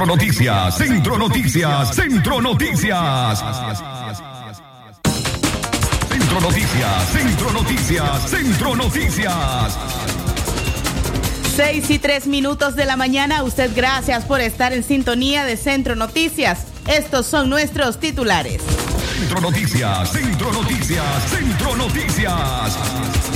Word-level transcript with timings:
Centro 0.00 0.16
Noticias, 0.16 0.76
Centro 0.78 1.18
Noticias, 1.18 1.94
Centro 1.94 2.40
Noticias. 2.40 3.44
Centro 6.08 6.40
Noticias, 6.40 7.08
Centro 7.12 7.52
Noticias, 7.52 8.30
Centro 8.30 8.76
Noticias. 8.76 9.78
6 11.54 11.90
y 11.90 11.98
3 11.98 12.28
minutos 12.28 12.76
de 12.76 12.86
la 12.86 12.96
mañana. 12.96 13.42
Usted 13.42 13.72
gracias 13.76 14.24
por 14.24 14.40
estar 14.40 14.72
en 14.72 14.84
sintonía 14.84 15.44
de 15.44 15.58
Centro 15.58 15.94
Noticias. 15.94 16.64
Estos 16.86 17.26
son 17.26 17.50
nuestros 17.50 18.00
titulares. 18.00 18.62
Centro 19.18 19.42
Noticias, 19.42 20.12
Centro 20.12 20.50
Noticias, 20.50 21.04
Centro 21.28 21.76
Noticias. 21.76 23.29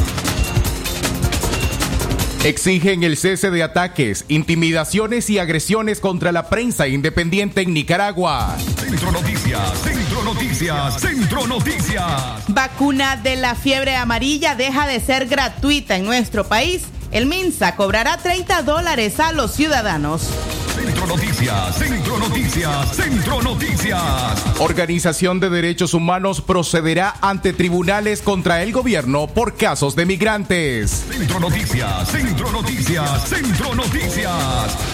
Exigen 2.45 3.05
el 3.05 3.17
cese 3.17 3.51
de 3.51 3.63
ataques, 3.63 4.27
intimidaciones 4.29 5.31
y 5.31 5.39
agresiones 5.39 5.99
contra 5.99 6.31
la 6.31 6.51
prensa 6.51 6.87
independiente 6.87 7.63
en 7.63 7.73
Nicaragua. 7.73 8.55
Centro 8.79 9.13
Noticias, 9.13 9.79
Centro 9.83 10.23
Noticias, 10.23 11.01
Centro 11.01 11.47
Noticias. 11.47 12.45
Vacuna 12.49 13.17
de 13.17 13.37
la 13.37 13.55
fiebre 13.55 13.97
amarilla 13.97 14.57
deja 14.57 14.87
de 14.87 15.01
ser 15.01 15.27
gratuita 15.27 15.97
en 15.97 16.05
nuestro 16.05 16.45
país. 16.45 16.83
El 17.13 17.25
MINSA 17.25 17.77
cobrará 17.77 18.19
30 18.19 18.61
dólares 18.61 19.21
a 19.21 19.33
los 19.33 19.53
ciudadanos. 19.53 20.29
Centro 20.75 21.07
Noticias, 21.07 21.77
Centro 21.77 22.19
Noticias, 22.19 22.97
Centro 22.97 23.43
Noticias. 23.43 24.59
Organización 24.59 25.39
de 25.39 25.49
Derechos 25.49 25.95
Humanos 25.95 26.41
procederá 26.41 27.15
ante 27.21 27.53
tribunales 27.53 28.23
contra 28.23 28.61
el 28.63 28.73
gobierno 28.73 29.29
por 29.29 29.57
casos 29.57 29.95
de 29.95 30.05
migrantes. 30.05 31.05
Centro 31.09 31.39
Noticias, 31.39 32.09
Centro 32.11 32.51
Noticias, 32.51 33.29
Centro 33.29 33.75
Noticias. 33.75 34.33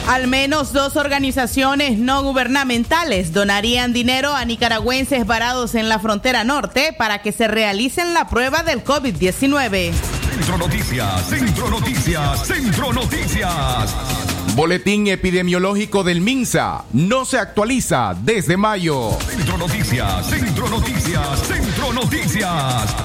Al 0.06 0.26
menos 0.26 0.74
dos 0.74 0.96
organizaciones 0.96 1.98
no 1.98 2.22
gubernamentales 2.22 3.32
donarían 3.32 3.94
dinero 3.94 4.34
a 4.34 4.44
nicaragüenses 4.44 5.26
varados 5.26 5.74
en 5.74 5.88
la 5.88 5.98
frontera 5.98 6.44
norte 6.44 6.94
para 6.96 7.22
que 7.22 7.32
se 7.32 7.48
realicen 7.48 8.12
la 8.12 8.28
prueba 8.28 8.62
del 8.62 8.84
COVID-19. 8.84 9.92
Centro 10.30 10.58
Noticias, 10.58 11.26
Centro 11.26 11.70
Noticias, 11.70 12.46
Centro 12.46 12.92
Noticias. 12.92 14.39
Boletín 14.54 15.06
epidemiológico 15.06 16.02
del 16.02 16.20
MINSA 16.20 16.84
no 16.92 17.24
se 17.24 17.38
actualiza 17.38 18.16
desde 18.20 18.56
mayo. 18.56 19.16
Centro 19.24 19.56
Noticias, 19.56 20.26
Centro 20.26 20.68
Noticias, 20.68 21.40
Centro 21.46 21.92
Noticias. 21.92 22.96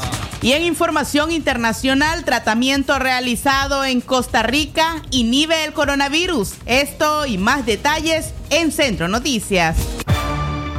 Y 0.41 0.53
en 0.53 0.63
información 0.63 1.31
internacional, 1.31 2.25
tratamiento 2.25 2.97
realizado 2.97 3.85
en 3.85 4.01
Costa 4.01 4.41
Rica 4.43 5.03
inhibe 5.11 5.63
el 5.65 5.73
coronavirus. 5.73 6.55
Esto 6.65 7.27
y 7.27 7.37
más 7.37 7.65
detalles 7.65 8.33
en 8.49 8.71
Centro 8.71 9.07
Noticias. 9.07 9.77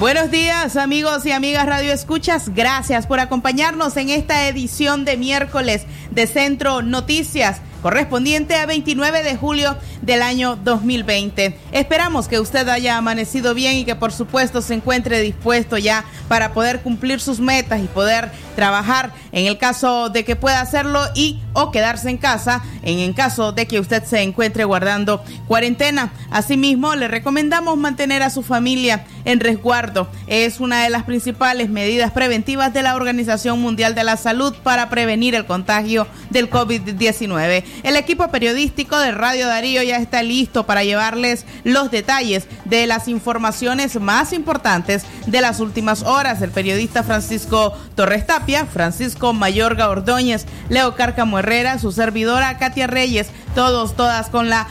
Buenos 0.00 0.30
días 0.30 0.76
amigos 0.76 1.26
y 1.26 1.32
amigas 1.32 1.66
Radio 1.66 1.92
Escuchas, 1.92 2.54
gracias 2.54 3.06
por 3.06 3.20
acompañarnos 3.20 3.98
en 3.98 4.08
esta 4.08 4.48
edición 4.48 5.04
de 5.04 5.18
miércoles 5.18 5.84
de 6.10 6.26
Centro 6.26 6.80
Noticias 6.80 7.60
correspondiente 7.82 8.56
a 8.56 8.66
29 8.66 9.22
de 9.22 9.36
julio 9.36 9.76
del 10.02 10.22
año 10.22 10.56
2020. 10.56 11.56
Esperamos 11.72 12.28
que 12.28 12.40
usted 12.40 12.68
haya 12.68 12.96
amanecido 12.96 13.54
bien 13.54 13.76
y 13.76 13.84
que 13.84 13.94
por 13.94 14.12
supuesto 14.12 14.62
se 14.62 14.74
encuentre 14.74 15.20
dispuesto 15.20 15.78
ya 15.78 16.04
para 16.28 16.52
poder 16.52 16.80
cumplir 16.80 17.20
sus 17.20 17.40
metas 17.40 17.82
y 17.82 17.86
poder 17.86 18.30
trabajar 18.56 19.12
en 19.32 19.46
el 19.46 19.58
caso 19.58 20.08
de 20.10 20.24
que 20.24 20.36
pueda 20.36 20.60
hacerlo 20.60 21.00
y 21.14 21.40
o 21.52 21.70
quedarse 21.70 22.10
en 22.10 22.18
casa 22.18 22.62
en 22.82 22.98
el 22.98 23.14
caso 23.14 23.52
de 23.52 23.66
que 23.66 23.80
usted 23.80 24.04
se 24.04 24.22
encuentre 24.22 24.64
guardando 24.64 25.22
cuarentena. 25.46 26.12
Asimismo, 26.30 26.94
le 26.94 27.08
recomendamos 27.08 27.76
mantener 27.76 28.22
a 28.22 28.30
su 28.30 28.42
familia 28.42 29.04
en 29.24 29.40
resguardo. 29.40 30.08
Es 30.26 30.60
una 30.60 30.82
de 30.82 30.90
las 30.90 31.04
principales 31.04 31.68
medidas 31.68 32.12
preventivas 32.12 32.72
de 32.72 32.82
la 32.82 32.96
Organización 32.96 33.60
Mundial 33.60 33.94
de 33.94 34.04
la 34.04 34.16
Salud 34.16 34.54
para 34.62 34.88
prevenir 34.88 35.34
el 35.34 35.46
contagio 35.46 36.06
del 36.30 36.50
COVID-19. 36.50 37.64
El 37.82 37.96
equipo 37.96 38.28
periodístico 38.28 38.98
de 38.98 39.12
Radio 39.12 39.46
Darío 39.46 39.82
ya 39.82 39.96
está 39.96 40.22
listo 40.22 40.66
para 40.66 40.84
llevarles 40.84 41.44
los 41.64 41.90
detalles 41.90 42.46
de 42.64 42.86
las 42.86 43.08
informaciones 43.08 44.00
más 44.00 44.32
importantes 44.32 45.04
de 45.26 45.40
las 45.40 45.60
últimas 45.60 46.02
horas. 46.02 46.40
El 46.42 46.50
periodista 46.50 47.02
Francisco 47.02 47.76
Torres 47.94 48.26
Tapia, 48.26 48.66
Francisco 48.66 49.19
Mayorga 49.32 49.88
Ordóñez, 49.88 50.46
Leo 50.68 50.94
Cárcamo 50.94 51.38
Herrera, 51.38 51.78
su 51.78 51.92
servidora 51.92 52.58
Katia 52.58 52.86
Reyes, 52.86 53.28
todos, 53.54 53.94
todas 53.94 54.28
con 54.30 54.48
la 54.48 54.66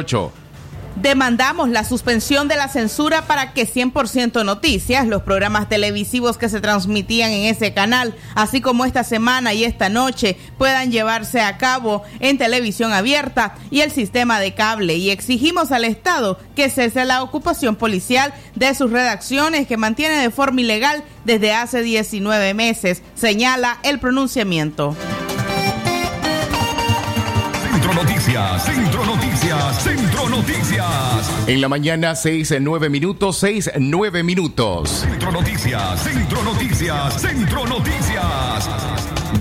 Demandamos 0.95 1.69
la 1.69 1.85
suspensión 1.85 2.49
de 2.49 2.57
la 2.57 2.67
censura 2.67 3.21
para 3.25 3.53
que 3.53 3.65
100% 3.65 4.43
Noticias, 4.43 5.07
los 5.07 5.23
programas 5.23 5.69
televisivos 5.69 6.37
que 6.37 6.49
se 6.49 6.59
transmitían 6.59 7.31
en 7.31 7.45
ese 7.45 7.73
canal, 7.73 8.13
así 8.35 8.59
como 8.59 8.83
esta 8.83 9.03
semana 9.03 9.53
y 9.53 9.63
esta 9.63 9.87
noche, 9.87 10.37
puedan 10.57 10.91
llevarse 10.91 11.41
a 11.41 11.57
cabo 11.57 12.03
en 12.19 12.37
televisión 12.37 12.91
abierta 12.91 13.55
y 13.71 13.81
el 13.81 13.91
sistema 13.91 14.39
de 14.39 14.53
cable. 14.53 14.95
Y 14.95 15.11
exigimos 15.11 15.71
al 15.71 15.85
Estado 15.85 16.37
que 16.55 16.69
cese 16.69 17.05
la 17.05 17.23
ocupación 17.23 17.77
policial 17.77 18.33
de 18.55 18.75
sus 18.75 18.91
redacciones 18.91 19.67
que 19.67 19.77
mantiene 19.77 20.17
de 20.17 20.29
forma 20.29 20.61
ilegal 20.61 21.03
desde 21.23 21.53
hace 21.53 21.81
19 21.83 22.53
meses, 22.53 23.01
señala 23.15 23.79
el 23.83 23.99
pronunciamiento. 23.99 24.95
Centro 27.71 27.93
Noticias, 27.93 28.65
Centro 28.65 29.05
Noticias, 29.05 29.83
Centro 29.83 30.29
Noticias. 30.29 31.47
En 31.47 31.61
la 31.61 31.69
mañana, 31.69 32.15
6, 32.15 32.55
9 32.59 32.89
minutos, 32.89 33.37
6, 33.37 33.71
9 33.79 34.23
minutos. 34.23 34.89
Centro 34.89 35.31
Noticias, 35.31 36.03
Centro 36.03 36.43
Noticias, 36.43 37.21
Centro 37.21 37.65
Noticias. 37.65 38.69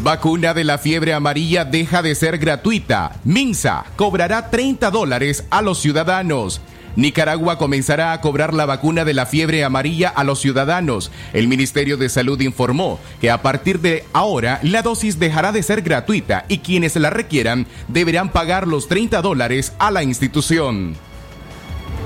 Vacuna 0.04 0.54
de 0.54 0.62
la 0.62 0.78
fiebre 0.78 1.12
amarilla 1.12 1.64
deja 1.64 2.02
de 2.02 2.14
ser 2.14 2.38
gratuita. 2.38 3.16
Minsa 3.24 3.84
cobrará 3.96 4.48
30 4.48 4.92
dólares 4.92 5.44
a 5.50 5.60
los 5.60 5.80
ciudadanos. 5.80 6.60
Nicaragua 6.96 7.58
comenzará 7.58 8.12
a 8.12 8.20
cobrar 8.20 8.54
la 8.54 8.66
vacuna 8.66 9.04
de 9.04 9.14
la 9.14 9.26
fiebre 9.26 9.64
amarilla 9.64 10.08
a 10.08 10.24
los 10.24 10.40
ciudadanos. 10.40 11.10
El 11.32 11.48
Ministerio 11.48 11.96
de 11.96 12.08
Salud 12.08 12.40
informó 12.40 12.98
que 13.20 13.30
a 13.30 13.42
partir 13.42 13.80
de 13.80 14.04
ahora 14.12 14.60
la 14.62 14.82
dosis 14.82 15.18
dejará 15.18 15.52
de 15.52 15.62
ser 15.62 15.82
gratuita 15.82 16.44
y 16.48 16.58
quienes 16.58 16.96
la 16.96 17.10
requieran 17.10 17.66
deberán 17.88 18.30
pagar 18.30 18.66
los 18.66 18.88
30 18.88 19.22
dólares 19.22 19.72
a 19.78 19.90
la 19.90 20.02
institución. 20.02 20.96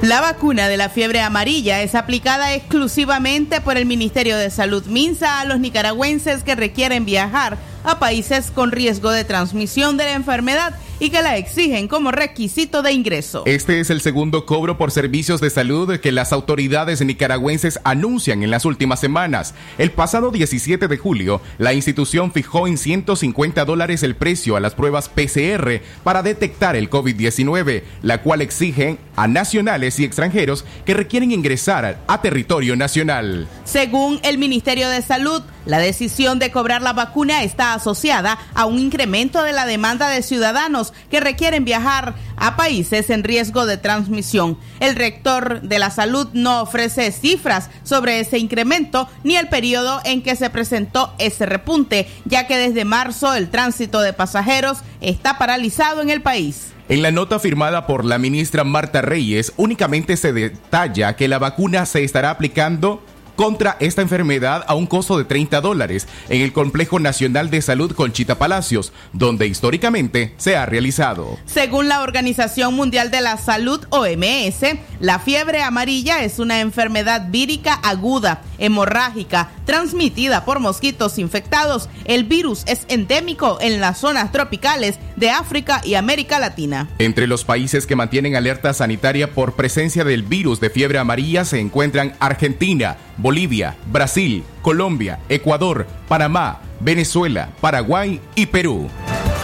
La 0.03 0.21
vacuna 0.21 0.69
de 0.69 0.77
la 0.77 0.91
fiebre 0.91 1.21
amarilla 1.21 1.81
es 1.81 1.95
aplicada 1.95 2.53
exclusivamente 2.53 3.63
por 3.63 3.79
el 3.79 3.87
Ministerio 3.87 4.37
de 4.37 4.51
Salud 4.51 4.85
Minsa 4.85 5.41
a 5.41 5.47
los 5.47 5.61
nicaragüenses 5.61 6.43
que 6.43 6.55
requieren 6.55 7.07
viajar 7.07 7.57
a 7.85 7.99
países 7.99 8.51
con 8.51 8.71
riesgo 8.71 9.11
de 9.11 9.25
transmisión 9.25 9.97
de 9.97 10.05
la 10.05 10.13
enfermedad 10.13 10.75
y 11.05 11.11
que 11.11 11.21
la 11.21 11.37
exigen 11.37 11.87
como 11.87 12.13
requisito 12.13 12.81
de 12.81 12.93
ingreso. 12.93 13.43
Este 13.45 13.79
es 13.79 13.91
el 13.91 14.01
segundo 14.01 14.47
cobro 14.47 14.79
por 14.79 14.91
servicios 14.91 15.39
de 15.39 15.51
salud 15.51 16.01
que 16.01 16.13
las 16.13 16.33
autoridades 16.33 17.05
nicaragüenses 17.05 17.79
anuncian 17.85 18.43
en 18.43 18.51
las 18.51 18.65
últimas 18.65 19.01
semanas. 19.01 19.55
El 19.77 19.91
pasado 19.91 20.31
17 20.31 20.89
de 20.89 20.97
julio, 20.97 21.43
la 21.59 21.75
institución 21.75 22.33
fijó 22.33 22.67
en 22.67 22.79
150 22.79 23.67
dólares 23.67 24.03
el 24.03 24.17
precio 24.17 24.57
a 24.57 24.61
las 24.61 24.75
pruebas 24.75 25.11
PCR 25.11 25.83
para 26.05 26.23
detectar 26.23 26.75
el 26.75 26.89
COVID-19, 26.89 27.83
la 28.01 28.23
cual 28.23 28.41
exigen 28.41 28.99
a 29.15 29.29
nacionales 29.29 30.01
y 30.01 30.05
extranjeros 30.05 30.65
que 30.87 30.95
requieren 30.95 31.33
ingresar 31.33 31.99
a 32.07 32.23
territorio 32.23 32.77
nacional. 32.77 33.47
Según 33.65 34.21
el 34.23 34.39
Ministerio 34.39 34.89
de 34.89 35.03
Salud, 35.03 35.43
la 35.67 35.79
decisión 35.79 36.39
de 36.39 36.51
cobrar 36.51 36.81
la 36.81 36.95
vacuna 36.95 37.43
está 37.43 37.75
asociada 37.75 38.39
a 38.55 38.65
un 38.65 38.79
incremento 38.79 39.43
de 39.43 39.53
la 39.53 39.67
demanda 39.67 40.09
de 40.09 40.23
ciudadanos 40.23 40.94
que 41.11 41.21
requieren 41.21 41.65
viajar 41.65 42.15
a 42.37 42.57
países 42.57 43.11
en 43.11 43.25
riesgo 43.25 43.67
de 43.67 43.77
transmisión. 43.77 44.59
El 44.81 44.97
rector 44.97 45.63
de 45.63 45.79
la 45.79 45.91
salud 45.91 46.29
no 46.33 46.63
ofrece 46.63 47.13
cifras 47.13 47.71
sobre 47.83 48.21
ese 48.21 48.39
incremento 48.39 49.09
ni 49.23 49.37
el 49.37 49.49
periodo 49.49 50.01
en 50.05 50.23
que 50.23 50.37
se 50.37 50.51
presentó 50.51 51.15
ese 51.19 51.47
repunte, 51.47 52.09
ya 52.25 52.47
que 52.47 52.57
desde 52.57 52.85
marzo 52.85 53.35
el 53.35 53.51
tránsito 53.51 54.01
de 54.01 54.13
pasajeros 54.13 54.79
está 55.01 55.39
paralizado 55.39 56.03
en 56.03 56.11
el 56.11 56.23
país. 56.23 56.75
En 56.89 57.01
la 57.01 57.11
nota 57.11 57.39
firmada 57.39 57.87
por 57.87 58.05
la 58.05 58.19
ministra 58.19 58.63
Marta 58.63 59.01
Reyes, 59.01 59.55
únicamente 59.57 60.19
se 60.19 60.35
detalla 60.35 61.17
que 61.17 61.29
la 61.29 61.39
vacuna 61.39 61.87
se 61.87 62.05
estará 62.05 62.29
aplicando 62.29 63.03
contra 63.37 63.77
esta 63.81 64.03
enfermedad 64.03 64.65
a 64.67 64.75
un 64.75 64.87
costo 64.87 65.19
de 65.19 65.25
30 65.25 65.61
dólares 65.61 66.07
en 66.29 66.43
el 66.43 66.53
Complejo 66.53 66.99
Nacional 66.99 67.51
de 67.51 67.63
Salud 67.63 67.93
Conchita 67.93 68.39
Palacios, 68.39 68.93
donde 69.13 69.47
históricamente 69.47 70.35
se 70.37 70.57
ha 70.57 70.67
realizado. 70.67 71.39
Según 71.47 71.89
la 71.89 72.03
Organización 72.03 72.75
Mundial 72.75 73.11
de 73.11 73.21
la 73.21 73.37
Salud, 73.37 73.85
OMS, 73.91 74.79
la 75.01 75.19
fiebre 75.19 75.63
amarilla 75.63 76.23
es 76.23 76.39
una 76.39 76.61
enfermedad 76.61 77.29
vírica 77.31 77.75
aguda, 77.75 78.43
hemorrágica, 78.59 79.51
transmitida 79.65 80.45
por 80.45 80.61
mosquitos 80.61 81.19
infectados. 81.19 81.89
El 82.05 82.25
virus 82.25 82.65
es 82.67 82.85
endémico 82.89 83.59
en 83.61 83.81
las 83.81 83.99
zonas 83.99 84.33
tropicales 84.33 84.99
de 85.17 85.31
África 85.31 85.81
y 85.85 85.95
América 85.95 86.39
Latina. 86.39 86.89
Entre 86.99 87.27
los 87.27 87.45
países 87.45 87.87
que 87.87 87.97
mantienen 87.97 88.37
alerta 88.37 88.73
sanitaria 88.73 89.33
por 89.33 89.55
presencia 89.55 90.05
del 90.05 90.23
virus 90.23 90.61
de 90.61 90.71
fiebre 90.71 90.99
amarilla 90.99 91.45
se 91.45 91.61
encuentran 91.61 92.15
Argentina, 92.21 92.97
Bolivia, 93.17 93.77
Brasil, 93.87 94.45
Colombia, 94.63 95.21
Ecuador, 95.29 95.87
Panamá, 96.09 96.61
Venezuela, 96.81 97.51
Paraguay 97.61 98.21
y 98.35 98.47
Perú. 98.47 98.89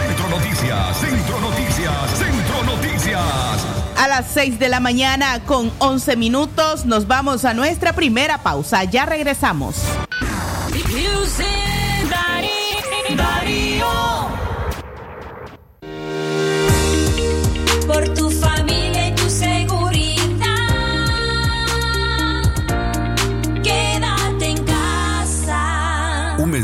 Centro 0.07 0.29
Noticias, 0.29 0.97
Centro 0.97 1.39
Noticias, 1.39 2.11
Centro 2.17 2.63
Noticias. 2.63 3.21
A 3.97 4.07
las 4.07 4.27
6 4.31 4.59
de 4.59 4.69
la 4.69 4.79
mañana 4.79 5.39
con 5.45 5.71
11 5.79 6.15
minutos 6.15 6.85
nos 6.85 7.07
vamos 7.07 7.45
a 7.45 7.53
nuestra 7.53 7.93
primera 7.93 8.39
pausa. 8.39 8.83
Ya 8.83 9.05
regresamos. 9.05 9.75
Music 10.89 11.60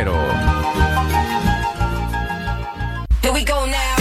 cero. 0.00 1.19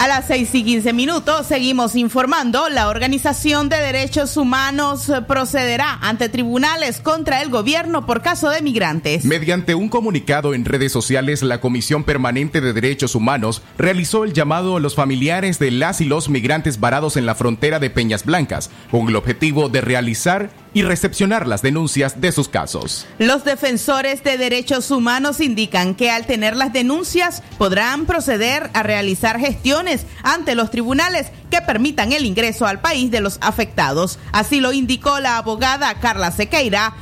A 0.00 0.08
las 0.08 0.28
6 0.28 0.54
y 0.54 0.64
15 0.64 0.94
minutos 0.94 1.46
seguimos 1.46 1.94
informando. 1.94 2.70
La 2.70 2.88
Organización 2.88 3.68
de 3.68 3.76
Derechos 3.76 4.38
Humanos 4.38 5.12
procederá 5.28 5.98
ante 6.00 6.30
tribunales 6.30 7.00
contra 7.00 7.42
el 7.42 7.50
gobierno 7.50 8.06
por 8.06 8.22
caso 8.22 8.48
de 8.48 8.62
migrantes. 8.62 9.26
Mediante 9.26 9.74
un 9.74 9.90
comunicado 9.90 10.54
en 10.54 10.64
redes 10.64 10.90
sociales, 10.90 11.42
la 11.42 11.60
Comisión 11.60 12.04
Permanente 12.04 12.62
de 12.62 12.72
Derechos 12.72 13.14
Humanos 13.14 13.60
realizó 13.76 14.24
el 14.24 14.32
llamado 14.32 14.78
a 14.78 14.80
los 14.80 14.94
familiares 14.94 15.58
de 15.58 15.70
las 15.70 16.00
y 16.00 16.06
los 16.06 16.30
migrantes 16.30 16.80
varados 16.80 17.18
en 17.18 17.26
la 17.26 17.34
frontera 17.34 17.78
de 17.78 17.90
Peñas 17.90 18.24
Blancas, 18.24 18.70
con 18.90 19.06
el 19.06 19.16
objetivo 19.16 19.68
de 19.68 19.82
realizar 19.82 20.48
y 20.72 20.82
recepcionar 20.82 21.46
las 21.46 21.62
denuncias 21.62 22.20
de 22.20 22.32
sus 22.32 22.48
casos. 22.48 23.06
Los 23.18 23.44
defensores 23.44 24.22
de 24.22 24.38
derechos 24.38 24.90
humanos 24.90 25.40
indican 25.40 25.94
que 25.94 26.10
al 26.10 26.26
tener 26.26 26.56
las 26.56 26.72
denuncias 26.72 27.42
podrán 27.58 28.06
proceder 28.06 28.70
a 28.74 28.82
realizar 28.82 29.38
gestiones 29.38 30.06
ante 30.22 30.54
los 30.54 30.70
tribunales 30.70 31.28
que 31.50 31.60
permitan 31.60 32.12
el 32.12 32.24
ingreso 32.24 32.66
al 32.66 32.80
país 32.80 33.10
de 33.10 33.20
los 33.20 33.38
afectados. 33.40 34.18
Así 34.32 34.60
lo 34.60 34.72
indicó 34.72 35.20
la 35.20 35.38
abogada 35.38 35.94
Carla 35.94 36.30
Sequeira, 36.30 36.94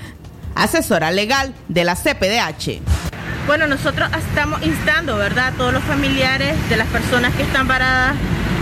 asesora 0.54 1.10
legal 1.10 1.54
de 1.68 1.84
la 1.84 1.94
CPDH. 1.94 2.80
Bueno, 3.46 3.66
nosotros 3.66 4.10
estamos 4.28 4.62
instando, 4.62 5.16
¿verdad?, 5.16 5.48
a 5.48 5.52
todos 5.52 5.72
los 5.72 5.82
familiares 5.84 6.54
de 6.68 6.76
las 6.76 6.86
personas 6.88 7.34
que 7.34 7.42
están 7.42 7.66
varadas 7.66 8.14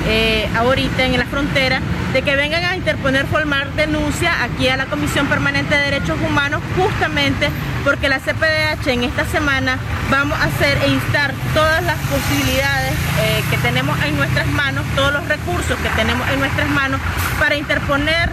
eh, 0.09 0.49
ahorita 0.57 1.05
en 1.05 1.19
la 1.19 1.27
frontera, 1.27 1.81
de 2.13 2.23
que 2.23 2.37
vengan 2.37 2.65
a 2.65 2.77
interponer 2.77 3.27
formar 3.27 3.73
denuncia 3.73 4.43
aquí 4.43 4.69
a 4.69 4.77
la 4.77 4.87
Comisión 4.87 5.27
Permanente 5.27 5.75
de 5.75 5.83
Derechos 5.83 6.19
Humanos, 6.27 6.63
justamente 6.77 7.49
porque 7.87 8.09
la 8.09 8.19
CPDH 8.19 8.89
en 8.89 9.05
esta 9.05 9.25
semana 9.27 9.79
vamos 10.11 10.37
a 10.41 10.45
hacer 10.47 10.77
e 10.83 10.89
instar 10.89 11.33
todas 11.55 11.81
las 11.85 11.97
posibilidades 12.11 12.93
eh, 13.23 13.45
que 13.49 13.57
tenemos 13.59 13.97
en 14.03 14.17
nuestras 14.17 14.49
manos, 14.49 14.85
todos 14.97 15.13
los 15.13 15.27
recursos 15.29 15.79
que 15.79 15.89
tenemos 15.91 16.29
en 16.31 16.41
nuestras 16.41 16.69
manos 16.71 17.01
para 17.39 17.55
interponer 17.55 18.29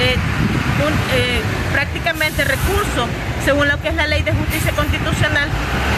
eh, 0.00 0.16
eh, 1.14 1.40
prácticamente 1.72 2.42
recursos 2.44 3.06
según 3.44 3.68
lo 3.68 3.80
que 3.80 3.88
es 3.90 3.94
la 3.94 4.08
ley 4.08 4.22
de 4.24 4.32
justicia 4.32 4.72
constitucional 4.72 5.48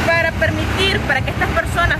para 0.07 0.31
permitir, 0.33 1.01
para 1.09 1.23
que 1.23 1.31
estas 1.31 1.49
personas 1.49 1.97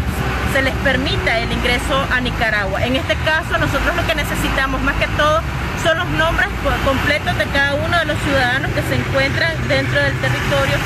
se 0.53 0.61
les 0.61 0.75
permita 0.85 1.39
el 1.39 1.51
ingreso 1.51 2.05
a 2.13 2.21
Nicaragua. 2.21 2.85
En 2.85 2.97
este 2.97 3.17
caso 3.25 3.57
nosotros 3.57 3.97
lo 3.97 4.07
que 4.07 4.15
necesitamos 4.15 4.81
más 4.83 4.95
que 4.97 5.07
todo 5.17 5.41
son 5.83 5.97
los 5.97 6.09
nombres 6.21 6.49
co- 6.63 6.75
completos 6.85 7.37
de 7.39 7.45
cada 7.47 7.75
uno 7.77 7.97
de 7.99 8.05
los 8.07 8.19
ciudadanos 8.25 8.71
que 8.73 8.83
se 8.83 8.95
encuentran 8.97 9.53
dentro 9.69 9.99
del 10.03 10.13
territorio 10.21 10.77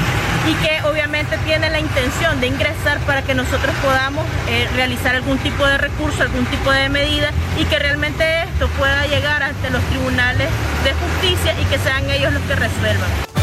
y 0.47 0.55
que 0.55 0.83
obviamente 0.89 1.39
tienen 1.39 1.73
la 1.73 1.81
intención 1.81 2.41
de 2.41 2.49
ingresar 2.49 2.99
para 3.01 3.23
que 3.23 3.35
nosotros 3.35 3.75
podamos 3.83 4.25
eh, 4.49 4.69
realizar 4.75 5.15
algún 5.15 5.39
tipo 5.39 5.65
de 5.67 5.79
recurso, 5.79 6.23
algún 6.23 6.45
tipo 6.47 6.71
de 6.71 6.89
medida 6.89 7.31
y 7.59 7.65
que 7.65 7.79
realmente 7.79 8.43
esto 8.45 8.69
pueda 8.79 9.07
llegar 9.07 9.43
ante 9.43 9.71
los 9.71 9.83
tribunales 9.85 10.49
de 10.85 10.93
justicia 10.95 11.55
y 11.61 11.65
que 11.67 11.79
sean 11.79 12.11
ellos 12.11 12.33
los 12.33 12.43
que 12.43 12.55
resuelvan. 12.57 13.42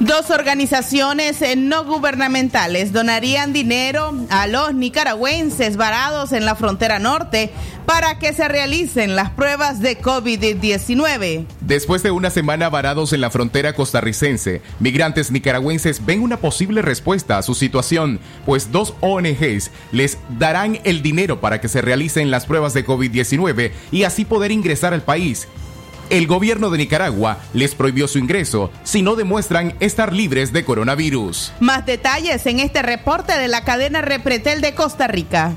Dos 0.09 0.31
organizaciones 0.31 1.43
eh, 1.43 1.55
no 1.55 1.85
gubernamentales 1.85 2.95
donarían 2.95 3.53
dinero 3.53 4.15
a 4.31 4.47
los 4.47 4.73
nicaragüenses 4.73 5.77
varados 5.77 6.33
en 6.33 6.47
la 6.47 6.55
frontera 6.55 6.99
norte 6.99 7.51
para 7.85 8.19
que 8.19 8.33
se 8.33 8.49
realicen 8.49 9.17
las 9.17 9.29
pruebas 9.29 9.81
de 9.81 10.01
COVID-19. 10.01 11.45
Después 11.61 12.03
de 12.03 12.11
una 12.11 12.31
semana 12.31 12.71
varados 12.71 13.13
en 13.13 13.21
la 13.21 13.29
frontera 13.29 13.75
costarricense, 13.75 14.63
migrantes 14.81 15.31
nicaragüenses 15.31 16.07
ven 16.07 16.23
una 16.23 16.39
posible 16.39 16.81
respuesta 16.81 17.37
a 17.37 17.43
su 17.43 17.55
situación, 17.55 18.19
pues 18.47 18.73
dos 18.73 18.95
ONGs 19.03 19.71
les 19.93 20.17
darán 20.39 20.81
el 20.85 21.03
dinero 21.03 21.43
para 21.43 21.61
que 21.61 21.69
se 21.69 21.83
realicen 21.83 22.31
las 22.31 22.47
pruebas 22.47 22.73
de 22.73 22.87
COVID-19 22.87 23.73
y 23.93 24.05
así 24.05 24.25
poder 24.25 24.53
ingresar 24.53 24.95
al 24.95 25.03
país. 25.03 25.49
El 26.11 26.27
gobierno 26.27 26.71
de 26.71 26.79
Nicaragua 26.79 27.39
les 27.53 27.75
prohibió 27.75 28.09
su 28.09 28.19
ingreso 28.19 28.71
si 28.83 29.03
no 29.03 29.15
demuestran 29.15 29.77
estar 29.81 30.15
libres 30.15 30.55
de 30.55 30.65
coronavirus. 30.65 31.53
Más 31.61 31.85
detalles 31.85 32.47
en 32.47 32.61
este 32.61 32.81
reporte 32.81 33.37
de 33.37 33.49
la 33.49 33.65
cadena 33.65 34.01
Repretel 34.01 34.63
de 34.63 34.75
Costa 34.75 35.07
Rica. 35.07 35.55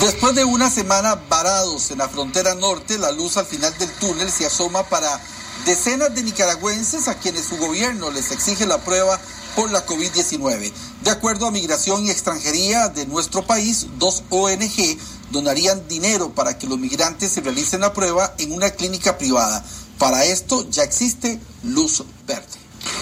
Después 0.00 0.34
de 0.34 0.44
una 0.44 0.70
semana 0.70 1.18
varados 1.28 1.90
en 1.90 1.98
la 1.98 2.08
frontera 2.08 2.54
norte, 2.54 2.98
la 2.98 3.12
luz 3.12 3.36
al 3.36 3.44
final 3.44 3.72
del 3.78 3.90
túnel 4.00 4.30
se 4.30 4.46
asoma 4.46 4.82
para 4.84 5.20
decenas 5.66 6.14
de 6.14 6.22
nicaragüenses 6.22 7.08
a 7.08 7.18
quienes 7.18 7.44
su 7.44 7.56
gobierno 7.58 8.10
les 8.10 8.30
exige 8.30 8.66
la 8.66 8.78
prueba 8.78 9.20
por 9.56 9.70
la 9.70 9.84
COVID-19. 9.84 10.72
De 11.02 11.10
acuerdo 11.10 11.46
a 11.46 11.50
Migración 11.50 12.06
y 12.06 12.10
Extranjería 12.10 12.88
de 12.88 13.06
nuestro 13.06 13.42
país, 13.42 13.86
dos 13.98 14.22
ONG 14.30 14.98
donarían 15.30 15.86
dinero 15.88 16.30
para 16.30 16.58
que 16.58 16.66
los 16.66 16.78
migrantes 16.78 17.32
se 17.32 17.40
realicen 17.40 17.80
la 17.80 17.92
prueba 17.92 18.34
en 18.38 18.52
una 18.52 18.70
clínica 18.70 19.18
privada. 19.18 19.64
Para 19.98 20.24
esto 20.24 20.68
ya 20.70 20.82
existe 20.82 21.40
luz 21.62 22.04
verde. 22.26 22.46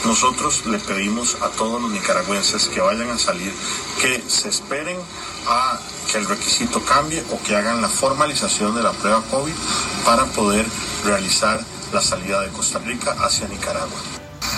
Nosotros 0.04 0.66
le 0.66 0.78
pedimos 0.78 1.36
a 1.42 1.48
todos 1.50 1.80
los 1.80 1.90
nicaragüenses 1.90 2.66
que 2.66 2.80
vayan 2.80 3.10
a 3.10 3.18
salir 3.18 3.52
que 4.00 4.22
se 4.28 4.48
esperen 4.48 4.98
a 5.46 5.78
que 6.10 6.18
el 6.18 6.26
requisito 6.26 6.82
cambie 6.84 7.22
o 7.30 7.42
que 7.42 7.56
hagan 7.56 7.82
la 7.82 7.88
formalización 7.88 8.74
de 8.74 8.82
la 8.82 8.92
prueba 8.92 9.22
COVID 9.30 9.52
para 10.04 10.24
poder 10.26 10.66
realizar 11.04 11.60
la 11.92 12.00
salida 12.00 12.40
de 12.42 12.48
Costa 12.48 12.78
Rica 12.78 13.16
hacia 13.20 13.48
Nicaragua. 13.48 13.98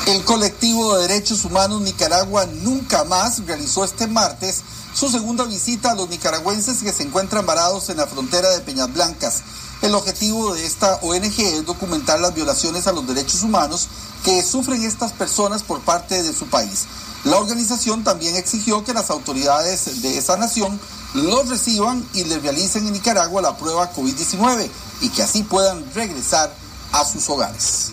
El 0.06 0.24
colectivo 0.24 0.96
de 0.96 1.08
derechos 1.08 1.44
humanos 1.44 1.80
Nicaragua 1.80 2.46
Nunca 2.46 3.04
Más 3.04 3.44
realizó 3.44 3.84
este 3.84 4.06
martes 4.06 4.62
su 4.96 5.10
segunda 5.10 5.44
visita 5.44 5.90
a 5.90 5.94
los 5.94 6.08
nicaragüenses 6.08 6.78
que 6.78 6.90
se 6.90 7.02
encuentran 7.02 7.44
varados 7.44 7.90
en 7.90 7.98
la 7.98 8.06
frontera 8.06 8.48
de 8.48 8.60
Peñas 8.60 8.90
Blancas. 8.94 9.42
El 9.82 9.94
objetivo 9.94 10.54
de 10.54 10.64
esta 10.64 10.94
ONG 11.02 11.38
es 11.38 11.66
documentar 11.66 12.18
las 12.18 12.34
violaciones 12.34 12.86
a 12.86 12.92
los 12.92 13.06
derechos 13.06 13.42
humanos 13.42 13.88
que 14.24 14.42
sufren 14.42 14.82
estas 14.82 15.12
personas 15.12 15.62
por 15.62 15.82
parte 15.82 16.22
de 16.22 16.32
su 16.32 16.46
país. 16.46 16.86
La 17.24 17.36
organización 17.36 18.04
también 18.04 18.36
exigió 18.36 18.84
que 18.84 18.94
las 18.94 19.10
autoridades 19.10 20.00
de 20.00 20.16
esa 20.16 20.38
nación 20.38 20.80
los 21.12 21.50
reciban 21.50 22.02
y 22.14 22.24
les 22.24 22.40
realicen 22.40 22.86
en 22.86 22.94
Nicaragua 22.94 23.42
la 23.42 23.54
prueba 23.58 23.92
COVID-19 23.92 24.70
y 25.02 25.10
que 25.10 25.22
así 25.22 25.42
puedan 25.42 25.84
regresar 25.94 26.50
a 26.92 27.04
sus 27.04 27.28
hogares. 27.28 27.92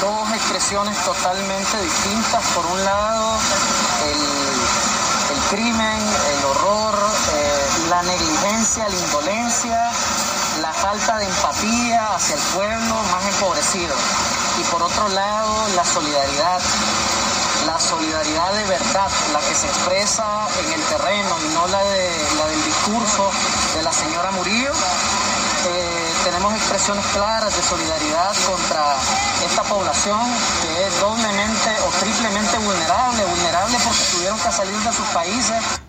Dos 0.00 0.28
expresiones 0.34 0.96
totalmente 1.04 1.82
distintas. 1.84 2.44
Por 2.54 2.66
un 2.66 2.84
lado, 2.84 3.38
el, 4.08 4.49
crimen, 5.50 5.98
el 6.38 6.44
horror, 6.44 6.94
eh, 6.94 7.88
la 7.88 8.02
negligencia, 8.02 8.88
la 8.88 8.96
indolencia, 8.96 9.90
la 10.62 10.72
falta 10.72 11.18
de 11.18 11.24
empatía 11.24 12.14
hacia 12.14 12.36
el 12.36 12.42
pueblo 12.54 12.94
más 13.10 13.26
empobrecido. 13.26 13.94
Y 14.60 14.64
por 14.70 14.80
otro 14.80 15.08
lado, 15.08 15.52
la 15.74 15.84
solidaridad, 15.84 16.60
la 17.66 17.80
solidaridad 17.80 18.52
de 18.52 18.64
verdad, 18.64 19.10
la 19.32 19.40
que 19.40 19.54
se 19.54 19.66
expresa 19.66 20.46
en 20.64 20.72
el 20.72 20.82
terreno 20.82 21.36
y 21.44 21.54
no 21.54 21.66
la, 21.66 21.82
de, 21.82 22.10
la 22.38 22.46
del 22.46 22.64
discurso 22.64 23.30
de 23.74 23.82
la 23.82 23.92
señora 23.92 24.30
Murillo. 24.30 24.72
Eh, 25.66 25.99
tenemos 26.24 26.54
expresiones 26.54 27.04
claras 27.12 27.54
de 27.56 27.62
solidaridad 27.62 28.32
contra 28.46 28.96
esta 29.46 29.62
población 29.62 30.20
que 30.62 30.86
es 30.86 31.00
doblemente 31.00 31.70
o 31.86 31.90
triplemente 32.00 32.58
vulnerable, 32.58 33.24
vulnerable 33.24 33.76
porque 33.84 34.00
tuvieron 34.12 34.38
que 34.38 34.50
salir 34.52 34.74
de 34.74 34.92
sus 34.92 35.06
países. 35.08 35.80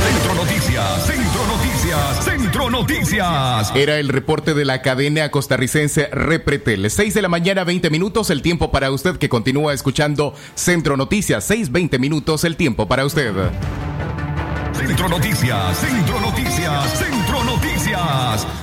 Centro 0.00 0.34
Noticias, 0.34 1.06
Centro 1.06 1.46
Noticias, 1.46 2.24
Centro 2.24 2.70
Noticias. 2.70 3.72
Era 3.74 3.98
el 3.98 4.08
reporte 4.08 4.54
de 4.54 4.64
la 4.64 4.82
cadena 4.82 5.30
costarricense 5.30 6.08
Repretel. 6.12 6.90
6 6.90 7.14
de 7.14 7.22
la 7.22 7.28
mañana, 7.28 7.64
20 7.64 7.90
minutos, 7.90 8.30
el 8.30 8.42
tiempo 8.42 8.70
para 8.70 8.90
usted 8.90 9.16
que 9.16 9.28
continúa 9.28 9.72
escuchando 9.74 10.34
Centro 10.54 10.96
Noticias. 10.96 11.44
6, 11.44 11.72
20 11.72 11.98
minutos, 11.98 12.44
el 12.44 12.56
tiempo 12.56 12.88
para 12.88 13.04
usted. 13.04 13.32
Centro 14.76 15.08
Noticias, 15.08 15.78
Centro 15.78 16.20
Noticias, 16.20 16.98
Centro 16.98 17.25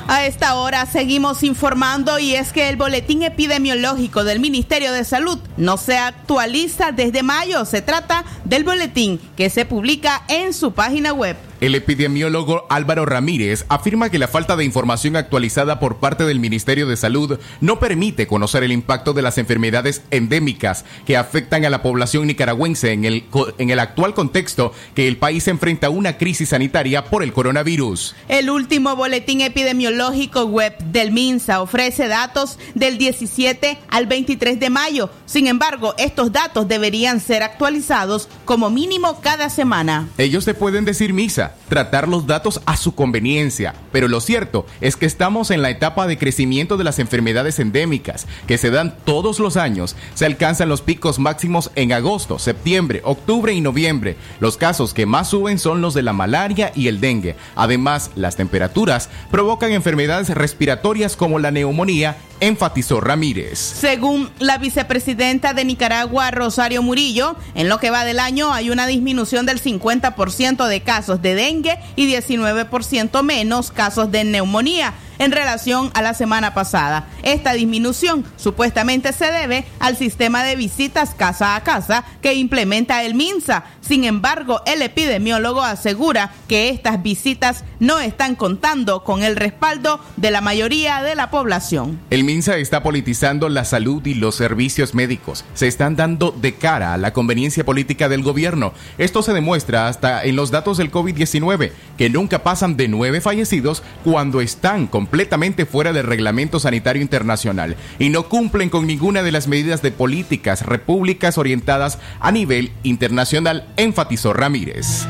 A 0.07 0.25
esta 0.25 0.55
hora 0.55 0.85
seguimos 0.85 1.43
informando 1.43 2.19
y 2.19 2.35
es 2.35 2.51
que 2.51 2.69
el 2.69 2.75
boletín 2.75 3.23
epidemiológico 3.23 4.23
del 4.23 4.39
Ministerio 4.39 4.91
de 4.91 5.03
Salud 5.03 5.39
no 5.57 5.77
se 5.77 5.97
actualiza 5.97 6.91
desde 6.91 7.23
mayo. 7.23 7.65
Se 7.65 7.81
trata 7.81 8.25
del 8.45 8.63
boletín 8.63 9.19
que 9.35 9.49
se 9.49 9.65
publica 9.65 10.23
en 10.27 10.53
su 10.53 10.73
página 10.73 11.13
web. 11.13 11.37
El 11.63 11.75
epidemiólogo 11.75 12.65
Álvaro 12.67 13.05
Ramírez 13.05 13.63
afirma 13.69 14.09
que 14.09 14.19
la 14.19 14.27
falta 14.27 14.57
de 14.57 14.65
información 14.65 15.15
actualizada 15.15 15.79
por 15.79 15.95
parte 15.95 16.25
del 16.25 16.41
Ministerio 16.41 16.87
de 16.87 16.97
Salud 16.97 17.39
no 17.61 17.79
permite 17.79 18.27
conocer 18.27 18.63
el 18.63 18.73
impacto 18.73 19.13
de 19.13 19.21
las 19.21 19.37
enfermedades 19.37 20.01
endémicas 20.11 20.83
que 21.05 21.15
afectan 21.15 21.63
a 21.63 21.69
la 21.69 21.81
población 21.81 22.27
nicaragüense 22.27 22.91
en 22.91 23.05
el, 23.05 23.23
en 23.59 23.69
el 23.69 23.79
actual 23.79 24.13
contexto 24.13 24.73
que 24.93 25.07
el 25.07 25.15
país 25.15 25.47
enfrenta 25.47 25.89
una 25.89 26.17
crisis 26.17 26.49
sanitaria 26.49 27.05
por 27.05 27.23
el 27.23 27.31
coronavirus. 27.31 28.13
El 28.27 28.49
último 28.49 28.97
boletín 28.97 29.39
epidemiológico 29.39 30.43
web 30.43 30.77
del 30.79 31.13
MINSA 31.13 31.61
ofrece 31.61 32.09
datos 32.09 32.59
del 32.75 32.97
17 32.97 33.77
al 33.87 34.07
23 34.07 34.59
de 34.59 34.69
mayo. 34.69 35.09
Sin 35.25 35.47
embargo, 35.47 35.95
estos 35.97 36.33
datos 36.33 36.67
deberían 36.67 37.21
ser 37.21 37.41
actualizados 37.41 38.27
como 38.43 38.69
mínimo 38.69 39.21
cada 39.21 39.49
semana. 39.49 40.09
Ellos 40.17 40.43
te 40.43 40.53
pueden 40.53 40.83
decir 40.83 41.13
misa, 41.13 41.52
tratar 41.69 42.07
los 42.07 42.27
datos 42.27 42.61
a 42.65 42.77
su 42.77 42.93
conveniencia, 42.93 43.73
pero 43.91 44.07
lo 44.07 44.21
cierto 44.21 44.65
es 44.81 44.95
que 44.95 45.05
estamos 45.05 45.51
en 45.51 45.61
la 45.61 45.69
etapa 45.69 46.07
de 46.07 46.17
crecimiento 46.17 46.77
de 46.77 46.83
las 46.83 46.99
enfermedades 46.99 47.59
endémicas, 47.59 48.27
que 48.47 48.57
se 48.57 48.69
dan 48.69 48.95
todos 49.05 49.39
los 49.39 49.57
años. 49.57 49.95
Se 50.13 50.25
alcanzan 50.25 50.69
los 50.69 50.81
picos 50.81 51.19
máximos 51.19 51.71
en 51.75 51.93
agosto, 51.93 52.39
septiembre, 52.39 53.01
octubre 53.03 53.53
y 53.53 53.61
noviembre. 53.61 54.17
Los 54.39 54.57
casos 54.57 54.93
que 54.93 55.05
más 55.05 55.29
suben 55.29 55.59
son 55.59 55.81
los 55.81 55.93
de 55.93 56.03
la 56.03 56.13
malaria 56.13 56.71
y 56.75 56.87
el 56.87 56.99
dengue. 56.99 57.35
Además, 57.55 58.11
las 58.15 58.35
temperaturas 58.35 59.09
provocan 59.31 59.71
enfermedades 59.71 60.29
respiratorias 60.29 61.15
como 61.15 61.39
la 61.39 61.51
neumonía, 61.51 62.17
enfatizó 62.39 62.99
Ramírez. 62.99 63.57
Según 63.57 64.29
la 64.39 64.57
vicepresidenta 64.57 65.53
de 65.53 65.65
Nicaragua, 65.65 66.29
Rosario 66.31 66.81
Murillo, 66.81 67.35
en 67.55 67.69
lo 67.69 67.79
que 67.79 67.89
va 67.89 68.05
del 68.05 68.19
año 68.19 68.53
hay 68.53 68.69
una 68.69 68.85
disminución 68.85 69.45
del 69.45 69.61
50% 69.61 70.67
de 70.67 70.81
casos 70.81 71.21
de 71.21 71.32
dengue 71.35 71.77
y 71.95 72.11
19% 72.13 73.23
menos 73.23 73.71
casos 73.71 74.11
de 74.11 74.23
neumonía. 74.23 74.93
En 75.19 75.31
relación 75.31 75.91
a 75.93 76.01
la 76.01 76.13
semana 76.13 76.53
pasada. 76.53 77.07
Esta 77.23 77.53
disminución 77.53 78.25
supuestamente 78.37 79.13
se 79.13 79.31
debe 79.31 79.65
al 79.79 79.97
sistema 79.97 80.43
de 80.43 80.55
visitas 80.55 81.15
casa 81.15 81.55
a 81.55 81.63
casa 81.63 82.03
que 82.21 82.33
implementa 82.33 83.03
el 83.03 83.15
MINSA. 83.15 83.63
Sin 83.81 84.03
embargo, 84.05 84.61
el 84.65 84.81
epidemiólogo 84.81 85.61
asegura 85.61 86.31
que 86.47 86.69
estas 86.69 87.03
visitas 87.03 87.63
no 87.79 87.99
están 87.99 88.35
contando 88.35 89.03
con 89.03 89.23
el 89.23 89.35
respaldo 89.35 89.99
de 90.15 90.31
la 90.31 90.41
mayoría 90.41 91.01
de 91.01 91.15
la 91.15 91.29
población. 91.29 91.99
El 92.09 92.23
MINSA 92.23 92.57
está 92.57 92.83
politizando 92.83 93.49
la 93.49 93.65
salud 93.65 94.05
y 94.05 94.13
los 94.13 94.35
servicios 94.35 94.93
médicos. 94.93 95.43
Se 95.53 95.67
están 95.67 95.95
dando 95.95 96.31
de 96.31 96.55
cara 96.55 96.93
a 96.93 96.97
la 96.97 97.13
conveniencia 97.13 97.65
política 97.65 98.09
del 98.09 98.23
gobierno. 98.23 98.73
Esto 98.97 99.21
se 99.21 99.33
demuestra 99.33 99.87
hasta 99.87 100.23
en 100.23 100.35
los 100.35 100.51
datos 100.51 100.77
del 100.77 100.91
COVID-19, 100.91 101.71
que 101.97 102.09
nunca 102.09 102.43
pasan 102.43 102.77
de 102.77 102.87
nueve 102.87 103.21
fallecidos 103.21 103.83
cuando 104.03 104.41
están 104.41 104.87
completamente 105.03 105.65
fuera 105.65 105.91
del 105.91 106.05
reglamento 106.05 106.61
sanitario 106.61 107.01
internacional 107.01 107.75
y 107.99 108.07
no 108.07 108.29
cumplen 108.29 108.69
con 108.69 108.87
ninguna 108.87 109.21
de 109.21 109.33
las 109.33 109.49
medidas 109.49 109.81
de 109.81 109.91
políticas 109.91 110.65
repúblicas 110.65 111.37
orientadas 111.37 111.99
a 112.21 112.31
nivel 112.31 112.71
internacional, 112.83 113.67
enfatizó 113.75 114.31
Ramírez. 114.31 115.05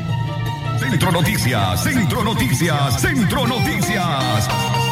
Centro 0.80 1.12
Noticias, 1.12 1.84
Centro 1.84 2.24
Noticias, 2.24 3.00
Centro 3.00 3.46
Noticias. 3.46 4.83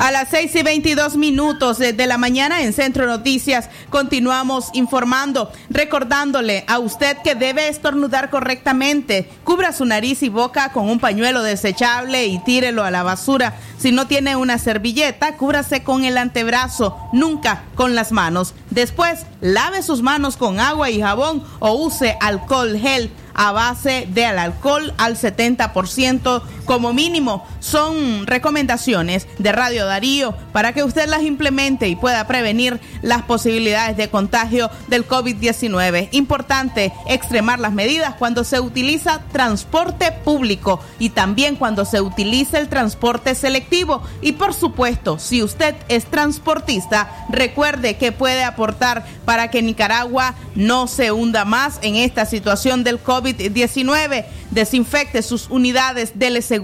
A 0.00 0.12
las 0.12 0.28
6 0.28 0.54
y 0.54 0.62
22 0.62 1.16
minutos 1.16 1.78
de 1.78 2.06
la 2.06 2.18
mañana 2.18 2.62
en 2.62 2.72
Centro 2.72 3.06
Noticias 3.06 3.68
continuamos 3.90 4.70
informando, 4.72 5.50
recordándole 5.70 6.64
a 6.68 6.78
usted 6.78 7.16
que 7.24 7.34
debe 7.34 7.66
estornudar 7.66 8.30
correctamente. 8.30 9.28
Cubra 9.42 9.72
su 9.72 9.84
nariz 9.84 10.22
y 10.22 10.28
boca 10.28 10.70
con 10.72 10.88
un 10.88 11.00
pañuelo 11.00 11.42
desechable 11.42 12.26
y 12.26 12.38
tírelo 12.44 12.84
a 12.84 12.92
la 12.92 13.02
basura. 13.02 13.56
Si 13.76 13.90
no 13.90 14.06
tiene 14.06 14.36
una 14.36 14.58
servilleta, 14.58 15.36
cúbrase 15.36 15.82
con 15.82 16.04
el 16.04 16.16
antebrazo, 16.16 16.96
nunca 17.12 17.64
con 17.74 17.96
las 17.96 18.12
manos. 18.12 18.54
Después, 18.70 19.26
lave 19.40 19.82
sus 19.82 20.02
manos 20.02 20.36
con 20.36 20.60
agua 20.60 20.90
y 20.90 21.00
jabón 21.00 21.42
o 21.58 21.72
use 21.72 22.16
alcohol 22.20 22.78
gel 22.78 23.10
a 23.34 23.52
base 23.52 24.08
de 24.10 24.26
alcohol 24.26 24.92
al 24.98 25.16
70% 25.16 26.42
como 26.68 26.92
mínimo. 26.92 27.44
Son 27.60 28.26
recomendaciones 28.26 29.26
de 29.38 29.52
Radio 29.52 29.86
Darío 29.86 30.34
para 30.52 30.74
que 30.74 30.84
usted 30.84 31.08
las 31.08 31.22
implemente 31.22 31.88
y 31.88 31.96
pueda 31.96 32.26
prevenir 32.26 32.78
las 33.00 33.22
posibilidades 33.22 33.96
de 33.96 34.10
contagio 34.10 34.70
del 34.88 35.08
COVID-19. 35.08 36.08
Importante 36.12 36.92
extremar 37.08 37.58
las 37.58 37.72
medidas 37.72 38.16
cuando 38.18 38.44
se 38.44 38.60
utiliza 38.60 39.22
transporte 39.32 40.12
público 40.12 40.80
y 40.98 41.08
también 41.10 41.56
cuando 41.56 41.86
se 41.86 42.02
utiliza 42.02 42.58
el 42.58 42.68
transporte 42.68 43.34
selectivo. 43.34 44.02
Y 44.20 44.32
por 44.32 44.52
supuesto, 44.52 45.18
si 45.18 45.42
usted 45.42 45.74
es 45.88 46.04
transportista, 46.04 47.26
recuerde 47.30 47.96
que 47.96 48.12
puede 48.12 48.44
aportar 48.44 49.06
para 49.24 49.50
que 49.50 49.62
Nicaragua 49.62 50.34
no 50.54 50.86
se 50.86 51.12
hunda 51.12 51.46
más 51.46 51.78
en 51.80 51.96
esta 51.96 52.26
situación 52.26 52.84
del 52.84 53.02
COVID-19. 53.02 54.26
Desinfecte 54.50 55.22
sus 55.22 55.48
unidades, 55.48 56.12
dele 56.18 56.42
seguridad 56.42 56.57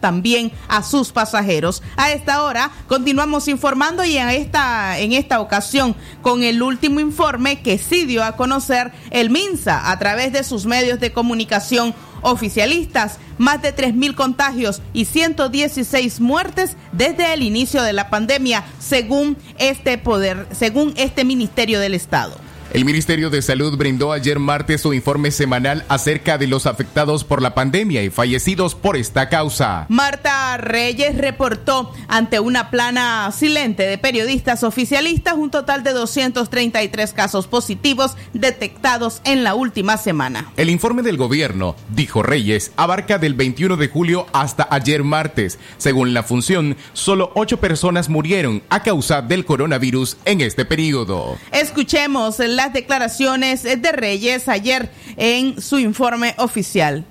también 0.00 0.52
a 0.68 0.82
sus 0.82 1.12
pasajeros. 1.12 1.82
A 1.96 2.12
esta 2.12 2.42
hora 2.42 2.70
continuamos 2.88 3.48
informando 3.48 4.04
y 4.04 4.16
en 4.16 4.28
esta, 4.28 4.98
en 4.98 5.12
esta 5.12 5.40
ocasión 5.40 5.94
con 6.22 6.42
el 6.42 6.62
último 6.62 7.00
informe 7.00 7.62
que 7.62 7.78
sí 7.78 8.04
dio 8.04 8.24
a 8.24 8.36
conocer 8.36 8.92
el 9.10 9.30
MINSA 9.30 9.90
a 9.90 9.98
través 9.98 10.32
de 10.32 10.44
sus 10.44 10.66
medios 10.66 11.00
de 11.00 11.12
comunicación 11.12 11.94
oficialistas, 12.22 13.18
más 13.38 13.62
de 13.62 13.74
3.000 13.74 14.14
contagios 14.14 14.82
y 14.92 15.06
116 15.06 16.20
muertes 16.20 16.76
desde 16.92 17.32
el 17.32 17.42
inicio 17.42 17.82
de 17.82 17.92
la 17.92 18.10
pandemia, 18.10 18.64
según 18.78 19.36
este 19.58 19.98
poder, 19.98 20.46
según 20.52 20.92
este 20.96 21.24
Ministerio 21.24 21.80
del 21.80 21.94
Estado. 21.94 22.49
El 22.72 22.84
Ministerio 22.84 23.30
de 23.30 23.42
Salud 23.42 23.76
brindó 23.76 24.12
ayer 24.12 24.38
martes 24.38 24.82
su 24.82 24.94
informe 24.94 25.32
semanal 25.32 25.84
acerca 25.88 26.38
de 26.38 26.46
los 26.46 26.66
afectados 26.66 27.24
por 27.24 27.42
la 27.42 27.52
pandemia 27.52 28.04
y 28.04 28.10
fallecidos 28.10 28.76
por 28.76 28.96
esta 28.96 29.28
causa. 29.28 29.86
Marta 29.88 30.56
Reyes 30.56 31.18
reportó 31.18 31.92
ante 32.06 32.38
una 32.38 32.70
plana 32.70 33.28
silente 33.32 33.82
de 33.82 33.98
periodistas 33.98 34.62
oficialistas 34.62 35.34
un 35.34 35.50
total 35.50 35.82
de 35.82 35.90
233 35.90 37.12
casos 37.12 37.48
positivos 37.48 38.16
detectados 38.34 39.20
en 39.24 39.42
la 39.42 39.56
última 39.56 39.96
semana. 39.96 40.52
El 40.56 40.70
informe 40.70 41.02
del 41.02 41.16
gobierno, 41.16 41.74
dijo 41.88 42.22
Reyes, 42.22 42.70
abarca 42.76 43.18
del 43.18 43.34
21 43.34 43.78
de 43.78 43.88
julio 43.88 44.26
hasta 44.32 44.68
ayer 44.70 45.02
martes. 45.02 45.58
Según 45.76 46.14
la 46.14 46.22
función, 46.22 46.76
solo 46.92 47.32
ocho 47.34 47.58
personas 47.58 48.08
murieron 48.08 48.62
a 48.68 48.84
causa 48.84 49.22
del 49.22 49.44
coronavirus 49.44 50.18
en 50.24 50.40
este 50.40 50.64
periodo. 50.64 51.36
Escuchemos 51.50 52.38
las 52.60 52.74
declaraciones 52.74 53.62
de 53.62 53.90
Reyes 53.90 54.46
ayer 54.46 54.90
en 55.16 55.62
su 55.62 55.78
informe 55.78 56.34
oficial. 56.36 57.06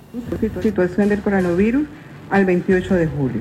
Situación 0.62 1.08
del 1.08 1.22
coronavirus 1.22 1.88
al 2.30 2.44
28 2.44 2.94
de 2.94 3.08
julio. 3.08 3.40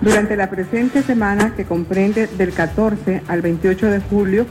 Durante 0.00 0.34
la 0.34 0.48
presente 0.48 1.02
semana, 1.02 1.54
que 1.54 1.66
comprende 1.66 2.26
del 2.26 2.54
14 2.54 3.20
al 3.28 3.42
28 3.42 3.90
de 3.90 4.00
julio, 4.00 4.46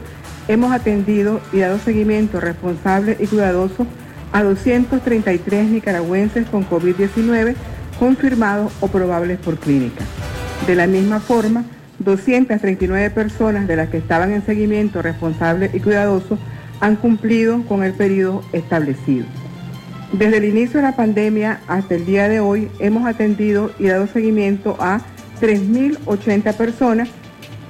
hemos 0.48 0.72
atendido 0.72 1.42
y 1.52 1.58
dado 1.58 1.80
seguimiento 1.80 2.40
responsable 2.40 3.18
y 3.20 3.26
cuidadoso 3.26 3.88
a 4.32 4.44
233 4.44 5.68
nicaragüenses 5.68 6.46
con 6.50 6.70
COVID-19 6.70 7.56
confirmados 7.98 8.72
o 8.80 8.90
probables 8.90 9.40
por 9.40 9.58
clínica. 9.58 10.04
De 10.68 10.76
la 10.76 10.86
misma 10.86 11.20
forma, 11.20 11.64
239 11.98 13.10
personas 13.10 13.68
de 13.68 13.76
las 13.76 13.90
que 13.90 13.98
estaban 13.98 14.34
en 14.34 14.46
seguimiento 14.46 15.02
responsable 15.02 15.72
y 15.74 15.80
cuidadoso 15.80 16.38
han 16.80 16.96
cumplido 16.96 17.64
con 17.64 17.84
el 17.84 17.94
periodo 17.94 18.44
establecido. 18.54 19.26
Desde 20.12 20.38
el 20.38 20.46
inicio 20.46 20.78
de 20.78 20.88
la 20.88 20.96
pandemia 20.96 21.60
hasta 21.68 21.96
el 21.96 22.06
día 22.06 22.30
de 22.30 22.40
hoy 22.40 22.70
hemos 22.80 23.06
atendido 23.08 23.72
y 23.80 23.88
dado 23.88 24.08
seguimiento 24.08 24.78
a 24.80 25.02
3.080 25.42 26.56
personas. 26.56 27.10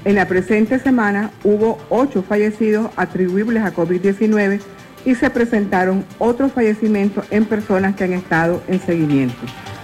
En 0.03 0.15
la 0.15 0.27
presente 0.27 0.77
semana 0.79 1.31
hubo 1.43 1.79
8 1.89 2.23
fallecidos 2.27 2.91
atribuibles 2.95 3.63
a 3.63 3.73
COVID-19 3.73 4.59
y 5.05 5.15
se 5.15 5.29
presentaron 5.29 6.05
otros 6.19 6.51
fallecimientos 6.51 7.25
en 7.31 7.45
personas 7.45 7.95
que 7.95 8.03
han 8.03 8.13
estado 8.13 8.61
en 8.67 8.79
seguimiento 8.79 9.41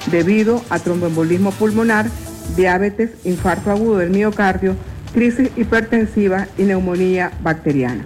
debido 0.10 0.64
a 0.70 0.80
tromboembolismo 0.80 1.52
pulmonar, 1.52 2.08
diabetes, 2.56 3.12
infarto 3.24 3.72
agudo 3.72 3.98
del 3.98 4.10
miocardio, 4.10 4.76
crisis 5.14 5.52
hipertensiva 5.56 6.48
y 6.58 6.64
neumonía 6.64 7.32
bacteriana. 7.44 8.06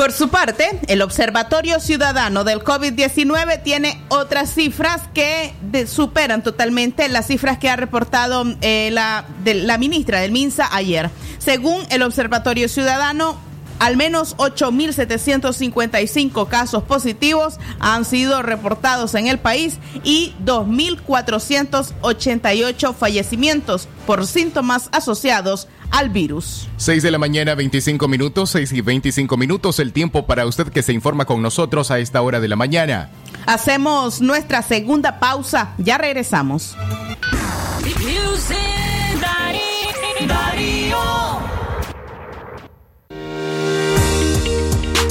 Por 0.00 0.12
su 0.12 0.30
parte, 0.30 0.80
el 0.86 1.02
Observatorio 1.02 1.78
Ciudadano 1.78 2.42
del 2.42 2.64
COVID-19 2.64 3.62
tiene 3.62 4.02
otras 4.08 4.54
cifras 4.54 5.02
que 5.12 5.52
superan 5.86 6.42
totalmente 6.42 7.06
las 7.10 7.26
cifras 7.26 7.58
que 7.58 7.68
ha 7.68 7.76
reportado 7.76 8.46
eh, 8.62 8.88
la, 8.92 9.26
la 9.44 9.76
ministra 9.76 10.20
del 10.20 10.32
MINSA 10.32 10.74
ayer. 10.74 11.10
Según 11.36 11.82
el 11.90 12.02
Observatorio 12.02 12.70
Ciudadano, 12.70 13.38
al 13.78 13.98
menos 13.98 14.38
8.755 14.38 16.48
casos 16.48 16.82
positivos 16.82 17.58
han 17.78 18.06
sido 18.06 18.40
reportados 18.40 19.14
en 19.14 19.26
el 19.26 19.38
país 19.38 19.76
y 20.02 20.32
2.488 20.46 22.94
fallecimientos 22.94 23.86
por 24.06 24.26
síntomas 24.26 24.88
asociados 24.92 25.68
al 25.90 26.10
virus. 26.10 26.68
6 26.76 27.02
de 27.02 27.10
la 27.10 27.18
mañana, 27.18 27.54
25 27.54 28.08
minutos, 28.08 28.50
6 28.50 28.72
y 28.72 28.80
25 28.80 29.36
minutos, 29.36 29.78
el 29.78 29.92
tiempo 29.92 30.26
para 30.26 30.46
usted 30.46 30.68
que 30.68 30.82
se 30.82 30.92
informa 30.92 31.24
con 31.24 31.42
nosotros 31.42 31.90
a 31.90 31.98
esta 31.98 32.22
hora 32.22 32.40
de 32.40 32.48
la 32.48 32.56
mañana. 32.56 33.10
Hacemos 33.46 34.20
nuestra 34.20 34.62
segunda 34.62 35.18
pausa, 35.18 35.74
ya 35.78 35.98
regresamos. 35.98 36.76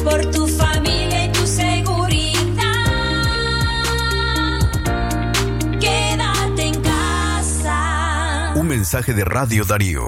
Por 0.04 0.26
tu 0.32 0.48
familia 0.48 1.26
y 1.26 1.32
tu 1.32 1.46
seguridad. 1.46 2.64
Quédate 5.80 6.64
en 6.64 6.82
casa. 6.82 8.54
Un 8.56 8.68
mensaje 8.68 9.14
de 9.14 9.26
Radio 9.26 9.66
Darío. 9.66 10.08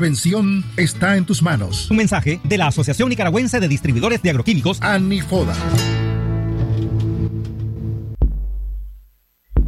prevención 0.01 0.65
está 0.77 1.15
en 1.15 1.25
tus 1.25 1.43
manos. 1.43 1.91
Un 1.91 1.97
mensaje 1.97 2.41
de 2.43 2.57
la 2.57 2.65
Asociación 2.65 3.09
Nicaragüense 3.09 3.59
de 3.59 3.67
Distribuidores 3.67 4.23
de 4.23 4.31
Agroquímicos, 4.31 4.81
ANIFODA. 4.81 5.53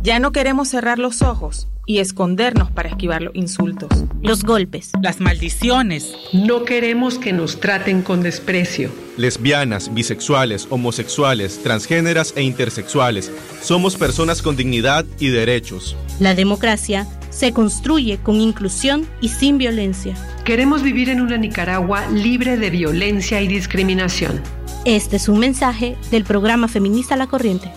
Ya 0.03 0.19
no 0.19 0.33
queremos 0.33 0.67
cerrar 0.67 0.99
los 0.99 1.21
ojos 1.21 1.69
y 1.85 1.99
escondernos 1.99 2.69
para 2.69 2.89
esquivar 2.89 3.21
los 3.21 3.33
insultos, 3.35 4.03
los 4.21 4.43
golpes, 4.43 4.91
las 5.01 5.21
maldiciones. 5.21 6.13
No 6.33 6.65
queremos 6.65 7.17
que 7.17 7.31
nos 7.31 7.61
traten 7.61 8.01
con 8.01 8.21
desprecio. 8.21 8.89
Lesbianas, 9.15 9.93
bisexuales, 9.93 10.67
homosexuales, 10.69 11.63
transgéneras 11.63 12.33
e 12.35 12.43
intersexuales. 12.43 13.31
Somos 13.61 13.95
personas 13.95 14.41
con 14.41 14.57
dignidad 14.57 15.05
y 15.19 15.29
derechos. 15.29 15.95
La 16.19 16.35
democracia 16.35 17.07
se 17.29 17.53
construye 17.53 18.17
con 18.17 18.41
inclusión 18.41 19.07
y 19.21 19.29
sin 19.29 19.57
violencia. 19.57 20.17
Queremos 20.43 20.83
vivir 20.83 21.07
en 21.07 21.21
una 21.21 21.37
Nicaragua 21.37 22.09
libre 22.09 22.57
de 22.57 22.69
violencia 22.69 23.41
y 23.41 23.47
discriminación. 23.47 24.41
Este 24.83 25.15
es 25.15 25.29
un 25.29 25.39
mensaje 25.39 25.95
del 26.11 26.25
programa 26.25 26.67
Feminista 26.67 27.15
La 27.15 27.27
Corriente. 27.27 27.71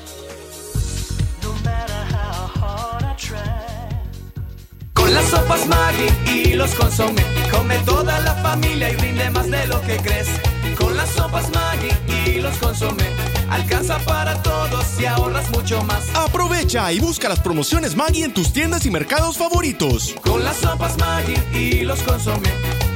Con 5.07 5.15
las 5.15 5.27
sopas 5.27 5.69
Maggi 5.69 6.33
y 6.33 6.55
los 6.55 6.75
consome, 6.75 7.23
come 7.53 7.79
toda 7.87 8.19
la 8.23 8.35
familia 8.43 8.91
y 8.91 8.97
rinde 8.97 9.31
más 9.31 9.49
de 9.49 9.65
lo 9.69 9.81
que 9.83 9.99
crees. 9.99 10.27
Con 10.77 10.97
las 10.97 11.09
sopas 11.11 11.49
Maggi 11.55 11.91
y 12.29 12.41
los 12.41 12.57
consome, 12.57 13.05
alcanza 13.49 14.01
para 14.01 14.43
todos 14.43 14.85
y 15.01 15.07
ahorras 15.07 15.49
mucho 15.51 15.81
más. 15.85 16.13
Aprovecha 16.13 16.93
y 16.93 16.99
busca 16.99 17.29
las 17.29 17.39
promociones 17.39 17.95
Maggi 17.95 18.25
en 18.25 18.35
tus 18.35 18.53
tiendas 18.53 18.85
y 18.85 18.91
mercados 18.91 19.39
favoritos. 19.39 20.13
Con 20.25 20.43
las 20.43 20.57
sopas 20.57 20.99
Maggi 20.99 21.37
y 21.57 21.83
los 21.83 22.03
consome, 22.03 22.49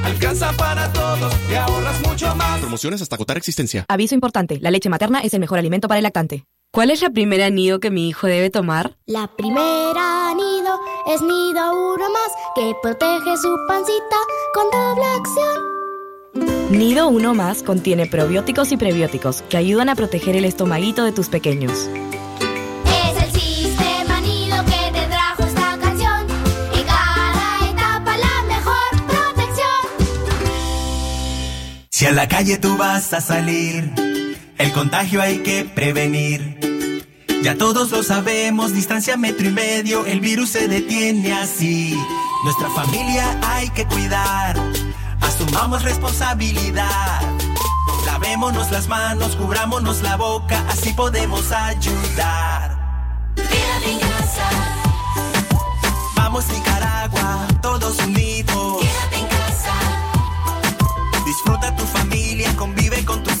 alcanza 0.03 0.51
para 0.57 0.91
todos 0.91 1.33
y 1.49 1.55
ahorras 1.55 2.01
mucho 2.05 2.35
más. 2.35 2.59
Promociones 2.59 3.01
hasta 3.01 3.15
agotar 3.15 3.37
existencia. 3.37 3.85
Aviso 3.87 4.15
importante, 4.15 4.59
la 4.59 4.69
leche 4.69 4.89
materna 4.89 5.21
es 5.21 5.33
el 5.33 5.39
mejor 5.39 5.59
alimento 5.59 5.87
para 5.87 5.99
el 5.99 6.03
lactante. 6.03 6.43
¿Cuál 6.73 6.89
es 6.89 7.01
la 7.01 7.09
primera 7.09 7.49
nido 7.49 7.81
que 7.81 7.91
mi 7.91 8.07
hijo 8.07 8.27
debe 8.27 8.49
tomar? 8.49 8.95
La 9.05 9.27
primera 9.27 10.33
nido 10.33 10.79
es 11.13 11.21
nido 11.21 11.93
uno 11.93 12.05
más 12.09 12.31
que 12.55 12.73
protege 12.81 13.35
su 13.35 13.53
pancita 13.67 14.15
con 14.53 14.71
doble 14.71 15.03
acción. 15.19 16.71
Nido 16.71 17.09
uno 17.09 17.33
más 17.33 17.61
contiene 17.61 18.05
probióticos 18.05 18.71
y 18.71 18.77
prebióticos 18.77 19.41
que 19.49 19.57
ayudan 19.57 19.89
a 19.89 19.95
proteger 19.95 20.37
el 20.37 20.45
estomaguito 20.45 21.03
de 21.03 21.11
tus 21.11 21.27
pequeños. 21.27 21.89
Es 22.85 23.21
el 23.21 23.31
sistema 23.33 24.21
nido 24.21 24.63
que 24.63 24.97
te 24.97 25.07
trajo 25.07 25.43
esta 25.43 25.77
canción. 25.77 26.25
En 26.73 26.85
cada 26.85 27.69
etapa 27.69 28.17
la 28.17 28.43
mejor 28.47 29.07
protección. 29.09 30.07
Si 31.89 32.05
a 32.05 32.13
la 32.13 32.29
calle 32.29 32.57
tú 32.59 32.77
vas 32.77 33.11
a 33.13 33.19
salir, 33.19 33.91
el 34.61 34.71
contagio 34.73 35.21
hay 35.21 35.39
que 35.39 35.65
prevenir. 35.65 37.17
Ya 37.41 37.57
todos 37.57 37.89
lo 37.89 38.03
sabemos, 38.03 38.73
distancia 38.73 39.17
metro 39.17 39.47
y 39.47 39.51
medio, 39.51 40.05
el 40.05 40.19
virus 40.19 40.51
se 40.51 40.67
detiene 40.67 41.33
así. 41.33 41.97
Nuestra 42.43 42.69
familia 42.69 43.39
hay 43.41 43.69
que 43.71 43.85
cuidar, 43.85 44.55
asumamos 45.19 45.81
responsabilidad. 45.81 47.21
Lavémonos 48.05 48.69
las 48.69 48.87
manos, 48.87 49.35
cubrámonos 49.35 50.03
la 50.03 50.15
boca, 50.15 50.63
así 50.69 50.93
podemos 50.93 51.51
ayudar. 51.51 52.77
Quédate 53.35 53.91
en 53.93 53.99
casa. 53.99 54.49
Vamos 56.15 56.47
Nicaragua, 56.49 57.47
todos 57.63 57.97
unidos. 58.05 58.81
Quédate 58.81 59.15
en 59.17 59.27
casa. 59.27 59.73
Disfruta 61.25 61.75
tu 61.75 61.83
familia, 61.85 62.55
convive 62.55 63.03
con 63.03 63.23
tus 63.23 63.40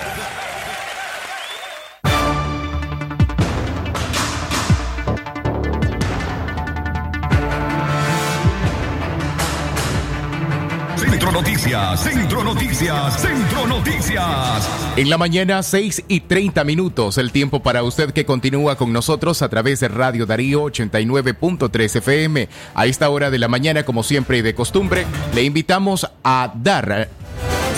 Noticias, 11.41 12.03
Centro 12.03 12.43
Noticias, 12.43 13.19
Centro 13.19 13.65
Noticias. 13.65 14.69
En 14.95 15.09
la 15.09 15.17
mañana, 15.17 15.63
6 15.63 16.03
y 16.07 16.19
30 16.19 16.63
minutos, 16.63 17.17
el 17.17 17.31
tiempo 17.31 17.63
para 17.63 17.81
usted 17.81 18.11
que 18.11 18.25
continúa 18.25 18.75
con 18.75 18.93
nosotros 18.93 19.41
a 19.41 19.49
través 19.49 19.79
de 19.79 19.87
Radio 19.87 20.27
Darío 20.27 20.65
89.3 20.65 21.95
FM. 21.95 22.47
A 22.75 22.85
esta 22.85 23.09
hora 23.09 23.31
de 23.31 23.39
la 23.39 23.47
mañana, 23.47 23.81
como 23.81 24.03
siempre 24.03 24.37
y 24.37 24.43
de 24.43 24.53
costumbre, 24.53 25.07
le 25.33 25.41
invitamos 25.41 26.07
a 26.23 26.53
dar 26.53 27.09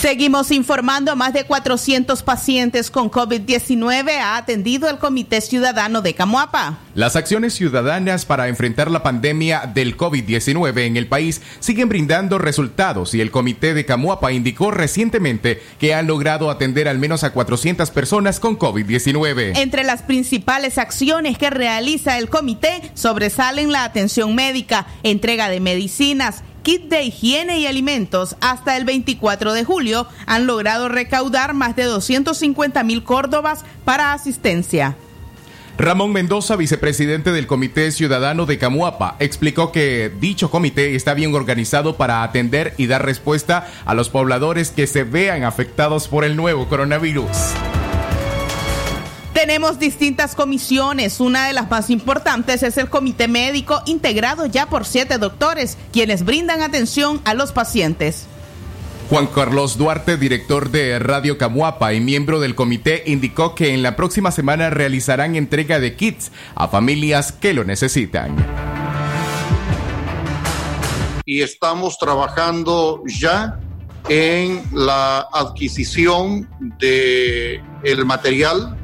Seguimos 0.02 0.52
informando 0.52 1.12
a 1.12 1.16
más 1.16 1.34
de 1.34 1.44
400 1.44 2.24
pacientes 2.24 2.90
con 2.90 3.12
COVID-19 3.12 4.12
ha 4.12 4.38
atendido 4.38 4.90
el 4.90 4.98
Comité 4.98 5.42
Ciudadano 5.42 6.02
de 6.02 6.14
Camuapa. 6.14 6.80
Las 6.96 7.18
acciones 7.18 7.54
ciudadanas 7.54 8.24
para 8.24 8.48
enfrentar 8.48 8.90
la 8.90 9.04
pandemia 9.04 9.70
del 9.74 9.98
COVID-19 9.98 10.86
en 10.86 10.96
el 10.96 11.08
país 11.08 11.42
siguen 11.60 11.90
brindando 11.90 12.38
resultados 12.38 13.14
y 13.14 13.20
el 13.20 13.30
Comité 13.30 13.74
de 13.74 13.84
Camuapa 13.84 14.32
indicó 14.32 14.72
recientemente 14.72 15.62
que 15.80 15.94
han 15.94 16.08
logrado 16.08 16.50
atender 16.50 16.88
al 16.88 16.98
menos 16.98 17.26
a 17.26 17.34
400 17.34 17.92
personas 17.92 18.40
con 18.40 18.58
COVID-19. 18.58 19.58
Entre 19.58 19.84
las 19.84 20.04
principales 20.04 20.78
acciones 20.78 21.38
que 21.38 21.50
realiza 21.50 22.18
el 22.20 22.30
comité 22.30 22.90
sobresalen 22.94 23.74
la 23.74 23.84
atención 23.84 24.34
médica, 24.34 24.88
entrega 25.04 25.50
de 25.50 25.60
medicinas, 25.60 26.44
de 26.78 27.04
higiene 27.04 27.60
y 27.60 27.66
alimentos, 27.66 28.36
hasta 28.42 28.78
el 28.78 28.86
24 28.86 29.54
de 29.54 29.64
julio 29.64 30.08
han 30.28 30.46
logrado 30.46 30.88
recaudar 30.88 31.54
más 31.54 31.76
de 31.76 31.84
250 31.84 32.84
mil 32.84 33.04
córdobas 33.04 33.66
para 33.86 34.14
asistencia. 34.14 34.96
Ramón 35.80 36.12
Mendoza, 36.12 36.58
vicepresidente 36.58 37.32
del 37.32 37.48
Comité 37.48 37.92
Ciudadano 37.92 38.46
de 38.46 38.58
Camuapa, 38.58 39.16
explicó 39.20 39.72
que 39.72 40.12
dicho 40.20 40.52
comité 40.52 40.94
está 40.94 41.14
bien 41.14 41.34
organizado 41.34 41.96
para 41.96 42.22
atender 42.22 42.74
y 42.78 42.88
dar 42.88 43.06
respuesta 43.06 43.66
a 43.86 43.94
los 43.94 44.10
pobladores 44.10 44.72
que 44.72 44.88
se 44.88 45.06
vean 45.06 45.44
afectados 45.44 46.10
por 46.10 46.26
el 46.26 46.36
nuevo 46.36 46.68
coronavirus. 46.68 47.30
Tenemos 49.40 49.80
distintas 49.80 50.36
comisiones. 50.36 51.22
Una 51.22 51.48
de 51.48 51.54
las 51.54 51.72
más 51.72 51.90
importantes 51.90 52.62
es 52.62 52.76
el 52.78 52.90
comité 52.90 53.30
médico 53.30 53.82
integrado 53.86 54.46
ya 54.48 54.66
por 54.66 54.84
siete 54.84 55.18
doctores, 55.18 55.78
quienes 55.94 56.26
brindan 56.26 56.62
atención 56.62 57.22
a 57.24 57.34
los 57.34 57.54
pacientes. 57.54 58.26
Juan 59.10 59.28
Carlos 59.28 59.78
Duarte, 59.78 60.18
director 60.18 60.72
de 60.72 61.00
Radio 61.00 61.38
Camuapa 61.38 61.94
y 61.94 62.02
miembro 62.02 62.42
del 62.42 62.54
comité, 62.54 63.04
indicó 63.06 63.56
que 63.56 63.74
en 63.74 63.82
la 63.82 63.96
próxima 63.96 64.32
semana 64.32 64.72
realizarán 64.72 65.38
entrega 65.38 65.80
de 65.80 65.96
kits 65.96 66.34
a 66.56 66.68
familias 66.68 67.32
que 67.32 67.54
lo 67.54 67.64
necesitan. 67.64 68.36
Y 71.24 71.44
estamos 71.44 71.98
trabajando 71.98 73.04
ya 73.08 73.58
en 74.10 74.64
la 74.74 75.28
adquisición 75.32 76.50
de 76.78 77.62
el 77.84 78.04
material 78.04 78.76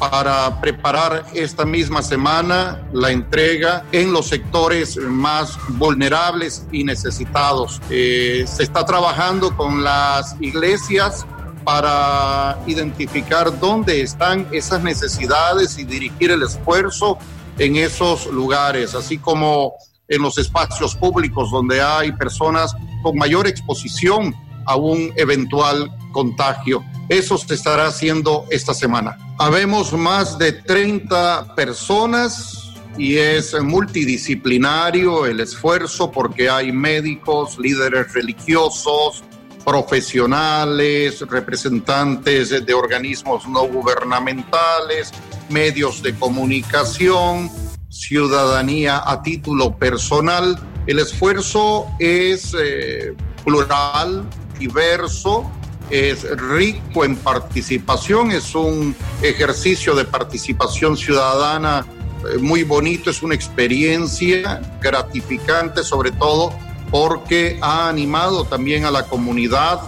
para 0.00 0.58
preparar 0.62 1.26
esta 1.34 1.66
misma 1.66 2.02
semana 2.02 2.80
la 2.90 3.10
entrega 3.10 3.84
en 3.92 4.14
los 4.14 4.28
sectores 4.28 4.96
más 4.96 5.58
vulnerables 5.68 6.66
y 6.72 6.84
necesitados. 6.84 7.82
Eh, 7.90 8.46
se 8.48 8.62
está 8.62 8.86
trabajando 8.86 9.54
con 9.54 9.84
las 9.84 10.34
iglesias 10.40 11.26
para 11.64 12.58
identificar 12.66 13.60
dónde 13.60 14.00
están 14.00 14.48
esas 14.52 14.82
necesidades 14.82 15.78
y 15.78 15.84
dirigir 15.84 16.30
el 16.30 16.42
esfuerzo 16.42 17.18
en 17.58 17.76
esos 17.76 18.26
lugares, 18.28 18.94
así 18.94 19.18
como 19.18 19.74
en 20.08 20.22
los 20.22 20.38
espacios 20.38 20.96
públicos 20.96 21.50
donde 21.50 21.82
hay 21.82 22.10
personas 22.12 22.74
con 23.02 23.18
mayor 23.18 23.46
exposición 23.46 24.34
a 24.64 24.76
un 24.76 25.12
eventual 25.16 25.90
contagio. 26.10 26.84
Eso 27.08 27.38
se 27.38 27.54
estará 27.54 27.86
haciendo 27.86 28.46
esta 28.50 28.74
semana. 28.74 29.16
Habemos 29.38 29.92
más 29.92 30.38
de 30.38 30.52
30 30.52 31.54
personas 31.54 32.72
y 32.98 33.16
es 33.16 33.54
multidisciplinario 33.62 35.26
el 35.26 35.40
esfuerzo 35.40 36.10
porque 36.10 36.50
hay 36.50 36.72
médicos, 36.72 37.58
líderes 37.58 38.12
religiosos, 38.12 39.24
profesionales, 39.64 41.20
representantes 41.28 42.50
de 42.50 42.74
organismos 42.74 43.46
no 43.48 43.66
gubernamentales, 43.66 45.12
medios 45.48 46.02
de 46.02 46.14
comunicación, 46.14 47.50
ciudadanía 47.88 49.02
a 49.04 49.22
título 49.22 49.76
personal. 49.76 50.58
El 50.86 50.98
esfuerzo 50.98 51.86
es 51.98 52.54
eh, 52.58 53.14
plural, 53.44 54.28
diverso, 54.58 55.50
es 55.90 56.28
rico 56.38 57.04
en 57.04 57.16
participación, 57.16 58.30
es 58.30 58.54
un 58.54 58.94
ejercicio 59.22 59.94
de 59.94 60.04
participación 60.04 60.96
ciudadana 60.96 61.84
eh, 62.32 62.38
muy 62.38 62.62
bonito, 62.62 63.10
es 63.10 63.22
una 63.22 63.34
experiencia 63.34 64.60
gratificante 64.80 65.82
sobre 65.82 66.12
todo 66.12 66.52
porque 66.90 67.58
ha 67.60 67.88
animado 67.88 68.44
también 68.44 68.84
a 68.84 68.90
la 68.90 69.04
comunidad 69.06 69.80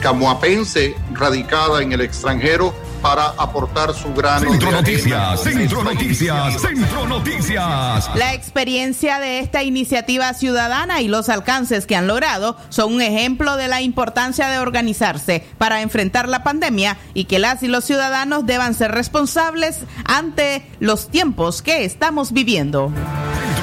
camoapense 0.00 0.94
radicada 1.12 1.82
en 1.82 1.92
el 1.92 2.00
extranjero 2.00 2.74
para 3.02 3.26
aportar 3.38 3.94
su 3.94 4.12
grano 4.14 4.50
Centro 4.50 4.70
Noticias, 4.70 5.42
Centro 5.42 5.84
Noticias. 5.84 6.60
Centro 6.60 7.06
Noticias. 7.06 8.10
La 8.14 8.34
experiencia 8.34 9.18
de 9.18 9.40
esta 9.40 9.62
iniciativa 9.62 10.32
ciudadana 10.34 11.00
y 11.00 11.08
los 11.08 11.28
alcances 11.28 11.86
que 11.86 11.96
han 11.96 12.06
logrado 12.06 12.56
son 12.68 12.94
un 12.94 13.02
ejemplo 13.02 13.56
de 13.56 13.68
la 13.68 13.80
importancia 13.80 14.48
de 14.48 14.58
organizarse 14.58 15.44
para 15.58 15.82
enfrentar 15.82 16.28
la 16.28 16.42
pandemia 16.42 16.96
y 17.14 17.24
que 17.24 17.38
las 17.38 17.62
y 17.62 17.68
los 17.68 17.84
ciudadanos 17.84 18.46
deban 18.46 18.74
ser 18.74 18.92
responsables 18.92 19.80
ante 20.04 20.66
los 20.80 21.08
tiempos 21.08 21.62
que 21.62 21.84
estamos 21.84 22.32
viviendo. 22.32 22.92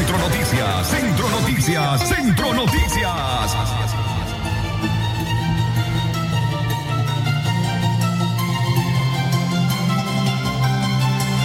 Centro 0.08 0.26
Noticias, 0.26 0.88
Centro 0.88 1.28
Noticias, 1.28 2.08
Centro 2.08 2.54
Noticias. 2.54 3.56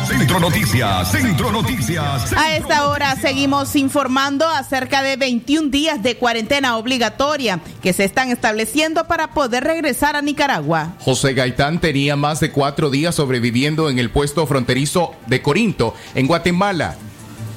Centro 0.07 0.39
Noticias, 0.39 1.11
Centro 1.11 1.51
Noticias. 1.51 2.33
A 2.37 2.55
esta 2.55 2.87
hora 2.87 3.17
seguimos 3.17 3.75
informando 3.75 4.47
acerca 4.47 5.03
de 5.03 5.17
21 5.17 5.69
días 5.69 6.01
de 6.01 6.15
cuarentena 6.15 6.77
obligatoria 6.77 7.59
que 7.81 7.91
se 7.91 8.05
están 8.05 8.29
estableciendo 8.31 9.07
para 9.07 9.31
poder 9.31 9.65
regresar 9.65 10.15
a 10.15 10.21
Nicaragua. 10.21 10.93
José 10.99 11.33
Gaitán 11.33 11.81
tenía 11.81 12.15
más 12.15 12.39
de 12.39 12.51
cuatro 12.51 12.89
días 12.89 13.15
sobreviviendo 13.15 13.89
en 13.89 13.99
el 13.99 14.09
puesto 14.09 14.47
fronterizo 14.47 15.11
de 15.27 15.41
Corinto, 15.41 15.93
en 16.15 16.27
Guatemala, 16.27 16.95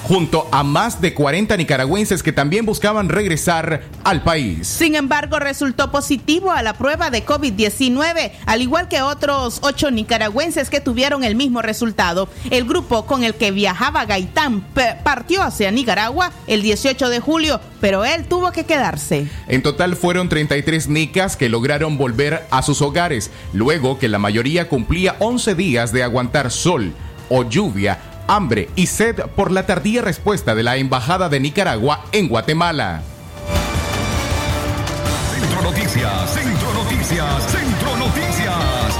junto 0.06 0.46
a 0.52 0.62
más 0.62 1.00
de 1.00 1.14
40 1.14 1.56
nicaragüenses 1.56 2.22
que 2.22 2.32
también 2.32 2.64
buscaban 2.64 3.08
regresar 3.08 3.82
al 4.04 4.22
país. 4.22 4.68
Sin 4.68 4.94
embargo, 4.94 5.40
resultó 5.40 5.90
positivo 5.90 6.52
a 6.52 6.62
la 6.62 6.74
prueba 6.74 7.10
de 7.10 7.26
COVID-19, 7.26 8.30
al 8.46 8.62
igual 8.62 8.86
que 8.86 9.02
otros 9.02 9.58
ocho 9.62 9.90
nicaragüenses 9.90 10.70
que 10.70 10.80
tuvieron 10.80 11.24
el 11.24 11.34
mismo 11.34 11.60
resultado. 11.60 12.28
El 12.50 12.66
grupo 12.66 13.04
con 13.04 13.24
el 13.24 13.34
que 13.34 13.50
viajaba 13.50 14.04
Gaitán 14.04 14.64
partió 15.02 15.42
hacia 15.42 15.72
Nicaragua 15.72 16.30
el 16.46 16.62
18 16.62 17.08
de 17.08 17.18
julio, 17.18 17.60
pero 17.80 18.04
él 18.04 18.26
tuvo 18.28 18.52
que 18.52 18.64
quedarse. 18.64 19.26
En 19.48 19.62
total 19.62 19.96
fueron 19.96 20.28
33 20.28 20.86
nicas 20.86 21.36
que 21.36 21.48
lograron 21.48 21.98
volver 21.98 22.46
a 22.52 22.62
sus 22.62 22.80
hogares, 22.80 23.32
luego 23.52 23.98
que 23.98 24.08
la 24.08 24.20
mayoría 24.20 24.68
cumplía 24.68 25.16
11 25.18 25.56
días 25.56 25.90
de 25.92 26.04
aguantar 26.04 26.52
sol 26.52 26.92
o 27.28 27.42
lluvia, 27.48 27.98
hambre 28.26 28.68
y 28.76 28.86
sed 28.86 29.20
por 29.34 29.50
la 29.50 29.66
tardía 29.66 30.02
respuesta 30.02 30.54
de 30.54 30.62
la 30.62 30.76
Embajada 30.76 31.28
de 31.28 31.40
Nicaragua 31.40 32.04
en 32.12 32.28
Guatemala. 32.28 33.02
Centro 35.32 35.62
Noticias, 35.62 36.30
Centro 36.34 36.74
Noticias, 36.74 37.50
Centro 37.50 37.96
Noticias. 37.96 38.96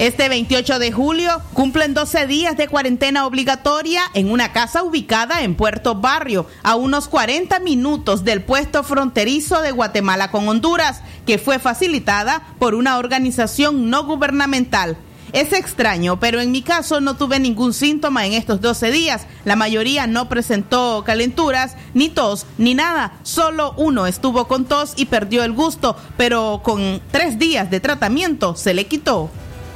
Este 0.00 0.30
28 0.30 0.78
de 0.78 0.92
julio 0.92 1.42
cumplen 1.52 1.92
12 1.92 2.26
días 2.26 2.56
de 2.56 2.68
cuarentena 2.68 3.26
obligatoria 3.26 4.00
en 4.14 4.30
una 4.30 4.50
casa 4.50 4.82
ubicada 4.82 5.42
en 5.42 5.54
Puerto 5.54 5.94
Barrio, 5.94 6.46
a 6.62 6.74
unos 6.74 7.06
40 7.06 7.60
minutos 7.60 8.24
del 8.24 8.42
puesto 8.42 8.82
fronterizo 8.82 9.60
de 9.60 9.72
Guatemala 9.72 10.30
con 10.30 10.48
Honduras, 10.48 11.02
que 11.26 11.36
fue 11.36 11.58
facilitada 11.58 12.42
por 12.58 12.74
una 12.74 12.96
organización 12.96 13.90
no 13.90 14.04
gubernamental. 14.04 14.96
Es 15.32 15.52
extraño, 15.52 16.18
pero 16.18 16.40
en 16.40 16.50
mi 16.50 16.62
caso 16.62 17.00
no 17.00 17.16
tuve 17.16 17.38
ningún 17.38 17.72
síntoma 17.72 18.26
en 18.26 18.32
estos 18.32 18.60
12 18.60 18.90
días. 18.90 19.26
La 19.44 19.56
mayoría 19.56 20.06
no 20.06 20.28
presentó 20.28 21.04
calenturas, 21.04 21.76
ni 21.94 22.08
tos, 22.08 22.46
ni 22.58 22.74
nada. 22.74 23.12
Solo 23.22 23.74
uno 23.76 24.06
estuvo 24.06 24.48
con 24.48 24.64
tos 24.64 24.94
y 24.96 25.06
perdió 25.06 25.44
el 25.44 25.52
gusto, 25.52 25.96
pero 26.16 26.60
con 26.64 27.00
tres 27.10 27.38
días 27.38 27.70
de 27.70 27.80
tratamiento 27.80 28.56
se 28.56 28.74
le 28.74 28.86
quitó. 28.86 29.30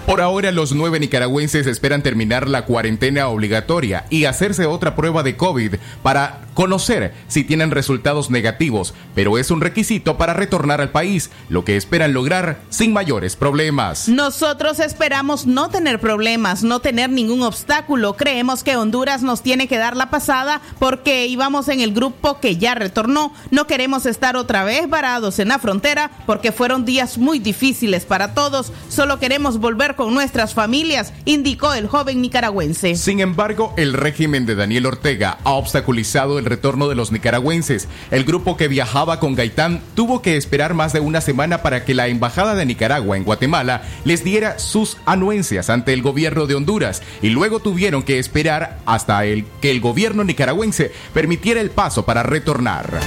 Por 0.06 0.20
ahora, 0.20 0.52
los 0.52 0.74
nueve 0.74 1.00
nicaragüenses 1.00 1.66
esperan 1.66 2.02
terminar 2.02 2.46
la 2.46 2.66
cuarentena 2.66 3.28
obligatoria 3.28 4.04
y 4.10 4.26
hacerse 4.26 4.66
otra 4.66 4.94
prueba 4.96 5.22
de 5.22 5.36
COVID 5.36 5.76
para 6.02 6.43
conocer 6.54 7.12
si 7.28 7.44
tienen 7.44 7.70
resultados 7.70 8.30
negativos, 8.30 8.94
pero 9.14 9.38
es 9.38 9.50
un 9.50 9.60
requisito 9.60 10.16
para 10.16 10.34
retornar 10.34 10.80
al 10.80 10.90
país, 10.90 11.30
lo 11.48 11.64
que 11.64 11.76
esperan 11.76 12.12
lograr 12.12 12.60
sin 12.70 12.92
mayores 12.92 13.36
problemas. 13.36 14.08
Nosotros 14.08 14.80
esperamos 14.80 15.46
no 15.46 15.68
tener 15.68 16.00
problemas, 16.00 16.62
no 16.62 16.80
tener 16.80 17.10
ningún 17.10 17.42
obstáculo. 17.42 18.14
Creemos 18.16 18.64
que 18.64 18.76
Honduras 18.76 19.22
nos 19.22 19.42
tiene 19.42 19.68
que 19.68 19.78
dar 19.78 19.96
la 19.96 20.10
pasada 20.10 20.60
porque 20.78 21.26
íbamos 21.26 21.68
en 21.68 21.80
el 21.80 21.92
grupo 21.92 22.40
que 22.40 22.56
ya 22.56 22.74
retornó. 22.74 23.32
No 23.50 23.66
queremos 23.66 24.06
estar 24.06 24.36
otra 24.36 24.64
vez 24.64 24.88
varados 24.88 25.38
en 25.38 25.48
la 25.48 25.58
frontera 25.58 26.10
porque 26.26 26.52
fueron 26.52 26.84
días 26.84 27.18
muy 27.18 27.38
difíciles 27.38 28.04
para 28.04 28.34
todos. 28.34 28.72
Solo 28.88 29.18
queremos 29.18 29.58
volver 29.58 29.96
con 29.96 30.14
nuestras 30.14 30.54
familias, 30.54 31.12
indicó 31.24 31.74
el 31.74 31.88
joven 31.88 32.20
nicaragüense. 32.22 32.94
Sin 32.96 33.20
embargo, 33.20 33.74
el 33.76 33.92
régimen 33.92 34.46
de 34.46 34.54
Daniel 34.54 34.86
Ortega 34.86 35.38
ha 35.44 35.52
obstaculizado 35.52 36.38
el 36.38 36.43
retorno 36.44 36.88
de 36.88 36.94
los 36.94 37.12
nicaragüenses. 37.12 37.88
El 38.10 38.24
grupo 38.24 38.56
que 38.56 38.68
viajaba 38.68 39.20
con 39.20 39.34
Gaitán 39.34 39.80
tuvo 39.94 40.22
que 40.22 40.36
esperar 40.36 40.74
más 40.74 40.92
de 40.92 41.00
una 41.00 41.20
semana 41.20 41.58
para 41.58 41.84
que 41.84 41.94
la 41.94 42.08
Embajada 42.08 42.54
de 42.54 42.66
Nicaragua 42.66 43.16
en 43.16 43.24
Guatemala 43.24 43.82
les 44.04 44.24
diera 44.24 44.58
sus 44.58 44.96
anuencias 45.06 45.70
ante 45.70 45.92
el 45.92 46.02
gobierno 46.02 46.46
de 46.46 46.54
Honduras 46.54 47.02
y 47.22 47.30
luego 47.30 47.60
tuvieron 47.60 48.02
que 48.02 48.18
esperar 48.18 48.78
hasta 48.86 49.24
el, 49.24 49.46
que 49.60 49.70
el 49.70 49.80
gobierno 49.80 50.24
nicaragüense 50.24 50.92
permitiera 51.12 51.60
el 51.60 51.70
paso 51.70 52.04
para 52.04 52.22
retornar. 52.22 53.00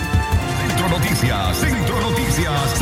Centro 0.68 0.90
Noticias, 0.90 1.58
Centro 1.58 2.00
Noticias. 2.02 2.77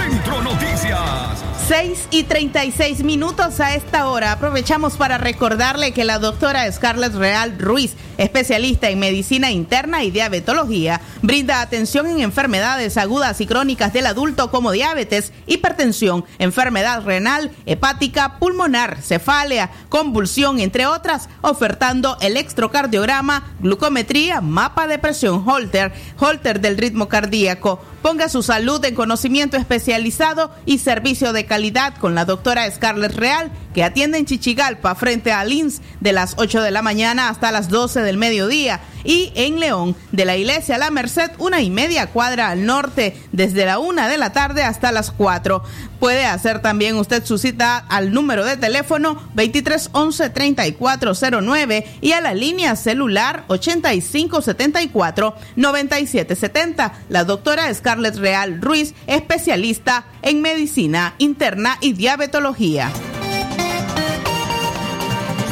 6 1.67 2.09
y 2.11 2.23
36 2.23 3.03
minutos 3.03 3.59
a 3.59 3.73
esta 3.73 4.07
hora. 4.07 4.33
Aprovechamos 4.33 4.97
para 4.97 5.17
recordarle 5.17 5.93
que 5.93 6.03
la 6.03 6.19
doctora 6.19 6.71
Scarlett 6.71 7.15
Real 7.15 7.57
Ruiz, 7.57 7.95
especialista 8.19 8.91
en 8.91 8.99
medicina 8.99 9.49
interna 9.49 10.03
y 10.03 10.11
diabetología, 10.11 11.01
brinda 11.23 11.61
atención 11.61 12.05
en 12.05 12.19
enfermedades 12.19 12.97
agudas 12.97 13.41
y 13.41 13.47
crónicas 13.47 13.93
del 13.93 14.05
adulto 14.05 14.51
como 14.51 14.71
diabetes, 14.71 15.33
hipertensión, 15.47 16.23
enfermedad 16.37 17.03
renal, 17.03 17.49
hepática, 17.65 18.37
pulmonar, 18.37 19.01
cefalea, 19.01 19.71
convulsión, 19.89 20.59
entre 20.59 20.85
otras, 20.85 21.29
ofertando 21.41 22.15
electrocardiograma, 22.21 23.55
glucometría, 23.59 24.39
mapa 24.39 24.85
de 24.85 24.99
presión 24.99 25.43
Holter, 25.49 25.91
Holter 26.19 26.61
del 26.61 26.77
ritmo 26.77 27.09
cardíaco. 27.09 27.83
Ponga 28.03 28.29
su 28.29 28.43
salud 28.43 28.85
en 28.85 28.93
conocimiento 28.93 29.57
especializado 29.57 30.51
y 30.67 30.77
servicio 30.77 31.33
de 31.33 31.45
calidad 31.47 31.54
con 31.99 32.15
la 32.15 32.25
doctora 32.25 32.69
Scarlett 32.69 33.15
Real, 33.15 33.49
que 33.73 33.83
atiende 33.83 34.17
en 34.17 34.25
Chichigalpa 34.25 34.93
frente 34.95 35.31
a 35.31 35.43
Lins 35.45 35.81
de 35.99 36.11
las 36.11 36.33
8 36.37 36.61
de 36.61 36.71
la 36.71 36.81
mañana 36.81 37.29
hasta 37.29 37.51
las 37.51 37.69
12 37.69 38.01
del 38.01 38.17
mediodía 38.17 38.81
y 39.05 39.31
en 39.35 39.59
León 39.59 39.95
de 40.11 40.25
la 40.25 40.35
iglesia 40.35 40.77
La 40.77 40.91
Merced 40.91 41.31
una 41.37 41.61
y 41.61 41.69
media 41.69 42.07
cuadra 42.07 42.49
al 42.49 42.65
norte 42.65 43.15
desde 43.31 43.65
la 43.65 43.79
una 43.79 44.07
de 44.07 44.17
la 44.17 44.33
tarde 44.33 44.63
hasta 44.63 44.91
las 44.91 45.11
4. 45.11 45.63
Puede 45.99 46.25
hacer 46.25 46.61
también 46.61 46.97
usted 46.97 47.25
su 47.25 47.37
cita 47.37 47.77
al 47.77 48.13
número 48.13 48.45
de 48.45 48.57
teléfono 48.57 49.21
23 49.33 49.89
11 49.93 50.29
3409 50.29 51.87
y 52.01 52.11
a 52.11 52.21
la 52.21 52.33
línea 52.33 52.75
celular 52.75 53.45
85 53.47 54.41
74 54.41 55.35
97 55.55 56.35
70. 56.35 56.93
La 57.09 57.23
doctora 57.23 57.73
Scarlett 57.73 58.15
Real 58.17 58.61
Ruiz, 58.61 58.93
especialista 59.07 60.05
en 60.21 60.41
medicina 60.41 61.15
interna 61.17 61.77
y 61.81 61.93
diabetología. 61.93 62.91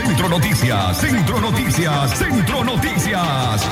Centro 0.06 0.30
Noticias, 0.30 0.98
Centro 0.98 1.42
Noticias, 1.42 2.18
Centro 2.18 2.64
Noticias. 2.64 3.68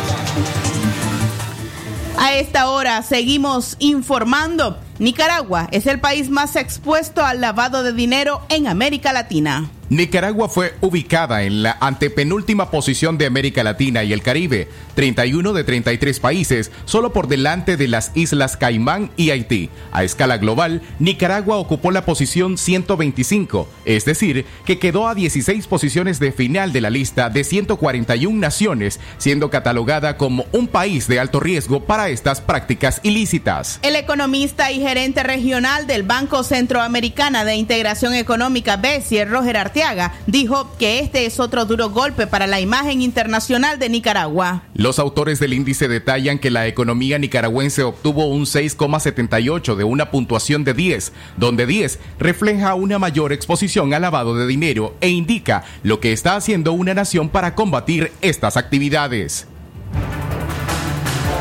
A 2.18 2.34
esta 2.34 2.70
hora 2.70 3.02
seguimos 3.04 3.76
informando. 3.80 4.78
Nicaragua 5.02 5.68
es 5.72 5.88
el 5.88 6.00
país 6.00 6.30
más 6.30 6.56
expuesto 6.56 7.26
al 7.26 7.42
lavado 7.42 7.82
de 7.82 7.92
dinero 7.92 8.46
en 8.50 8.68
América 8.68 9.12
Latina. 9.12 9.68
Nicaragua 9.92 10.48
fue 10.48 10.74
ubicada 10.80 11.44
en 11.44 11.64
la 11.64 11.76
antepenúltima 11.82 12.72
posición 12.72 13.18
de 13.18 13.26
América 13.26 13.62
Latina 13.62 14.06
y 14.06 14.14
el 14.14 14.22
Caribe, 14.22 14.70
31 14.96 15.52
de 15.52 15.66
33 15.66 16.18
países, 16.22 16.72
solo 16.86 17.12
por 17.12 17.28
delante 17.28 17.76
de 17.76 17.90
las 17.90 18.14
Islas 18.16 18.56
Caimán 18.56 19.12
y 19.18 19.32
Haití. 19.32 19.70
A 19.92 20.06
escala 20.06 20.38
global, 20.38 20.82
Nicaragua 21.00 21.58
ocupó 21.58 21.92
la 21.92 22.06
posición 22.06 22.58
125, 22.58 23.68
es 23.84 24.06
decir, 24.06 24.46
que 24.64 24.80
quedó 24.80 25.10
a 25.10 25.14
16 25.14 25.68
posiciones 25.68 26.22
de 26.22 26.32
final 26.32 26.72
de 26.72 26.80
la 26.80 26.90
lista 26.90 27.30
de 27.30 27.44
141 27.44 28.40
naciones, 28.40 28.98
siendo 29.18 29.50
catalogada 29.50 30.16
como 30.16 30.46
un 30.54 30.70
país 30.70 31.10
de 31.10 31.20
alto 31.20 31.42
riesgo 31.42 31.84
para 31.84 32.08
estas 32.08 32.40
prácticas 32.40 33.02
ilícitas. 33.04 33.78
El 33.82 33.98
economista 33.98 34.72
y 34.72 34.80
gerente 34.80 35.22
regional 35.22 35.86
del 35.86 36.04
Banco 36.04 36.46
Centroamericana 36.46 37.44
de 37.44 37.56
Integración 37.56 38.14
Económica, 38.14 38.78
BESIE, 38.78 39.26
Roger 39.26 39.58
Arteaga, 39.58 39.81
dijo 40.28 40.76
que 40.78 41.00
este 41.00 41.26
es 41.26 41.40
otro 41.40 41.66
duro 41.66 41.90
golpe 41.90 42.28
para 42.28 42.48
la 42.48 42.60
imagen 42.60 43.02
internacional 43.02 43.80
de 43.80 43.90
Nicaragua. 43.90 44.64
Los 44.76 45.00
autores 45.00 45.40
del 45.40 45.54
índice 45.54 45.88
detallan 45.88 46.40
que 46.40 46.52
la 46.52 46.68
economía 46.68 47.18
nicaragüense 47.18 47.84
obtuvo 47.84 48.28
un 48.28 48.44
6,78 48.44 49.76
de 49.76 49.84
una 49.84 50.12
puntuación 50.12 50.64
de 50.64 50.74
10, 50.74 51.14
donde 51.38 51.66
10 51.66 52.00
refleja 52.20 52.76
una 52.76 53.00
mayor 53.00 53.34
exposición 53.34 53.94
al 53.94 54.04
lavado 54.04 54.36
de 54.36 54.46
dinero 54.46 54.96
e 55.02 55.10
indica 55.10 55.64
lo 55.84 56.00
que 56.00 56.14
está 56.14 56.36
haciendo 56.36 56.74
una 56.74 56.94
nación 56.94 57.30
para 57.30 57.56
combatir 57.56 58.12
estas 58.22 58.58
actividades. 58.58 59.48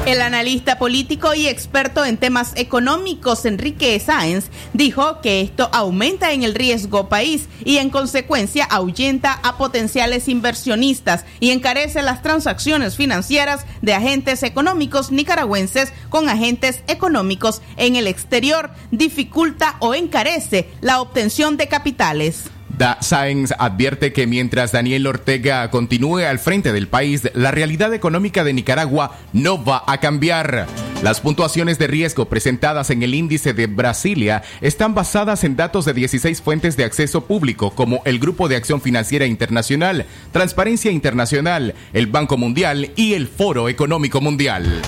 El 0.07 0.22
analista 0.22 0.78
político 0.78 1.34
y 1.34 1.46
experto 1.46 2.07
en 2.07 2.16
temas 2.16 2.53
económicos 2.57 3.44
Enrique 3.44 4.01
Sáenz 4.01 4.46
dijo 4.72 5.20
que 5.20 5.42
esto 5.42 5.68
aumenta 5.72 6.32
en 6.32 6.42
el 6.42 6.55
riesgo 6.55 7.11
país 7.11 7.48
y 7.64 7.76
en 7.76 7.90
consecuencia 7.90 8.64
ahuyenta 8.64 9.38
a 9.42 9.59
potenciales 9.59 10.26
inversionistas 10.28 11.26
y 11.38 11.51
encarece 11.51 12.03
las 12.03 12.22
transacciones 12.22 12.96
financieras 12.96 13.66
de 13.82 13.92
agentes 13.92 14.42
económicos 14.42 15.12
nicaragüenses 15.12 15.92
con 16.09 16.30
agentes 16.30 16.82
económicos 16.88 17.61
en 17.76 17.94
el 17.94 18.07
exterior, 18.07 18.70
dificulta 18.90 19.76
o 19.80 19.94
encarece 19.94 20.70
la 20.80 21.03
obtención 21.03 21.59
de 21.59 21.68
capitales. 21.68 22.44
Da 22.80 22.96
Sáenz 23.02 23.52
advierte 23.58 24.14
que 24.14 24.26
mientras 24.26 24.72
Daniel 24.72 25.06
Ortega 25.06 25.70
continúe 25.70 26.20
al 26.20 26.38
frente 26.38 26.72
del 26.72 26.88
país, 26.88 27.28
la 27.34 27.50
realidad 27.50 27.92
económica 27.92 28.42
de 28.42 28.54
Nicaragua 28.54 29.18
no 29.34 29.62
va 29.62 29.84
a 29.86 30.00
cambiar. 30.00 30.66
Las 31.02 31.20
puntuaciones 31.20 31.78
de 31.78 31.88
riesgo 31.88 32.30
presentadas 32.30 32.88
en 32.88 33.02
el 33.02 33.14
índice 33.14 33.52
de 33.52 33.66
Brasilia 33.66 34.42
están 34.62 34.94
basadas 34.94 35.44
en 35.44 35.56
datos 35.56 35.84
de 35.84 35.92
16 35.92 36.40
fuentes 36.40 36.78
de 36.78 36.84
acceso 36.84 37.26
público 37.26 37.72
como 37.72 38.00
el 38.06 38.18
Grupo 38.18 38.48
de 38.48 38.56
Acción 38.56 38.80
Financiera 38.80 39.26
Internacional, 39.26 40.06
Transparencia 40.32 40.90
Internacional, 40.90 41.74
el 41.92 42.06
Banco 42.06 42.38
Mundial 42.38 42.92
y 42.96 43.12
el 43.12 43.28
Foro 43.28 43.68
Económico 43.68 44.22
Mundial. 44.22 44.80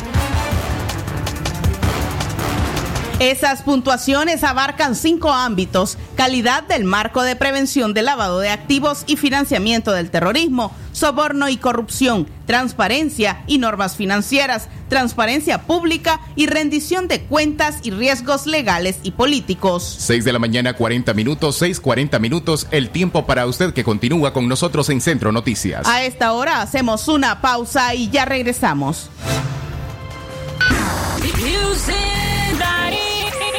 Esas 3.23 3.63
puntuaciones 3.63 4.43
abarcan 4.43 4.97
cinco 4.97 5.33
ámbitos, 5.33 5.97
calidad 6.17 6.65
del 6.65 6.83
marco 6.83 7.23
de 7.23 7.37
prevención 7.37 7.95
del 7.95 8.07
lavado 8.07 8.41
de 8.41 8.51
activos 8.51 9.05
y 9.07 9.15
financiamiento 9.15 9.93
del 9.93 10.11
terrorismo, 10.11 10.75
soborno 10.91 11.49
y 11.49 11.57
corrupción, 11.57 12.27
transparencia 12.47 13.45
y 13.47 13.59
normas 13.59 13.95
financieras, 13.95 14.67
transparencia 14.89 15.63
pública 15.63 16.21
y 16.35 16.49
rendición 16.49 17.07
de 17.07 17.23
cuentas 17.23 17.77
y 17.85 17.93
riesgos 17.93 18.47
legales 18.49 18.97
y 19.05 19.13
políticos. 19.13 19.99
6 20.01 20.25
de 20.25 20.33
la 20.33 20.41
mañana 20.41 20.73
40 20.73 21.15
minutos, 21.15 21.63
6.40 21.63 22.19
minutos, 22.19 22.67
el 22.73 22.91
tiempo 22.91 23.25
para 23.25 23.47
usted 23.47 23.73
que 23.73 23.85
continúa 23.85 24.33
con 24.33 24.49
nosotros 24.49 24.91
en 24.91 25.01
Centro 25.01 25.31
Noticias. 25.31 25.87
A 25.87 26.03
esta 26.03 26.33
hora 26.33 26.61
hacemos 26.61 27.07
una 27.07 27.41
pausa 27.41 27.95
y 27.95 28.11
ya 28.11 28.25
regresamos. 28.25 29.11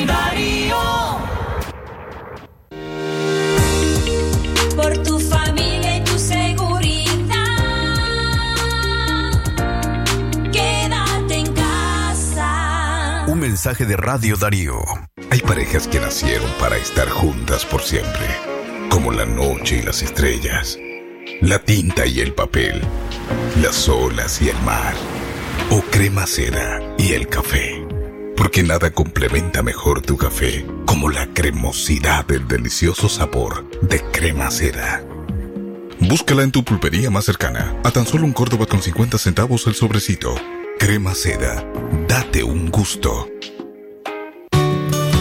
Darío. 0.06 0.78
Por 4.76 4.97
tu 5.04 5.20
familia 5.20 5.97
y 5.97 6.04
tu 6.04 6.18
seguridad. 6.18 7.36
Quédate 10.51 11.36
en 11.36 11.54
casa. 11.54 13.26
Un 13.28 13.39
mensaje 13.39 13.86
de 13.86 13.97
Radio 13.97 14.36
Darío. 14.36 14.80
Hay 15.30 15.39
parejas 15.39 15.88
que 15.88 15.99
nacieron 15.99 16.49
para 16.60 16.78
estar 16.78 17.10
juntas 17.10 17.66
por 17.66 17.82
siempre, 17.82 18.28
como 18.89 19.12
la 19.12 19.26
noche 19.26 19.78
y 19.78 19.82
las 19.82 20.01
estrellas, 20.04 20.78
la 21.41 21.60
tinta 21.60 22.06
y 22.06 22.20
el 22.20 22.34
papel, 22.34 22.82
las 23.62 23.89
olas 23.89 24.41
y 24.41 24.49
el 24.49 24.60
mar, 24.62 24.93
o 25.72 25.82
crema 25.89 26.28
seda 26.28 26.80
y 26.97 27.14
el 27.14 27.28
café. 27.28 27.82
Porque 28.36 28.63
nada 28.63 28.91
complementa 28.91 29.63
mejor 29.63 30.01
tu 30.01 30.17
café 30.17 30.65
como 30.86 31.09
la 31.09 31.27
cremosidad 31.34 32.25
del 32.25 32.47
delicioso 32.47 33.09
sabor 33.09 33.69
de 33.81 34.01
crema 34.11 34.51
seda. 34.51 35.03
Búscala 35.99 36.43
en 36.43 36.51
tu 36.51 36.63
pulpería 36.63 37.09
más 37.09 37.25
cercana, 37.25 37.75
a 37.84 37.91
tan 37.91 38.05
solo 38.05 38.25
un 38.25 38.34
Córdoba 38.34 38.65
con 38.65 38.81
50 38.81 39.17
centavos 39.17 39.67
el 39.67 39.75
sobrecito. 39.75 40.36
Crema 40.77 41.13
seda, 41.15 41.63
date 42.07 42.43
un 42.43 42.69
gusto. 42.69 43.29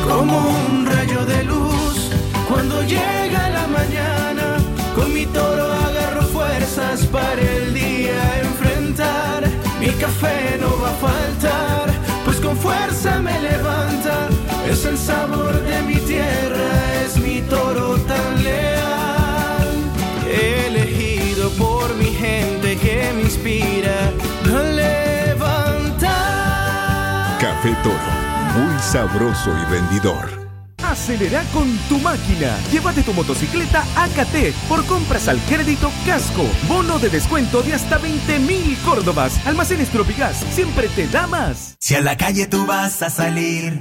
Como 0.05 0.49
un 0.49 0.87
rayo 0.87 1.25
de 1.25 1.45
luz 1.45 2.11
cuando 2.49 2.83
llega 2.83 3.49
la 3.51 3.67
mañana, 3.69 4.57
con 4.97 5.15
mi 5.15 5.25
toro 5.27 5.73
agarro 5.73 6.23
fuerzas 6.23 7.07
para 7.07 7.41
el 7.41 7.75
día 7.75 8.41
enfrentar. 8.41 9.49
Mi 9.79 9.89
café 9.91 10.59
no 10.61 10.81
va 10.81 10.91
a 10.91 10.95
faltar, 10.95 11.93
pues 12.25 12.41
con 12.41 12.57
fuerza. 12.57 13.02
Sabor 15.33 15.57
de 15.63 15.83
mi 15.85 15.97
tierra, 15.97 17.03
es 17.07 17.17
mi 17.17 17.41
toro 17.43 17.97
tan 18.01 18.45
leal. 18.45 19.67
Elegido 20.31 21.49
por 21.53 21.95
mi 21.97 22.07
gente 22.07 22.77
que 22.77 23.11
me 23.15 23.23
inspira 23.23 24.13
a 24.45 24.63
levantar. 24.63 26.09
Café 27.41 27.75
Toro, 27.83 27.97
muy 28.55 28.79
sabroso 28.81 29.51
y 29.59 29.65
rendidor. 29.73 30.43
Acelera 30.85 31.43
con 31.55 31.79
tu 31.89 31.97
máquina. 31.99 32.59
Llévate 32.71 33.03
tu 33.03 33.15
motocicleta 33.15 33.87
AKT 33.97 34.53
por 34.69 34.85
compras 34.85 35.29
al 35.29 35.39
crédito 35.49 35.91
Casco. 36.05 36.45
Bono 36.69 36.99
de 36.99 37.09
descuento 37.09 37.63
de 37.63 37.73
hasta 37.73 37.97
20 37.97 38.39
mil 38.41 38.77
Córdobas. 38.85 39.47
Almacenes 39.47 39.89
Tropigas 39.89 40.45
siempre 40.51 40.89
te 40.89 41.09
da 41.09 41.27
más. 41.27 41.77
Si 41.79 41.95
a 41.95 42.03
la 42.03 42.19
calle 42.19 42.47
tú 42.47 42.67
vas 42.67 43.01
a 43.01 43.09
salir, 43.09 43.81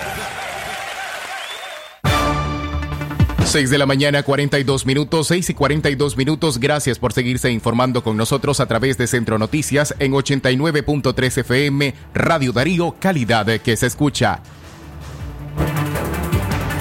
6 3.51 3.69
de 3.69 3.77
la 3.77 3.85
mañana, 3.85 4.23
42 4.23 4.85
minutos, 4.85 5.27
6 5.27 5.49
y 5.49 5.53
42 5.53 6.15
minutos. 6.15 6.57
Gracias 6.57 6.99
por 6.99 7.11
seguirse 7.11 7.51
informando 7.51 8.01
con 8.01 8.15
nosotros 8.15 8.61
a 8.61 8.65
través 8.65 8.97
de 8.97 9.07
Centro 9.07 9.37
Noticias 9.37 9.93
en 9.99 10.13
89.3 10.13 11.37
FM, 11.39 11.93
Radio 12.13 12.53
Darío, 12.53 12.95
calidad 12.97 13.45
que 13.59 13.75
se 13.75 13.87
escucha. 13.87 14.39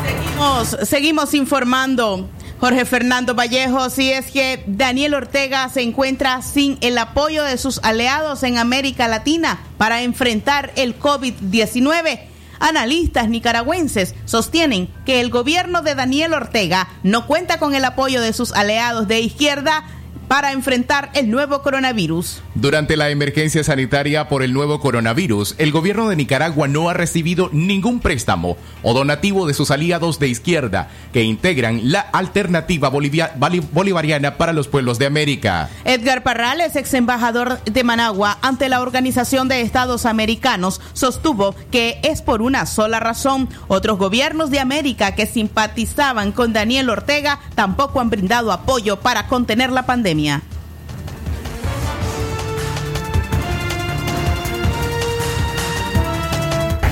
Seguimos, 0.05 0.77
seguimos 0.89 1.35
informando. 1.35 2.29
Jorge 2.61 2.85
Fernando 2.85 3.35
Vallejo, 3.35 3.91
si 3.91 4.13
es 4.13 4.31
que 4.31 4.63
Daniel 4.69 5.15
Ortega 5.15 5.69
se 5.71 5.83
encuentra 5.83 6.41
sin 6.41 6.79
el 6.83 6.99
apoyo 6.99 7.43
de 7.43 7.59
sus 7.59 7.81
aliados 7.83 8.45
en 8.45 8.59
América 8.59 9.09
Latina 9.09 9.59
para 9.77 10.03
enfrentar 10.03 10.71
el 10.77 10.97
COVID-19. 10.97 12.30
Analistas 12.61 13.29
nicaragüenses 13.29 14.15
sostienen 14.27 14.89
que 15.05 15.21
el 15.21 15.31
gobierno 15.31 15.83
de 15.83 15.95
Daniel 15.95 16.35
Ortega 16.35 16.89
no 17.03 17.27
cuenta 17.27 17.59
con 17.59 17.75
el 17.75 17.85
apoyo 17.85 18.21
de 18.21 18.33
sus 18.33 18.53
aliados 18.53 19.09
de 19.09 19.21
izquierda 19.21 19.85
para 20.31 20.53
enfrentar 20.53 21.11
el 21.15 21.29
nuevo 21.29 21.61
coronavirus. 21.61 22.41
Durante 22.55 22.97
la 22.97 23.11
emergencia 23.11 23.65
sanitaria 23.65 24.29
por 24.29 24.45
el 24.45 24.53
nuevo 24.53 24.79
coronavirus, 24.79 25.57
el 25.59 25.73
gobierno 25.73 26.09
de 26.09 26.15
Nicaragua 26.15 26.69
no 26.69 26.89
ha 26.89 26.95
recibido 26.95 27.51
ningún 27.53 27.99
préstamo 27.99 28.57
o 28.85 28.95
donativo 28.95 29.49
de 29.49 29.55
sus 29.55 29.73
aliados 29.73 30.21
de 30.21 30.29
izquierda 30.29 30.89
que 31.13 31.25
integran 31.25 31.81
la 31.91 31.99
alternativa 31.99 32.89
bolivia- 32.91 33.33
bolivariana 33.73 34.37
para 34.37 34.53
los 34.53 34.69
pueblos 34.69 35.01
de 35.01 35.07
América. 35.07 35.69
Edgar 35.85 36.23
Parrales, 36.23 36.77
ex 36.77 36.95
embajador 36.95 37.61
de 37.65 37.83
Managua 37.83 38.39
ante 38.41 38.69
la 38.69 38.83
Organización 38.83 39.49
de 39.49 39.63
Estados 39.63 40.07
Americanos, 40.07 40.81
sostuvo 40.93 41.57
que 41.73 41.99
es 42.05 42.23
por 42.23 42.41
una 42.41 42.67
sola 42.67 43.01
razón. 43.01 43.49
Otros 43.67 43.99
gobiernos 43.99 44.53
de 44.53 44.61
América 44.61 45.17
que 45.17 45.27
simpatizaban 45.27 46.31
con 46.31 46.53
Daniel 46.53 46.89
Ortega 46.89 47.41
tampoco 47.57 48.01
han 48.01 48.11
brindado 48.11 48.53
apoyo 48.53 49.01
para 49.01 49.27
contener 49.27 49.73
la 49.73 49.87
pandemia. 49.87 50.20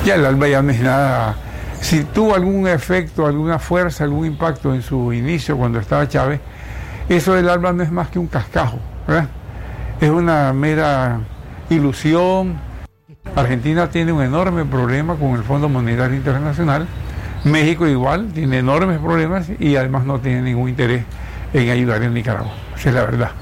Ya 0.04 0.14
el 0.14 0.24
ALBA 0.24 0.48
ya 0.48 0.62
no 0.62 0.70
es 0.70 0.80
nada. 0.80 1.36
Si 1.80 2.04
tuvo 2.04 2.34
algún 2.34 2.66
efecto, 2.66 3.26
alguna 3.26 3.58
fuerza, 3.58 4.04
algún 4.04 4.26
impacto 4.26 4.74
en 4.74 4.82
su 4.82 5.12
inicio 5.12 5.56
cuando 5.56 5.78
estaba 5.78 6.08
Chávez, 6.08 6.40
eso 7.08 7.34
del 7.34 7.48
ALBA 7.48 7.72
no 7.72 7.82
es 7.82 7.90
más 7.90 8.08
que 8.08 8.18
un 8.18 8.26
cascajo. 8.26 8.78
Es 10.00 10.10
una 10.10 10.52
mera 10.52 11.20
ilusión. 11.70 12.58
Argentina 13.36 13.90
tiene 13.90 14.12
un 14.12 14.22
enorme 14.22 14.64
problema 14.64 15.14
con 15.16 15.30
el 15.34 15.42
Fondo 15.42 15.68
Monetario 15.68 16.16
Internacional. 16.16 16.86
México 17.44 17.86
igual 17.86 18.32
tiene 18.32 18.58
enormes 18.58 18.98
problemas 18.98 19.48
y 19.58 19.76
además 19.76 20.04
no 20.04 20.20
tiene 20.20 20.42
ningún 20.42 20.70
interés 20.70 21.04
en 21.52 21.70
ayudar 21.70 22.02
a 22.02 22.08
Nicaragua. 22.08 22.67
Es 22.84 22.94
la 22.94 23.04
verdad. 23.04 23.32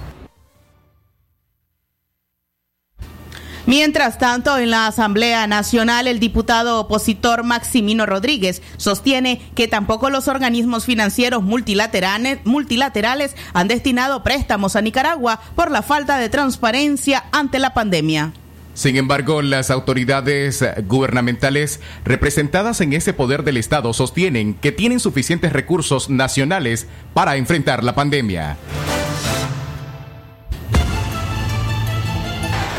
Mientras 3.67 4.19
tanto, 4.19 4.57
en 4.59 4.71
la 4.71 4.87
Asamblea 4.87 5.49
Nacional, 5.49 6.07
el 6.07 6.21
diputado 6.21 6.79
opositor 6.79 7.43
Maximino 7.43 8.07
Rodríguez 8.07 8.63
sostiene 8.77 9.43
que 9.57 9.67
tampoco 9.67 10.09
los 10.09 10.29
organismos 10.29 10.85
financieros 10.85 11.43
multilaterales, 11.43 12.39
multilaterales 12.45 13.35
han 13.55 13.67
destinado 13.67 14.23
préstamos 14.23 14.77
a 14.77 14.83
Nicaragua 14.83 15.41
por 15.57 15.73
la 15.73 15.83
falta 15.83 16.17
de 16.19 16.29
transparencia 16.29 17.25
ante 17.33 17.59
la 17.59 17.75
pandemia. 17.75 18.33
Sin 18.77 18.97
embargo, 18.97 19.41
las 19.41 19.71
autoridades 19.71 20.63
gubernamentales 20.87 21.81
representadas 22.05 22.81
en 22.83 22.93
ese 22.93 23.15
poder 23.15 23.43
del 23.43 23.57
Estado 23.57 23.93
sostienen 23.93 24.53
que 24.53 24.71
tienen 24.71 25.01
suficientes 25.01 25.53
recursos 25.53 26.11
nacionales 26.11 26.87
para 27.15 27.37
enfrentar 27.37 27.83
la 27.83 27.95
pandemia. 27.95 28.57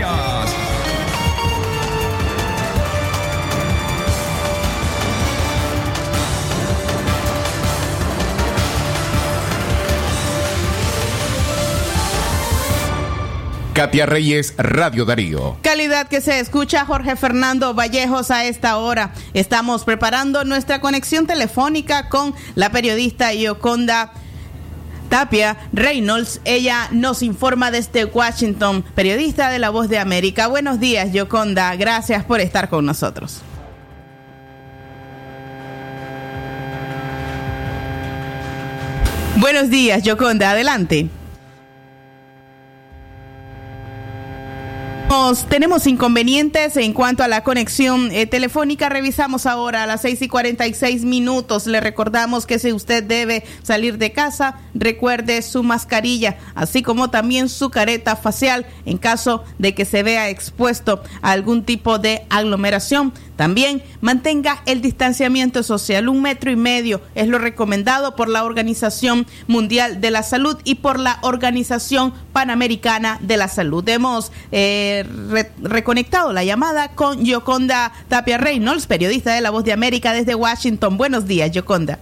Katia 13.74 14.06
Reyes, 14.06 14.54
Radio 14.56 15.04
Darío. 15.04 15.56
Calidad 15.60 16.06
que 16.06 16.20
se 16.20 16.38
escucha 16.38 16.86
Jorge 16.86 17.16
Fernando 17.16 17.74
Vallejos 17.74 18.30
a 18.30 18.44
esta 18.44 18.76
hora. 18.76 19.12
Estamos 19.34 19.82
preparando 19.82 20.44
nuestra 20.44 20.80
conexión 20.80 21.26
telefónica 21.26 22.08
con 22.08 22.36
la 22.54 22.70
periodista 22.70 23.34
Yoconda 23.34 24.12
Tapia 25.08 25.56
Reynolds. 25.72 26.40
Ella 26.44 26.88
nos 26.92 27.24
informa 27.24 27.72
desde 27.72 28.04
Washington, 28.04 28.84
periodista 28.94 29.50
de 29.50 29.58
La 29.58 29.70
Voz 29.70 29.88
de 29.88 29.98
América. 29.98 30.46
Buenos 30.46 30.78
días, 30.78 31.12
Yoconda. 31.12 31.74
Gracias 31.74 32.22
por 32.22 32.40
estar 32.40 32.68
con 32.68 32.86
nosotros. 32.86 33.40
Buenos 39.34 39.68
días, 39.68 40.04
Yoconda. 40.04 40.52
Adelante. 40.52 41.10
Tenemos 45.48 45.86
inconvenientes 45.86 46.76
en 46.76 46.92
cuanto 46.92 47.22
a 47.22 47.28
la 47.28 47.44
conexión 47.44 48.10
eh, 48.10 48.26
telefónica. 48.26 48.88
Revisamos 48.88 49.46
ahora 49.46 49.84
a 49.84 49.86
las 49.86 50.00
6 50.00 50.22
y 50.22 50.28
46 50.28 51.04
minutos. 51.04 51.66
Le 51.66 51.80
recordamos 51.80 52.46
que 52.46 52.58
si 52.58 52.72
usted 52.72 53.04
debe 53.04 53.44
salir 53.62 53.98
de 53.98 54.10
casa, 54.10 54.58
recuerde 54.74 55.42
su 55.42 55.62
mascarilla, 55.62 56.38
así 56.56 56.82
como 56.82 57.10
también 57.10 57.48
su 57.48 57.70
careta 57.70 58.16
facial 58.16 58.66
en 58.86 58.98
caso 58.98 59.44
de 59.58 59.72
que 59.72 59.84
se 59.84 60.02
vea 60.02 60.30
expuesto 60.30 61.02
a 61.22 61.30
algún 61.30 61.64
tipo 61.64 61.98
de 61.98 62.26
aglomeración. 62.28 63.12
También 63.36 63.82
mantenga 64.00 64.62
el 64.66 64.80
distanciamiento 64.80 65.62
social. 65.62 66.08
Un 66.08 66.22
metro 66.22 66.50
y 66.50 66.56
medio 66.56 67.00
es 67.14 67.26
lo 67.28 67.38
recomendado 67.38 68.14
por 68.14 68.28
la 68.28 68.44
Organización 68.44 69.26
Mundial 69.48 70.00
de 70.00 70.10
la 70.10 70.22
Salud 70.22 70.56
y 70.64 70.76
por 70.76 71.00
la 71.00 71.18
Organización 71.22 72.14
Panamericana 72.32 73.18
de 73.20 73.36
la 73.36 73.48
Salud. 73.48 73.86
Hemos 73.88 74.30
eh, 74.52 75.04
re 75.30 75.50
reconectado 75.62 76.32
la 76.32 76.44
llamada 76.44 76.94
con 76.94 77.24
Yoconda 77.24 77.92
Tapia 78.08 78.38
Reynolds, 78.38 78.86
periodista 78.86 79.34
de 79.34 79.40
La 79.40 79.50
Voz 79.50 79.64
de 79.64 79.72
América 79.72 80.12
desde 80.12 80.34
Washington. 80.34 80.96
Buenos 80.96 81.26
días, 81.26 81.50
Yoconda. 81.50 81.98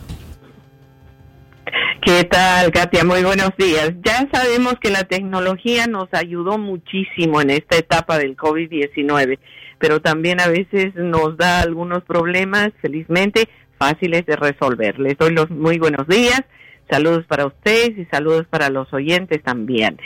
¿Qué 2.04 2.24
tal, 2.24 2.72
Katia? 2.72 3.04
Muy 3.04 3.22
buenos 3.22 3.50
días. 3.56 3.92
Ya 4.04 4.28
sabemos 4.32 4.74
que 4.80 4.90
la 4.90 5.04
tecnología 5.04 5.86
nos 5.86 6.08
ayudó 6.12 6.58
muchísimo 6.58 7.40
en 7.40 7.50
esta 7.50 7.76
etapa 7.76 8.18
del 8.18 8.36
COVID-19 8.36 9.38
pero 9.82 10.00
también 10.00 10.40
a 10.40 10.46
veces 10.46 10.94
nos 10.94 11.36
da 11.36 11.60
algunos 11.60 12.04
problemas, 12.04 12.70
felizmente, 12.80 13.48
fáciles 13.78 14.24
de 14.26 14.36
resolver. 14.36 15.00
Les 15.00 15.18
doy 15.18 15.32
los 15.32 15.50
muy 15.50 15.80
buenos 15.80 16.06
días, 16.06 16.40
saludos 16.88 17.24
para 17.26 17.46
ustedes 17.46 17.98
y 17.98 18.04
saludos 18.04 18.46
para 18.48 18.70
los 18.70 18.92
oyentes 18.92 19.42
también. 19.42 19.98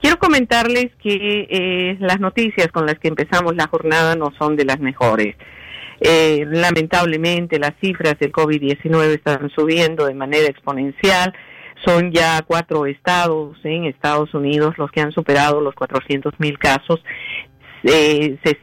Quiero 0.00 0.20
comentarles 0.20 0.92
que 1.02 1.48
eh, 1.50 1.96
las 1.98 2.20
noticias 2.20 2.68
con 2.68 2.86
las 2.86 2.96
que 3.00 3.08
empezamos 3.08 3.56
la 3.56 3.66
jornada 3.66 4.14
no 4.14 4.32
son 4.38 4.54
de 4.54 4.66
las 4.66 4.78
mejores. 4.78 5.34
Eh, 6.00 6.46
lamentablemente 6.48 7.58
las 7.58 7.72
cifras 7.80 8.16
del 8.20 8.30
COVID-19 8.30 9.14
están 9.14 9.50
subiendo 9.50 10.06
de 10.06 10.14
manera 10.14 10.46
exponencial. 10.46 11.34
Son 11.84 12.12
ya 12.12 12.40
cuatro 12.42 12.86
estados 12.86 13.58
en 13.64 13.86
Estados 13.86 14.32
Unidos 14.32 14.78
los 14.78 14.92
que 14.92 15.00
han 15.00 15.10
superado 15.10 15.60
los 15.60 15.74
400 15.74 16.34
mil 16.38 16.56
casos. 16.56 17.02
Eh, 17.82 18.38
se 18.44 18.58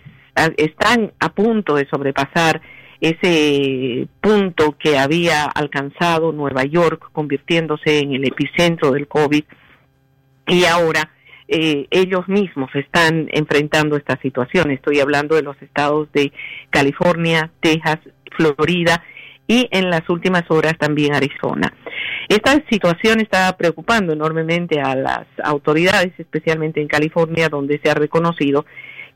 están 0.57 1.13
a 1.19 1.29
punto 1.29 1.75
de 1.75 1.87
sobrepasar 1.89 2.61
ese 2.99 4.07
punto 4.21 4.77
que 4.77 4.97
había 4.97 5.45
alcanzado 5.45 6.31
Nueva 6.31 6.63
York, 6.65 7.09
convirtiéndose 7.11 7.99
en 7.99 8.13
el 8.13 8.25
epicentro 8.25 8.91
del 8.91 9.07
COVID, 9.07 9.43
y 10.47 10.65
ahora 10.65 11.09
eh, 11.47 11.87
ellos 11.89 12.27
mismos 12.27 12.69
están 12.75 13.27
enfrentando 13.31 13.97
esta 13.97 14.17
situación. 14.21 14.71
Estoy 14.71 14.99
hablando 14.99 15.35
de 15.35 15.41
los 15.41 15.59
estados 15.61 16.11
de 16.13 16.31
California, 16.69 17.51
Texas, 17.59 17.99
Florida 18.37 19.03
y 19.47 19.67
en 19.71 19.89
las 19.89 20.07
últimas 20.09 20.43
horas 20.49 20.77
también 20.77 21.13
Arizona. 21.13 21.73
Esta 22.29 22.63
situación 22.69 23.19
está 23.19 23.57
preocupando 23.57 24.13
enormemente 24.13 24.79
a 24.79 24.95
las 24.95 25.27
autoridades, 25.43 26.13
especialmente 26.17 26.79
en 26.79 26.87
California, 26.87 27.49
donde 27.49 27.79
se 27.83 27.89
ha 27.89 27.95
reconocido 27.95 28.65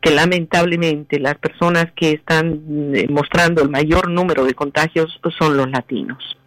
que 0.02 0.12
lamentablemente 0.12 1.20
las 1.20 1.36
personas 1.36 1.88
que 1.96 2.12
están 2.12 2.94
eh, 2.94 3.08
mostrando 3.10 3.62
el 3.62 3.70
mayor 3.70 4.10
número 4.10 4.46
de 4.46 4.54
contagios 4.54 5.20
son 5.38 5.58
los 5.58 5.70
latinos. 5.70 6.38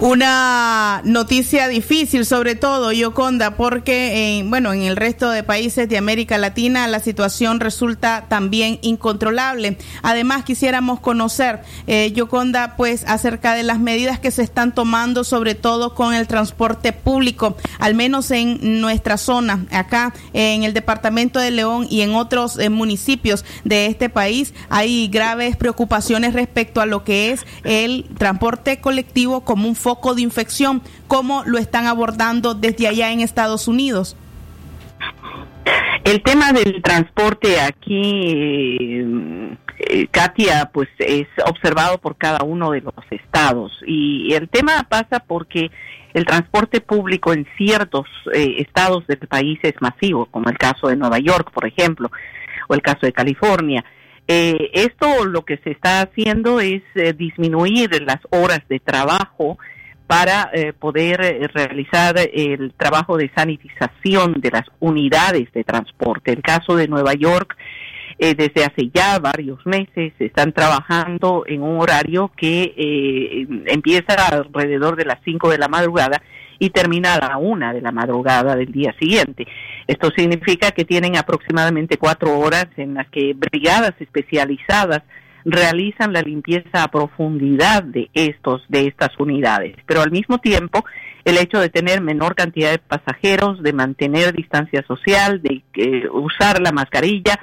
Una 0.00 1.00
noticia 1.02 1.66
difícil, 1.66 2.24
sobre 2.24 2.54
todo, 2.54 2.92
Yoconda, 2.92 3.56
porque, 3.56 4.44
bueno, 4.46 4.72
en 4.72 4.82
el 4.82 4.94
resto 4.94 5.28
de 5.28 5.42
países 5.42 5.88
de 5.88 5.98
América 5.98 6.38
Latina 6.38 6.86
la 6.86 7.00
situación 7.00 7.58
resulta 7.58 8.26
también 8.28 8.78
incontrolable. 8.82 9.76
Además, 10.02 10.44
quisiéramos 10.44 11.00
conocer, 11.00 11.62
eh, 11.88 12.12
Yoconda, 12.12 12.76
pues, 12.76 13.02
acerca 13.08 13.54
de 13.54 13.64
las 13.64 13.80
medidas 13.80 14.20
que 14.20 14.30
se 14.30 14.42
están 14.42 14.72
tomando, 14.72 15.24
sobre 15.24 15.56
todo 15.56 15.96
con 15.96 16.14
el 16.14 16.28
transporte 16.28 16.92
público, 16.92 17.56
al 17.80 17.94
menos 17.96 18.30
en 18.30 18.80
nuestra 18.80 19.16
zona, 19.16 19.66
acá 19.72 20.14
en 20.32 20.62
el 20.62 20.74
departamento 20.74 21.40
de 21.40 21.50
León 21.50 21.88
y 21.90 22.02
en 22.02 22.14
otros 22.14 22.56
eh, 22.60 22.68
municipios 22.68 23.44
de 23.64 23.86
este 23.86 24.08
país, 24.08 24.54
hay 24.68 25.08
graves 25.08 25.56
preocupaciones 25.56 26.34
respecto 26.34 26.80
a 26.80 26.86
lo 26.86 27.02
que 27.02 27.32
es 27.32 27.44
el 27.64 28.06
transporte 28.16 28.80
colectivo 28.80 29.40
como 29.40 29.66
un 29.66 29.74
foco 29.88 30.14
de 30.14 30.20
infección. 30.20 30.82
¿Cómo 31.06 31.44
lo 31.46 31.56
están 31.56 31.86
abordando 31.86 32.52
desde 32.52 32.88
allá 32.88 33.10
en 33.10 33.20
Estados 33.20 33.68
Unidos? 33.68 34.18
El 36.04 36.22
tema 36.22 36.52
del 36.52 36.82
transporte 36.82 37.58
aquí, 37.58 39.02
eh, 39.78 40.06
Katia, 40.10 40.70
pues 40.74 40.90
es 40.98 41.26
observado 41.46 41.96
por 41.96 42.16
cada 42.16 42.44
uno 42.44 42.72
de 42.72 42.82
los 42.82 42.92
estados 43.10 43.72
y 43.86 44.34
el 44.34 44.50
tema 44.50 44.86
pasa 44.90 45.20
porque 45.20 45.70
el 46.12 46.26
transporte 46.26 46.82
público 46.82 47.32
en 47.32 47.46
ciertos 47.56 48.06
eh, 48.34 48.56
estados 48.58 49.06
del 49.06 49.26
país 49.26 49.58
es 49.62 49.74
masivo, 49.80 50.26
como 50.26 50.50
el 50.50 50.58
caso 50.58 50.88
de 50.88 50.96
Nueva 50.96 51.18
York, 51.18 51.50
por 51.50 51.66
ejemplo, 51.66 52.10
o 52.68 52.74
el 52.74 52.82
caso 52.82 53.06
de 53.06 53.12
California. 53.14 53.82
Eh, 54.30 54.70
esto 54.74 55.24
lo 55.24 55.46
que 55.46 55.56
se 55.64 55.70
está 55.70 56.02
haciendo 56.02 56.60
es 56.60 56.82
eh, 56.94 57.14
disminuir 57.14 58.02
las 58.02 58.20
horas 58.28 58.60
de 58.68 58.78
trabajo 58.78 59.56
para 60.08 60.50
eh, 60.54 60.72
poder 60.72 61.20
eh, 61.20 61.48
realizar 61.48 62.16
el 62.32 62.72
trabajo 62.76 63.18
de 63.18 63.30
sanitización 63.36 64.40
de 64.40 64.50
las 64.50 64.64
unidades 64.80 65.52
de 65.52 65.62
transporte. 65.64 66.32
El 66.32 66.40
caso 66.40 66.74
de 66.76 66.88
Nueva 66.88 67.12
York, 67.12 67.54
eh, 68.18 68.34
desde 68.34 68.64
hace 68.64 68.90
ya 68.92 69.18
varios 69.18 69.64
meses, 69.66 70.14
están 70.18 70.52
trabajando 70.52 71.44
en 71.46 71.62
un 71.62 71.78
horario 71.78 72.32
que 72.36 72.74
eh, 72.74 73.46
empieza 73.66 74.14
alrededor 74.32 74.96
de 74.96 75.04
las 75.04 75.18
5 75.26 75.50
de 75.50 75.58
la 75.58 75.68
madrugada 75.68 76.22
y 76.58 76.70
termina 76.70 77.14
a 77.14 77.28
la 77.28 77.36
una 77.36 77.74
de 77.74 77.82
la 77.82 77.92
madrugada 77.92 78.56
del 78.56 78.72
día 78.72 78.94
siguiente. 78.98 79.46
Esto 79.86 80.10
significa 80.16 80.70
que 80.70 80.86
tienen 80.86 81.16
aproximadamente 81.18 81.98
cuatro 81.98 82.36
horas 82.38 82.66
en 82.78 82.94
las 82.94 83.08
que 83.10 83.34
brigadas 83.34 83.92
especializadas 84.00 85.02
realizan 85.50 86.12
la 86.12 86.22
limpieza 86.22 86.82
a 86.82 86.88
profundidad 86.88 87.82
de 87.82 88.10
estos 88.14 88.62
de 88.68 88.86
estas 88.86 89.10
unidades, 89.18 89.76
pero 89.86 90.02
al 90.02 90.10
mismo 90.10 90.38
tiempo 90.38 90.84
el 91.24 91.38
hecho 91.38 91.58
de 91.58 91.68
tener 91.68 92.00
menor 92.00 92.34
cantidad 92.34 92.70
de 92.70 92.78
pasajeros, 92.78 93.62
de 93.62 93.72
mantener 93.72 94.32
distancia 94.32 94.82
social, 94.86 95.42
de 95.42 95.62
eh, 95.74 96.08
usar 96.10 96.60
la 96.60 96.72
mascarilla, 96.72 97.38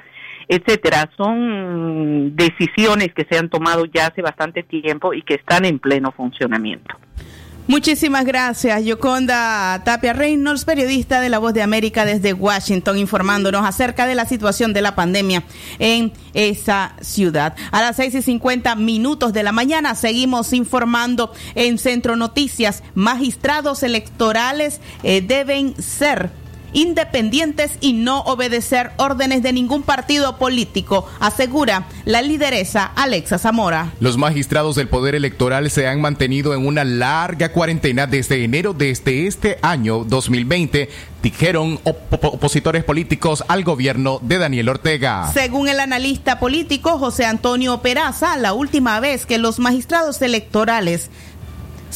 etcétera, 0.48 1.10
son 1.16 2.34
decisiones 2.36 3.12
que 3.14 3.26
se 3.30 3.38
han 3.38 3.48
tomado 3.48 3.84
ya 3.84 4.06
hace 4.06 4.22
bastante 4.22 4.62
tiempo 4.62 5.12
y 5.12 5.22
que 5.22 5.34
están 5.34 5.64
en 5.64 5.78
pleno 5.78 6.12
funcionamiento. 6.12 6.96
Muchísimas 7.68 8.24
gracias, 8.24 8.84
Yoconda 8.84 9.82
Tapia 9.84 10.12
Reynolds, 10.12 10.64
periodista 10.64 11.20
de 11.20 11.28
La 11.28 11.40
Voz 11.40 11.52
de 11.52 11.62
América 11.62 12.04
desde 12.04 12.32
Washington, 12.32 12.96
informándonos 12.96 13.66
acerca 13.66 14.06
de 14.06 14.14
la 14.14 14.24
situación 14.24 14.72
de 14.72 14.82
la 14.82 14.94
pandemia 14.94 15.42
en 15.80 16.12
esa 16.32 16.94
ciudad. 17.00 17.56
A 17.72 17.82
las 17.82 17.96
seis 17.96 18.14
y 18.14 18.22
cincuenta 18.22 18.76
minutos 18.76 19.32
de 19.32 19.42
la 19.42 19.50
mañana 19.50 19.96
seguimos 19.96 20.52
informando 20.52 21.32
en 21.56 21.78
Centro 21.78 22.14
Noticias. 22.14 22.84
Magistrados 22.94 23.82
electorales 23.82 24.80
eh, 25.02 25.20
deben 25.20 25.74
ser 25.82 26.30
independientes 26.72 27.72
y 27.80 27.92
no 27.92 28.20
obedecer 28.20 28.92
órdenes 28.96 29.42
de 29.42 29.52
ningún 29.52 29.82
partido 29.82 30.36
político, 30.36 31.08
asegura 31.20 31.86
la 32.04 32.22
lideresa 32.22 32.84
Alexa 32.84 33.38
Zamora. 33.38 33.92
Los 34.00 34.16
magistrados 34.16 34.76
del 34.76 34.88
Poder 34.88 35.14
Electoral 35.14 35.70
se 35.70 35.86
han 35.86 36.00
mantenido 36.00 36.54
en 36.54 36.66
una 36.66 36.84
larga 36.84 37.52
cuarentena 37.52 38.06
desde 38.06 38.44
enero 38.44 38.72
de 38.72 38.90
este, 38.90 39.26
este 39.26 39.58
año 39.62 40.04
2020, 40.04 40.88
dijeron 41.22 41.80
op 41.84 41.96
opositores 42.24 42.84
políticos 42.84 43.44
al 43.48 43.64
gobierno 43.64 44.18
de 44.22 44.38
Daniel 44.38 44.68
Ortega. 44.68 45.30
Según 45.32 45.68
el 45.68 45.80
analista 45.80 46.38
político 46.38 46.98
José 46.98 47.24
Antonio 47.24 47.82
Peraza, 47.82 48.36
la 48.36 48.52
última 48.52 49.00
vez 49.00 49.26
que 49.26 49.38
los 49.38 49.58
magistrados 49.58 50.22
electorales 50.22 51.10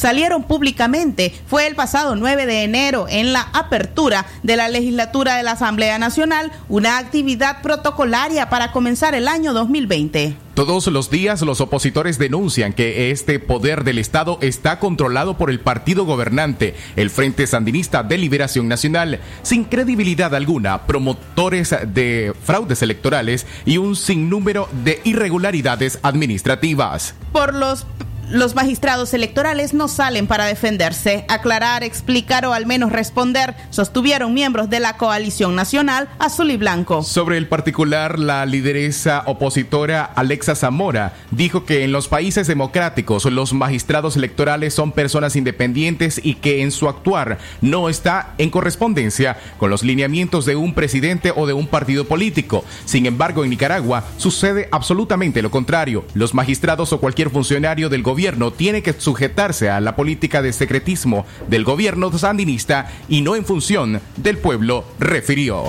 salieron 0.01 0.41
públicamente 0.41 1.31
fue 1.45 1.67
el 1.67 1.75
pasado 1.75 2.15
9 2.15 2.47
de 2.47 2.63
enero 2.63 3.05
en 3.07 3.33
la 3.33 3.41
apertura 3.53 4.25
de 4.41 4.55
la 4.55 4.67
legislatura 4.67 5.35
de 5.35 5.43
la 5.43 5.51
Asamblea 5.51 5.99
Nacional, 5.99 6.51
una 6.69 6.97
actividad 6.97 7.61
protocolaria 7.61 8.49
para 8.49 8.71
comenzar 8.71 9.13
el 9.13 9.27
año 9.27 9.53
2020. 9.53 10.35
Todos 10.55 10.87
los 10.87 11.11
días 11.11 11.43
los 11.43 11.61
opositores 11.61 12.17
denuncian 12.17 12.73
que 12.73 13.11
este 13.11 13.37
poder 13.37 13.83
del 13.83 13.99
Estado 13.99 14.39
está 14.41 14.79
controlado 14.79 15.37
por 15.37 15.51
el 15.51 15.59
partido 15.59 16.03
gobernante, 16.03 16.75
el 16.95 17.11
Frente 17.11 17.45
Sandinista 17.45 18.01
de 18.01 18.17
Liberación 18.17 18.67
Nacional, 18.67 19.19
sin 19.43 19.65
credibilidad 19.65 20.33
alguna, 20.33 20.87
promotores 20.87 21.75
de 21.93 22.33
fraudes 22.43 22.81
electorales 22.81 23.45
y 23.65 23.77
un 23.77 23.95
sinnúmero 23.95 24.67
de 24.83 24.99
irregularidades 25.03 25.99
administrativas. 26.01 27.13
Por 27.31 27.53
los 27.53 27.85
los 28.31 28.55
magistrados 28.55 29.13
electorales 29.13 29.73
no 29.73 29.89
salen 29.89 30.25
para 30.25 30.45
defenderse, 30.45 31.25
aclarar, 31.27 31.83
explicar 31.83 32.45
o 32.45 32.53
al 32.53 32.65
menos 32.65 32.91
responder, 32.91 33.55
sostuvieron 33.71 34.33
miembros 34.33 34.69
de 34.69 34.79
la 34.79 34.95
coalición 34.95 35.53
nacional 35.53 36.07
azul 36.17 36.49
y 36.49 36.57
blanco. 36.57 37.03
Sobre 37.03 37.37
el 37.37 37.47
particular, 37.47 38.19
la 38.19 38.45
lideresa 38.45 39.23
opositora 39.25 40.03
Alexa 40.03 40.55
Zamora 40.55 41.13
dijo 41.31 41.65
que 41.65 41.83
en 41.83 41.91
los 41.91 42.07
países 42.07 42.47
democráticos 42.47 43.25
los 43.25 43.51
magistrados 43.51 44.15
electorales 44.15 44.73
son 44.73 44.93
personas 44.93 45.35
independientes 45.35 46.21
y 46.23 46.35
que 46.35 46.61
en 46.61 46.71
su 46.71 46.87
actuar 46.87 47.37
no 47.59 47.89
está 47.89 48.33
en 48.37 48.49
correspondencia 48.49 49.37
con 49.57 49.69
los 49.69 49.83
lineamientos 49.83 50.45
de 50.45 50.55
un 50.55 50.73
presidente 50.73 51.33
o 51.35 51.47
de 51.47 51.53
un 51.53 51.67
partido 51.67 52.05
político. 52.05 52.63
Sin 52.85 53.05
embargo, 53.05 53.43
en 53.43 53.49
Nicaragua 53.49 54.05
sucede 54.15 54.69
absolutamente 54.71 55.41
lo 55.41 55.51
contrario. 55.51 56.05
Los 56.13 56.33
magistrados 56.33 56.93
o 56.93 56.99
cualquier 57.01 57.29
funcionario 57.29 57.89
del 57.89 58.03
gobierno 58.03 58.20
tiene 58.55 58.83
que 58.83 58.93
sujetarse 58.93 59.71
a 59.71 59.79
la 59.79 59.95
política 59.95 60.43
de 60.43 60.53
secretismo 60.53 61.25
del 61.47 61.63
gobierno 61.63 62.15
sandinista 62.15 62.87
y 63.09 63.21
no 63.21 63.35
en 63.35 63.45
función 63.45 63.99
del 64.15 64.37
pueblo, 64.37 64.85
refirió. 64.99 65.63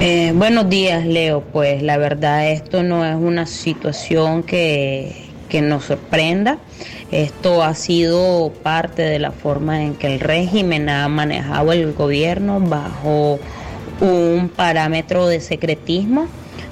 Eh, 0.00 0.32
buenos 0.32 0.68
días, 0.68 1.04
Leo. 1.04 1.40
Pues 1.40 1.82
la 1.82 1.98
verdad 1.98 2.48
esto 2.52 2.84
no 2.84 3.04
es 3.04 3.16
una 3.16 3.46
situación 3.46 4.44
que, 4.44 5.30
que 5.48 5.60
nos 5.60 5.86
sorprenda. 5.86 6.58
Esto 7.10 7.64
ha 7.64 7.74
sido 7.74 8.52
parte 8.62 9.02
de 9.02 9.18
la 9.18 9.32
forma 9.32 9.82
en 9.82 9.94
que 9.94 10.06
el 10.06 10.20
régimen 10.20 10.88
ha 10.88 11.08
manejado 11.08 11.72
el 11.72 11.92
gobierno 11.94 12.60
bajo 12.60 13.40
un 14.00 14.48
parámetro 14.54 15.26
de 15.26 15.40
secretismo 15.40 16.28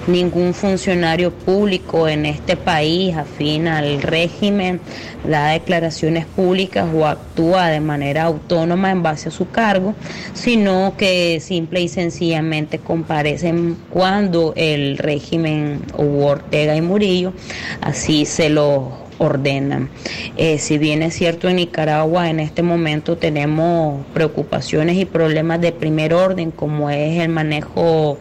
ningún 0.07 0.53
funcionario 0.53 1.31
público 1.31 2.07
en 2.07 2.25
este 2.25 2.55
país 2.55 3.15
afín 3.15 3.67
al 3.67 4.01
régimen 4.01 4.79
da 5.23 5.49
declaraciones 5.49 6.25
públicas 6.25 6.87
o 6.93 7.05
actúa 7.05 7.67
de 7.67 7.79
manera 7.79 8.23
autónoma 8.23 8.91
en 8.91 9.03
base 9.03 9.29
a 9.29 9.31
su 9.31 9.49
cargo, 9.49 9.93
sino 10.33 10.95
que 10.97 11.39
simple 11.39 11.81
y 11.81 11.89
sencillamente 11.89 12.79
comparecen 12.79 13.77
cuando 13.89 14.53
el 14.55 14.97
régimen 14.97 15.81
Hugo 15.97 16.27
Ortega 16.27 16.75
y 16.75 16.81
Murillo 16.81 17.33
así 17.81 18.25
se 18.25 18.49
lo 18.49 19.06
ordenan. 19.17 19.89
Eh, 20.35 20.59
si 20.59 20.77
bien 20.77 21.03
es 21.03 21.13
cierto 21.13 21.49
en 21.49 21.57
Nicaragua 21.57 22.29
en 22.29 22.39
este 22.39 22.63
momento 22.63 23.17
tenemos 23.17 24.05
preocupaciones 24.13 24.97
y 24.97 25.05
problemas 25.05 25.61
de 25.61 25.71
primer 25.71 26.13
orden 26.13 26.51
como 26.51 26.89
es 26.89 27.19
el 27.19 27.29
manejo 27.29 28.17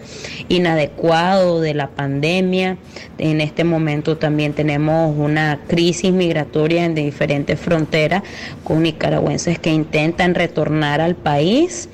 inadecuado 0.48 1.60
de 1.60 1.74
la 1.74 1.88
pandemia, 1.88 2.78
en 3.18 3.40
este 3.40 3.64
momento 3.64 4.16
también 4.16 4.52
tenemos 4.52 5.14
una 5.16 5.60
crisis 5.66 6.12
migratoria 6.12 6.84
en 6.84 6.94
diferentes 6.94 7.58
fronteras 7.58 8.22
con 8.64 8.82
nicaragüenses 8.82 9.58
que 9.58 9.70
intentan 9.70 10.34
retornar 10.34 11.00
al 11.00 11.14
país 11.14 11.88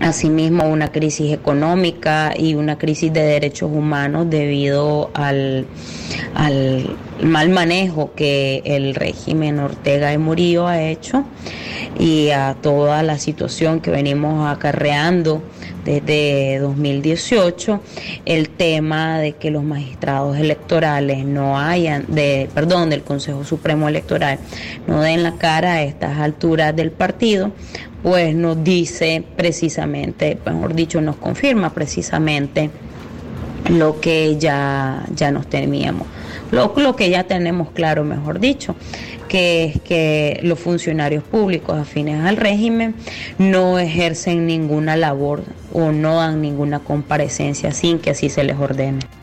asimismo 0.00 0.64
una 0.64 0.90
crisis 0.90 1.32
económica 1.32 2.32
y 2.36 2.54
una 2.54 2.78
crisis 2.78 3.12
de 3.12 3.22
derechos 3.22 3.70
humanos 3.70 4.28
debido 4.30 5.10
al, 5.14 5.66
al 6.34 6.96
mal 7.22 7.50
manejo 7.50 8.12
que 8.14 8.62
el 8.64 8.94
régimen 8.94 9.58
Ortega 9.58 10.12
y 10.12 10.18
Murillo 10.18 10.66
ha 10.66 10.80
hecho 10.82 11.24
y 11.98 12.30
a 12.30 12.56
toda 12.60 13.02
la 13.02 13.18
situación 13.18 13.80
que 13.80 13.90
venimos 13.90 14.50
acarreando 14.50 15.42
desde 15.84 16.58
2018 16.58 17.80
el 18.24 18.48
tema 18.48 19.18
de 19.18 19.32
que 19.32 19.50
los 19.50 19.62
magistrados 19.62 20.38
electorales 20.38 21.24
no 21.24 21.58
hayan 21.58 22.04
de 22.08 22.48
perdón 22.54 22.90
del 22.90 23.02
Consejo 23.02 23.44
Supremo 23.44 23.88
Electoral 23.88 24.38
no 24.86 25.00
den 25.02 25.22
la 25.22 25.32
cara 25.32 25.74
a 25.74 25.82
estas 25.82 26.18
alturas 26.18 26.74
del 26.74 26.90
partido 26.90 27.52
pues 28.02 28.34
nos 28.34 28.62
dice 28.64 29.24
precisamente, 29.36 30.38
mejor 30.44 30.74
dicho, 30.74 31.00
nos 31.00 31.16
confirma 31.16 31.72
precisamente 31.72 32.70
lo 33.68 34.00
que 34.00 34.36
ya, 34.38 35.04
ya 35.14 35.30
nos 35.30 35.46
temíamos, 35.48 36.06
lo, 36.50 36.72
lo 36.76 36.96
que 36.96 37.10
ya 37.10 37.24
tenemos 37.24 37.70
claro, 37.70 38.04
mejor 38.04 38.40
dicho, 38.40 38.74
que 39.28 39.64
es 39.64 39.80
que 39.82 40.40
los 40.42 40.58
funcionarios 40.58 41.22
públicos 41.22 41.78
afines 41.78 42.24
al 42.24 42.36
régimen 42.36 42.94
no 43.38 43.78
ejercen 43.78 44.46
ninguna 44.46 44.96
labor 44.96 45.44
o 45.72 45.92
no 45.92 46.16
dan 46.16 46.42
ninguna 46.42 46.80
comparecencia 46.80 47.70
sin 47.72 47.98
que 47.98 48.10
así 48.10 48.28
se 48.28 48.42
les 48.42 48.58
ordene. 48.58 49.19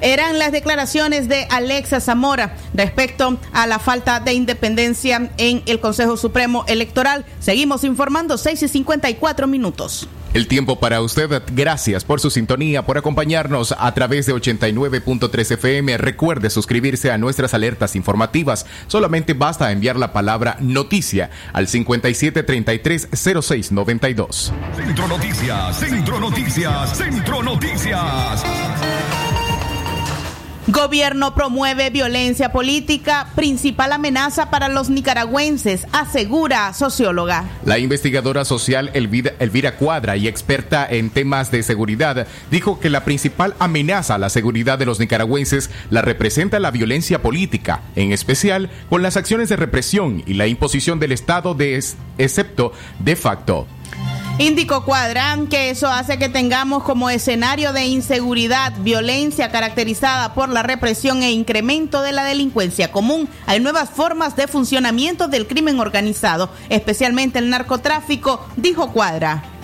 Eran 0.00 0.38
las 0.38 0.52
declaraciones 0.52 1.28
de 1.28 1.46
Alexa 1.50 2.00
Zamora 2.00 2.56
respecto 2.74 3.38
a 3.52 3.66
la 3.66 3.78
falta 3.78 4.20
de 4.20 4.32
independencia 4.32 5.30
en 5.38 5.62
el 5.66 5.80
Consejo 5.80 6.16
Supremo 6.16 6.64
Electoral. 6.68 7.24
Seguimos 7.40 7.84
informando 7.84 8.38
6 8.38 8.62
y 8.62 8.68
54 8.68 9.46
minutos. 9.46 10.08
El 10.34 10.46
tiempo 10.46 10.78
para 10.78 11.00
usted. 11.00 11.42
Gracias 11.52 12.04
por 12.04 12.20
su 12.20 12.28
sintonía, 12.30 12.84
por 12.84 12.98
acompañarnos 12.98 13.74
a 13.78 13.94
través 13.94 14.26
de 14.26 14.34
89.3 14.34 15.52
FM. 15.52 15.96
Recuerde 15.96 16.50
suscribirse 16.50 17.10
a 17.10 17.16
nuestras 17.18 17.54
alertas 17.54 17.96
informativas. 17.96 18.66
Solamente 18.88 19.32
basta 19.32 19.72
enviar 19.72 19.96
la 19.96 20.12
palabra 20.12 20.58
noticia 20.60 21.30
al 21.52 21.66
5733-0692. 21.66 24.52
Centro 24.76 25.08
Noticias, 25.08 25.78
Centro 25.78 26.20
Noticias, 26.20 26.96
Centro 26.96 27.42
Noticias. 27.42 28.44
Gobierno 30.68 31.34
promueve 31.34 31.88
violencia 31.88 32.52
política, 32.52 33.28
principal 33.34 33.90
amenaza 33.90 34.50
para 34.50 34.68
los 34.68 34.90
nicaragüenses, 34.90 35.86
asegura 35.92 36.74
socióloga. 36.74 37.44
La 37.64 37.78
investigadora 37.78 38.44
social 38.44 38.90
Elvira, 38.92 39.32
Elvira, 39.38 39.76
Cuadra 39.76 40.18
y 40.18 40.28
experta 40.28 40.86
en 40.86 41.08
temas 41.08 41.50
de 41.50 41.62
seguridad 41.62 42.26
dijo 42.50 42.80
que 42.80 42.90
la 42.90 43.06
principal 43.06 43.54
amenaza 43.58 44.16
a 44.16 44.18
la 44.18 44.28
seguridad 44.28 44.78
de 44.78 44.84
los 44.84 45.00
nicaragüenses 45.00 45.70
la 45.88 46.02
representa 46.02 46.60
la 46.60 46.70
violencia 46.70 47.22
política, 47.22 47.80
en 47.96 48.12
especial 48.12 48.68
con 48.90 49.00
las 49.00 49.16
acciones 49.16 49.48
de 49.48 49.56
represión 49.56 50.22
y 50.26 50.34
la 50.34 50.48
imposición 50.48 51.00
del 51.00 51.12
Estado 51.12 51.54
de 51.54 51.82
excepto 52.18 52.72
de 52.98 53.16
facto. 53.16 53.66
Indicó 54.40 54.84
Cuadrán 54.84 55.48
que 55.48 55.70
eso 55.70 55.88
hace 55.88 56.16
que 56.16 56.28
tengamos 56.28 56.84
como 56.84 57.10
escenario 57.10 57.72
de 57.72 57.86
inseguridad, 57.86 58.72
violencia 58.78 59.50
caracterizada 59.50 60.32
por 60.32 60.48
la 60.48 60.62
represión 60.62 61.24
e 61.24 61.32
incremento 61.32 62.02
de 62.02 62.12
la 62.12 62.22
delincuencia 62.22 62.92
común. 62.92 63.28
Hay 63.46 63.58
nuevas 63.58 63.90
formas 63.90 64.36
de 64.36 64.46
funcionamiento 64.46 65.26
del 65.26 65.48
crimen 65.48 65.80
organizado, 65.80 66.50
especialmente 66.68 67.40
el 67.40 67.50
narcotráfico, 67.50 68.46
dijo 68.56 68.92
Cuadra. 68.92 69.57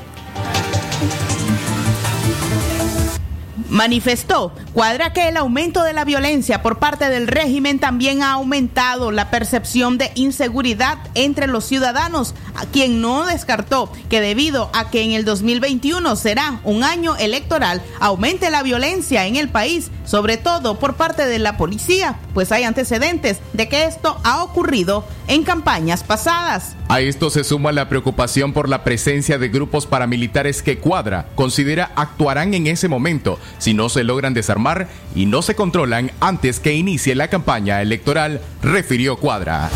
Manifestó 3.75 4.53
Cuadra 4.73 5.13
que 5.13 5.27
el 5.27 5.37
aumento 5.37 5.83
de 5.83 5.93
la 5.93 6.05
violencia 6.05 6.63
por 6.63 6.79
parte 6.79 7.11
del 7.11 7.27
régimen 7.27 7.81
también 7.81 8.23
ha 8.23 8.33
aumentado 8.33 9.11
la 9.11 9.31
percepción 9.31 9.99
de 9.99 10.13
inseguridad 10.15 10.99
entre 11.15 11.49
los 11.49 11.65
ciudadanos, 11.65 12.37
a 12.55 12.67
quien 12.67 13.01
no 13.01 13.27
descartó 13.27 13.91
que 14.09 14.21
debido 14.21 14.71
a 14.75 14.91
que 14.91 15.03
en 15.03 15.11
el 15.11 15.25
2021 15.25 16.15
será 16.15 16.61
un 16.63 16.85
año 16.85 17.17
electoral, 17.17 17.83
aumente 17.99 18.51
la 18.51 18.63
violencia 18.63 19.27
en 19.27 19.35
el 19.35 19.49
país, 19.49 19.91
sobre 20.05 20.37
todo 20.37 20.79
por 20.79 20.95
parte 20.95 21.27
de 21.27 21.41
la 21.41 21.57
policía, 21.57 22.19
pues 22.33 22.53
hay 22.53 22.63
antecedentes 22.63 23.39
de 23.55 23.69
que 23.69 23.87
esto 23.87 24.21
ha 24.23 24.45
ocurrido 24.45 25.05
en 25.27 25.43
campañas 25.43 26.05
pasadas. 26.05 26.77
A 26.95 27.01
esto 27.01 27.29
se 27.29 27.43
suma 27.43 27.73
la 27.73 27.89
preocupación 27.89 28.53
por 28.53 28.69
la 28.69 28.85
presencia 28.85 29.37
de 29.37 29.49
grupos 29.49 29.85
paramilitares 29.85 30.63
que 30.63 30.79
Cuadra 30.79 31.27
considera 31.35 31.91
actuarán 31.97 32.55
en 32.55 32.69
ese 32.69 32.87
momento 32.87 33.41
si 33.59 33.75
no 33.75 33.89
se 33.89 34.05
logran 34.05 34.33
desarmar 34.33 34.87
y 35.13 35.27
no 35.27 35.43
se 35.43 35.57
controlan 35.57 36.13
antes 36.21 36.61
que 36.61 36.73
inicie 36.73 37.17
la 37.17 37.27
campaña 37.27 37.83
electoral, 37.83 38.41
refirió 38.63 39.17
Cuadra. 39.17 39.71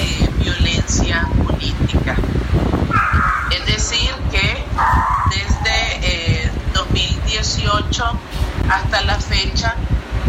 Eh, 0.00 0.28
violencia 0.42 1.28
política. 1.46 2.16
Es 3.52 3.66
decir, 3.66 4.10
que 4.32 4.64
desde 5.30 6.42
eh, 6.42 6.50
2018 6.74 8.04
hasta 8.68 9.00
la 9.02 9.20
fecha, 9.20 9.76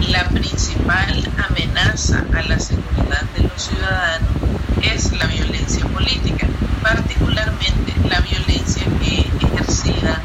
la 0.09 0.29
principal 0.29 1.27
amenaza 1.49 2.23
a 2.35 2.41
la 2.43 2.59
seguridad 2.59 3.23
de 3.35 3.47
los 3.47 3.63
ciudadanos 3.63 4.66
es 4.83 5.11
la 5.13 5.25
violencia 5.27 5.85
política, 5.87 6.47
particularmente 6.81 7.93
la 8.09 8.19
violencia 8.21 8.83
que 9.01 9.25
ejercida 9.45 10.21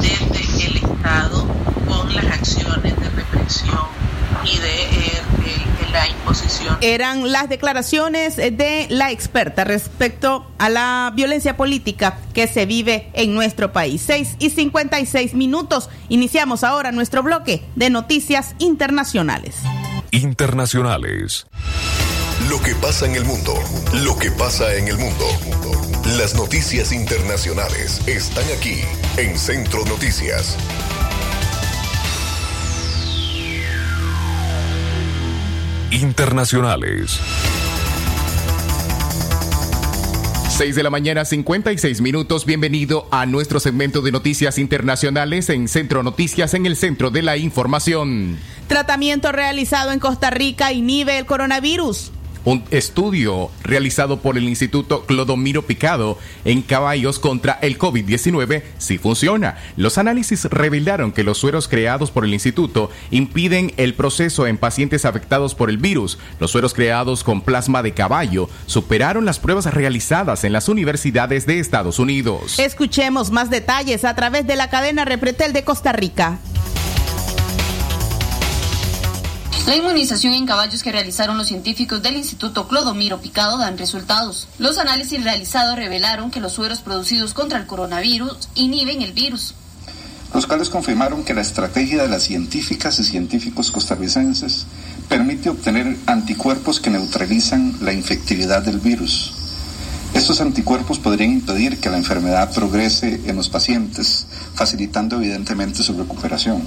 desde 0.00 0.66
el 0.66 0.76
Estado 0.76 1.46
con 1.88 2.14
las 2.14 2.24
acciones 2.26 2.94
de 3.00 3.08
represión 3.10 3.78
y 4.44 4.58
de, 4.58 4.82
eh, 4.84 5.22
de- 5.38 5.84
de 5.86 5.92
la 5.92 6.08
imposición. 6.08 6.76
Eran 6.80 7.30
las 7.30 7.48
declaraciones 7.48 8.36
de 8.36 8.86
la 8.90 9.10
experta 9.10 9.64
respecto 9.64 10.50
a 10.58 10.68
la 10.68 11.12
violencia 11.14 11.56
política 11.56 12.18
que 12.34 12.46
se 12.48 12.66
vive 12.66 13.08
en 13.14 13.34
nuestro 13.34 13.72
país. 13.72 14.02
6 14.06 14.36
y 14.38 14.50
56 14.50 15.34
minutos. 15.34 15.88
Iniciamos 16.08 16.64
ahora 16.64 16.92
nuestro 16.92 17.22
bloque 17.22 17.62
de 17.76 17.90
noticias 17.90 18.54
internacionales. 18.58 19.56
Internacionales. 20.10 21.46
Lo 22.48 22.60
que 22.60 22.74
pasa 22.74 23.06
en 23.06 23.14
el 23.14 23.24
mundo. 23.24 23.54
Lo 24.02 24.18
que 24.18 24.30
pasa 24.30 24.74
en 24.74 24.88
el 24.88 24.98
mundo. 24.98 25.24
Las 26.18 26.34
noticias 26.34 26.90
internacionales 26.90 28.00
están 28.08 28.44
aquí 28.56 28.80
en 29.16 29.38
Centro 29.38 29.84
Noticias. 29.84 30.56
Internacionales. 35.90 37.20
6 40.48 40.74
de 40.74 40.82
la 40.82 40.90
mañana, 40.90 41.24
56 41.24 42.00
minutos. 42.00 42.44
Bienvenido 42.44 43.06
a 43.10 43.24
nuestro 43.26 43.60
segmento 43.60 44.00
de 44.00 44.10
noticias 44.10 44.58
internacionales 44.58 45.48
en 45.48 45.68
Centro 45.68 46.02
Noticias, 46.02 46.54
en 46.54 46.66
el 46.66 46.76
centro 46.76 47.10
de 47.10 47.22
la 47.22 47.36
información. 47.36 48.38
Tratamiento 48.66 49.32
realizado 49.32 49.92
en 49.92 50.00
Costa 50.00 50.30
Rica 50.30 50.72
inhibe 50.72 51.18
el 51.18 51.26
coronavirus. 51.26 52.10
Un 52.44 52.64
estudio 52.70 53.50
realizado 53.62 54.20
por 54.20 54.36
el 54.36 54.48
Instituto 54.48 55.04
Clodomiro 55.06 55.62
Picado 55.62 56.18
en 56.44 56.62
caballos 56.62 57.20
contra 57.20 57.58
el 57.62 57.78
COVID-19 57.78 58.62
sí 58.78 58.98
funciona. 58.98 59.58
Los 59.76 59.96
análisis 59.96 60.44
revelaron 60.46 61.12
que 61.12 61.22
los 61.22 61.38
sueros 61.38 61.68
creados 61.68 62.10
por 62.10 62.24
el 62.24 62.34
instituto 62.34 62.90
impiden 63.10 63.72
el 63.76 63.94
proceso 63.94 64.46
en 64.46 64.58
pacientes 64.58 65.04
afectados 65.04 65.54
por 65.54 65.70
el 65.70 65.78
virus. 65.78 66.18
Los 66.40 66.50
sueros 66.50 66.74
creados 66.74 67.22
con 67.22 67.42
plasma 67.42 67.82
de 67.82 67.94
caballo 67.94 68.48
superaron 68.66 69.24
las 69.24 69.38
pruebas 69.38 69.72
realizadas 69.72 70.44
en 70.44 70.52
las 70.52 70.68
universidades 70.68 71.46
de 71.46 71.60
Estados 71.60 71.98
Unidos. 71.98 72.58
Escuchemos 72.58 73.30
más 73.30 73.50
detalles 73.50 74.04
a 74.04 74.14
través 74.16 74.46
de 74.46 74.56
la 74.56 74.68
cadena 74.68 75.04
Repretel 75.04 75.52
de 75.52 75.62
Costa 75.62 75.92
Rica. 75.92 76.38
La 79.64 79.76
inmunización 79.76 80.34
en 80.34 80.44
caballos 80.44 80.82
que 80.82 80.90
realizaron 80.90 81.38
los 81.38 81.46
científicos 81.46 82.02
del 82.02 82.16
Instituto 82.16 82.66
Clodomiro 82.66 83.20
Picado 83.20 83.58
dan 83.58 83.78
resultados. 83.78 84.48
Los 84.58 84.76
análisis 84.76 85.22
realizados 85.22 85.76
revelaron 85.76 86.32
que 86.32 86.40
los 86.40 86.54
sueros 86.54 86.80
producidos 86.80 87.32
contra 87.32 87.60
el 87.60 87.66
coronavirus 87.66 88.48
inhiben 88.56 89.02
el 89.02 89.12
virus. 89.12 89.54
los 90.34 90.46
cuales 90.46 90.70
confirmaron 90.70 91.24
que 91.24 91.34
la 91.34 91.42
estrategia 91.42 92.02
de 92.02 92.08
las 92.08 92.22
científicas 92.22 92.98
y 92.98 93.04
científicos 93.04 93.70
costarricenses 93.70 94.64
permite 95.08 95.50
obtener 95.50 95.94
anticuerpos 96.06 96.80
que 96.80 96.88
neutralizan 96.88 97.76
la 97.82 97.92
infectividad 97.92 98.62
del 98.62 98.78
virus. 98.78 99.41
Estos 100.14 100.42
anticuerpos 100.42 100.98
podrían 100.98 101.30
impedir 101.30 101.80
que 101.80 101.88
la 101.88 101.96
enfermedad 101.96 102.52
progrese 102.52 103.22
en 103.24 103.34
los 103.34 103.48
pacientes, 103.48 104.26
facilitando 104.54 105.16
evidentemente 105.16 105.82
su 105.82 105.94
recuperación. 105.94 106.62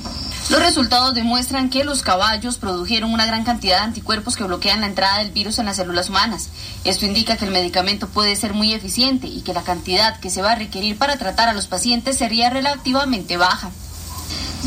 Los 0.50 0.60
resultados 0.60 1.14
demuestran 1.14 1.70
que 1.70 1.84
los 1.84 2.02
caballos 2.02 2.58
produjeron 2.58 3.14
una 3.14 3.28
gran 3.28 3.44
cantidad 3.44 3.78
de 3.78 3.84
anticuerpos 3.84 4.36
que 4.36 4.44
bloquean 4.44 4.82
la 4.82 4.88
entrada 4.88 5.20
del 5.20 5.32
virus 5.32 5.60
en 5.60 5.66
las 5.68 5.76
células 5.76 6.10
humanas. 6.10 6.50
Esto 6.86 7.06
indica 7.06 7.38
que 7.38 7.46
el 7.46 7.52
medicamento 7.52 8.08
puede 8.08 8.36
ser 8.36 8.54
muy 8.54 8.74
eficiente 8.74 9.28
y 9.28 9.42
que 9.42 9.54
la 9.54 9.64
cantidad 9.64 10.20
que 10.20 10.32
se 10.32 10.42
va 10.42 10.54
a 10.54 10.56
requerir 10.56 10.98
para 10.98 11.18
tratar 11.18 11.48
a 11.48 11.54
los 11.54 11.68
pacientes 11.68 12.18
sería 12.18 12.50
relativamente 12.50 13.38
baja. 13.38 13.70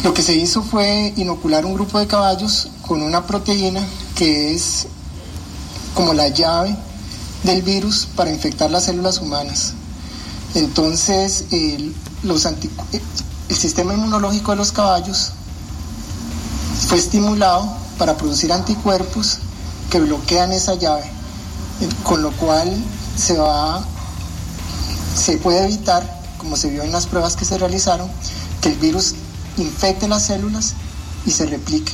Lo 0.05 0.15
que 0.15 0.23
se 0.23 0.37
hizo 0.37 0.63
fue 0.63 1.13
inocular 1.17 1.67
un 1.67 1.75
grupo 1.75 1.99
de 1.99 2.07
caballos 2.07 2.69
con 2.83 3.03
una 3.03 3.27
proteína 3.27 3.85
que 4.15 4.55
es 4.55 4.87
como 5.95 6.15
la 6.15 6.29
llave 6.29 6.77
del 7.45 7.63
virus 7.63 8.07
para 8.17 8.31
infectar 8.31 8.71
las 8.71 8.85
células 8.85 9.19
humanas. 9.19 9.75
Entonces, 10.55 11.45
el, 11.51 11.95
sistema 13.51 13.95
inmunológico 13.95 14.53
de 14.53 14.57
los 14.57 14.73
caballos 14.73 15.33
fue 16.89 16.99
estimulado 16.99 17.77
para 17.99 18.17
producir 18.17 18.53
anticuerpos 18.53 19.39
que 19.91 20.01
bloquean 20.01 20.53
esa 20.53 20.75
llave, 20.75 21.11
con 22.03 22.23
lo 22.23 22.31
cual 22.33 22.73
se 23.17 23.37
va, 23.37 23.85
se 25.17 25.39
puede 25.39 25.65
evitar, 25.65 26.23
como 26.39 26.57
se 26.57 26.71
vio 26.71 26.83
en 26.83 26.93
las 26.93 27.07
pruebas 27.07 27.37
que 27.37 27.45
se 27.45 27.59
realizaron, 27.59 28.09
que 28.61 28.71
el 28.71 28.79
virus 28.79 29.15
infecte 29.57 30.09
las 30.09 30.27
células 30.27 30.75
y 31.27 31.31
se 31.31 31.47
replique. 31.47 31.93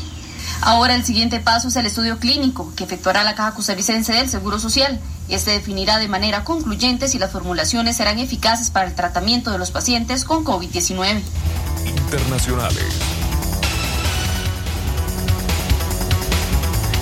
Ahora 0.60 0.94
el 0.94 1.04
siguiente 1.04 1.40
paso 1.40 1.68
es 1.68 1.76
el 1.76 1.86
estudio 1.86 2.18
clínico 2.18 2.72
que 2.74 2.84
efectuará 2.84 3.24
la 3.24 3.34
Caja 3.34 3.54
Costarricense 3.54 4.12
del 4.12 4.30
Seguro 4.30 4.58
Social. 4.58 5.00
Este 5.28 5.52
definirá 5.52 5.98
de 5.98 6.08
manera 6.08 6.44
concluyente 6.44 7.08
si 7.08 7.18
las 7.18 7.30
formulaciones 7.30 7.96
serán 7.96 8.18
eficaces 8.18 8.70
para 8.70 8.86
el 8.86 8.94
tratamiento 8.94 9.50
de 9.50 9.58
los 9.58 9.70
pacientes 9.70 10.24
con 10.24 10.44
COVID-19. 10.44 11.22
Internacionales. 11.86 13.13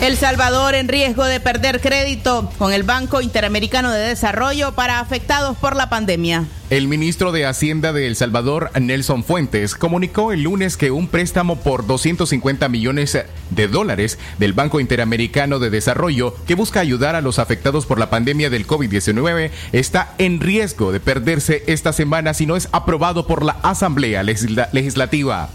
El 0.03 0.17
Salvador 0.17 0.75
en 0.75 0.89
riesgo 0.89 1.25
de 1.25 1.39
perder 1.39 1.81
crédito 1.81 2.51
con 2.59 2.73
el 2.73 2.83
Banco 2.83 3.21
Interamericano 3.21 3.93
de 3.93 4.01
Desarrollo 4.01 4.73
para 4.73 4.99
afectados 4.99 5.57
por 5.57 5.77
la 5.77 5.89
pandemia. 5.91 6.45
El 6.71 6.89
ministro 6.89 7.31
de 7.31 7.47
Hacienda 7.47 7.93
de 7.93 8.09
El 8.09 8.17
Salvador, 8.17 8.73
Nelson 8.81 9.23
Fuentes, 9.23 9.77
comunicó 9.77 10.33
el 10.33 10.43
lunes 10.43 10.77
que 10.77 10.91
un 10.91 11.07
préstamo 11.07 11.61
por 11.61 11.87
250 11.87 12.69
millones 12.69 13.17
de 13.51 13.69
dólares 13.69 14.19
del 14.39 14.55
Banco 14.55 14.81
Interamericano 14.81 15.61
de 15.61 15.71
Desarrollo, 15.71 16.35
que 16.49 16.57
busca 16.57 16.81
ayudar 16.81 17.15
a 17.15 17.21
los 17.21 17.39
afectados 17.39 17.87
por 17.87 18.01
la 18.01 18.11
pandemia 18.11 18.51
del 18.51 18.67
COVID-19, 18.67 19.53
está 19.71 20.15
en 20.19 20.41
riesgo 20.41 20.91
de 20.91 20.99
perderse 20.99 21.63
esta 21.69 21.93
semana 21.93 22.35
si 22.35 22.47
no 22.47 22.57
es 22.57 22.69
aprobado 22.73 23.29
por 23.29 23.45
la 23.45 23.53
Asamblea 23.63 24.25
Legisla- 24.25 24.69
Legislativa. 24.73 25.49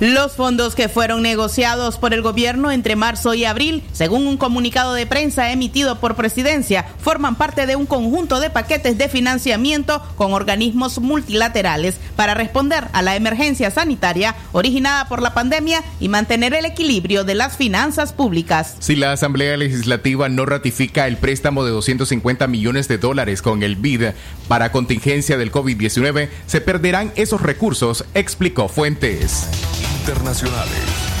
Los 0.00 0.36
fondos 0.36 0.76
que 0.76 0.88
fueron 0.88 1.22
negociados 1.22 1.98
por 1.98 2.14
el 2.14 2.22
gobierno 2.22 2.70
entre 2.70 2.94
marzo 2.94 3.34
y 3.34 3.44
abril, 3.44 3.82
según 3.92 4.28
un 4.28 4.36
comunicado 4.36 4.94
de 4.94 5.06
prensa 5.06 5.50
emitido 5.50 5.98
por 5.98 6.14
presidencia, 6.14 6.86
forman 7.00 7.34
parte 7.34 7.66
de 7.66 7.74
un 7.74 7.84
conjunto 7.84 8.38
de 8.38 8.48
paquetes 8.48 8.96
de 8.96 9.08
financiamiento 9.08 10.00
con 10.14 10.34
organismos 10.34 11.00
multilaterales 11.00 11.96
para 12.14 12.34
responder 12.34 12.86
a 12.92 13.02
la 13.02 13.16
emergencia 13.16 13.72
sanitaria 13.72 14.36
originada 14.52 15.08
por 15.08 15.20
la 15.20 15.34
pandemia 15.34 15.82
y 15.98 16.08
mantener 16.08 16.54
el 16.54 16.64
equilibrio 16.64 17.24
de 17.24 17.34
las 17.34 17.56
finanzas 17.56 18.12
públicas. 18.12 18.76
Si 18.78 18.94
la 18.94 19.10
Asamblea 19.10 19.56
Legislativa 19.56 20.28
no 20.28 20.46
ratifica 20.46 21.08
el 21.08 21.16
préstamo 21.16 21.64
de 21.64 21.72
250 21.72 22.46
millones 22.46 22.86
de 22.86 22.98
dólares 22.98 23.42
con 23.42 23.64
el 23.64 23.74
BID 23.74 24.10
para 24.46 24.70
contingencia 24.70 25.36
del 25.36 25.50
COVID-19, 25.50 26.28
se 26.46 26.60
perderán 26.60 27.12
esos 27.16 27.40
recursos, 27.40 28.04
explicó 28.14 28.68
Fuentes. 28.68 29.48
Internacionales. 29.96 31.17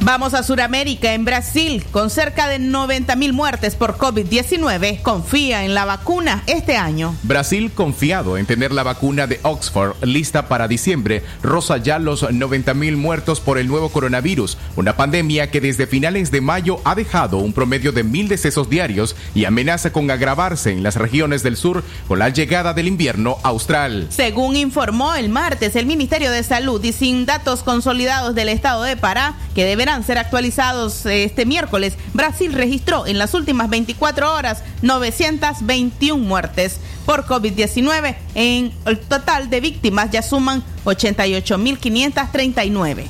Vamos 0.00 0.32
a 0.32 0.44
Sudamérica, 0.44 1.12
en 1.12 1.24
Brasil, 1.24 1.84
con 1.90 2.08
cerca 2.08 2.46
de 2.46 2.60
90 2.60 3.16
mil 3.16 3.32
muertes 3.32 3.74
por 3.74 3.98
COVID-19, 3.98 5.02
confía 5.02 5.64
en 5.64 5.74
la 5.74 5.84
vacuna 5.84 6.44
este 6.46 6.76
año. 6.76 7.16
Brasil, 7.24 7.72
confiado 7.74 8.38
en 8.38 8.46
tener 8.46 8.70
la 8.70 8.84
vacuna 8.84 9.26
de 9.26 9.40
Oxford 9.42 9.96
lista 10.02 10.46
para 10.46 10.68
diciembre, 10.68 11.24
roza 11.42 11.78
ya 11.78 11.98
los 11.98 12.30
90 12.30 12.74
mil 12.74 12.96
muertos 12.96 13.40
por 13.40 13.58
el 13.58 13.66
nuevo 13.66 13.88
coronavirus, 13.88 14.56
una 14.76 14.96
pandemia 14.96 15.50
que 15.50 15.60
desde 15.60 15.88
finales 15.88 16.30
de 16.30 16.40
mayo 16.40 16.80
ha 16.84 16.94
dejado 16.94 17.38
un 17.38 17.52
promedio 17.52 17.90
de 17.90 18.04
mil 18.04 18.28
decesos 18.28 18.70
diarios 18.70 19.16
y 19.34 19.46
amenaza 19.46 19.92
con 19.92 20.10
agravarse 20.10 20.70
en 20.70 20.84
las 20.84 20.94
regiones 20.94 21.42
del 21.42 21.56
sur 21.56 21.82
con 22.06 22.20
la 22.20 22.28
llegada 22.28 22.72
del 22.72 22.86
invierno 22.86 23.38
austral. 23.42 24.06
Según 24.10 24.54
informó 24.54 25.16
el 25.16 25.28
martes 25.28 25.74
el 25.74 25.86
Ministerio 25.86 26.30
de 26.30 26.44
Salud 26.44 26.82
y 26.84 26.92
sin 26.92 27.26
datos 27.26 27.64
consolidados 27.64 28.36
del 28.36 28.48
estado 28.48 28.84
de 28.84 28.96
Pará, 28.96 29.34
que 29.54 29.64
deberán 29.64 29.97
ser 30.04 30.18
actualizados 30.18 31.06
este 31.06 31.46
miércoles, 31.46 31.94
Brasil 32.14 32.52
registró 32.52 33.06
en 33.06 33.18
las 33.18 33.34
últimas 33.34 33.70
24 33.70 34.34
horas 34.34 34.64
921 34.82 36.20
muertes 36.22 36.78
por 37.04 37.26
COVID-19. 37.26 38.16
En 38.34 38.72
el 38.86 38.98
total 38.98 39.50
de 39.50 39.60
víctimas 39.60 40.10
ya 40.10 40.22
suman 40.22 40.64
88.539. 40.84 43.04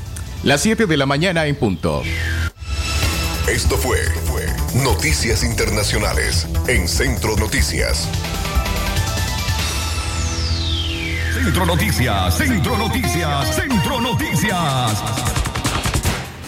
Las 0.45 0.61
7 0.61 0.87
de 0.87 0.97
la 0.97 1.07
mañana 1.07 1.47
en 1.47 1.57
punto. 1.57 2.05
Esto 3.49 3.77
fue, 3.77 3.99
fue 4.27 4.47
Noticias 4.85 5.43
Internacionales 5.43 6.47
en 6.69 6.87
Centro 6.87 7.35
Noticias. 7.37 8.07
Centro 11.33 11.65
Noticias, 11.65 12.37
Centro 12.37 12.77
Noticias, 12.77 13.57
Centro 13.57 14.01
Noticias. 14.01 15.38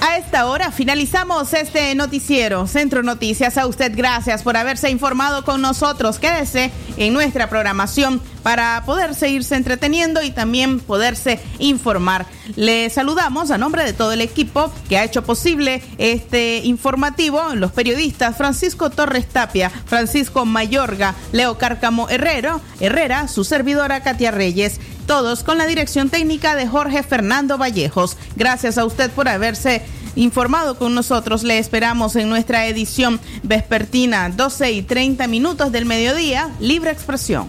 A 0.03 0.17
esta 0.17 0.47
hora 0.47 0.73
finalizamos 0.73 1.53
este 1.53 1.95
noticiero 1.95 2.67
Centro 2.67 3.03
Noticias. 3.03 3.59
A 3.59 3.67
usted 3.67 3.93
gracias 3.95 4.43
por 4.43 4.57
haberse 4.57 4.89
informado 4.89 5.45
con 5.45 5.61
nosotros. 5.61 6.19
Quédese 6.19 6.71
en 6.97 7.13
nuestra 7.13 7.51
programación 7.51 8.23
para 8.43 8.83
poder 8.87 9.15
seguirse 9.15 9.57
entreteniendo 9.57 10.23
y 10.23 10.31
también 10.31 10.81
poderse 10.81 11.39
informar. 11.59 12.25
Le 12.57 12.89
saludamos 12.89 13.51
a 13.51 13.59
nombre 13.59 13.85
de 13.85 13.93
todo 13.93 14.13
el 14.13 14.23
equipo 14.23 14.73
que 14.89 14.97
ha 14.97 15.05
hecho 15.05 15.23
posible 15.23 15.83
este 15.99 16.59
informativo, 16.65 17.55
los 17.55 17.73
periodistas 17.73 18.39
Francisco 18.39 18.89
Torres 18.89 19.29
Tapia, 19.29 19.69
Francisco 19.69 20.47
Mayorga, 20.47 21.15
Leo 21.33 21.59
Cárcamo 21.59 22.09
Herrero, 22.09 22.63
Herrera, 22.81 23.29
su 23.29 23.45
servidora 23.45 24.03
Katia 24.03 24.31
Reyes 24.31 24.81
todos 25.11 25.43
con 25.43 25.59
la 25.59 25.67
dirección 25.67 26.09
técnica 26.09 26.55
de 26.55 26.69
Jorge 26.69 27.03
Fernando 27.03 27.59
Vallejos. 27.59 28.17
Gracias 28.37 28.79
a 28.79 28.85
usted 28.85 29.11
por 29.11 29.29
haberse 29.29 29.83
informado 30.15 30.79
con 30.79 30.95
nosotros. 30.95 31.43
Le 31.43 31.59
esperamos 31.59 32.15
en 32.15 32.29
nuestra 32.29 32.69
edición 32.69 33.19
vespertina 33.43 34.29
12 34.29 34.71
y 34.71 34.83
30 34.83 35.27
minutos 35.27 35.73
del 35.73 35.85
mediodía, 35.85 36.55
Libre 36.61 36.93
Expresión. 36.93 37.49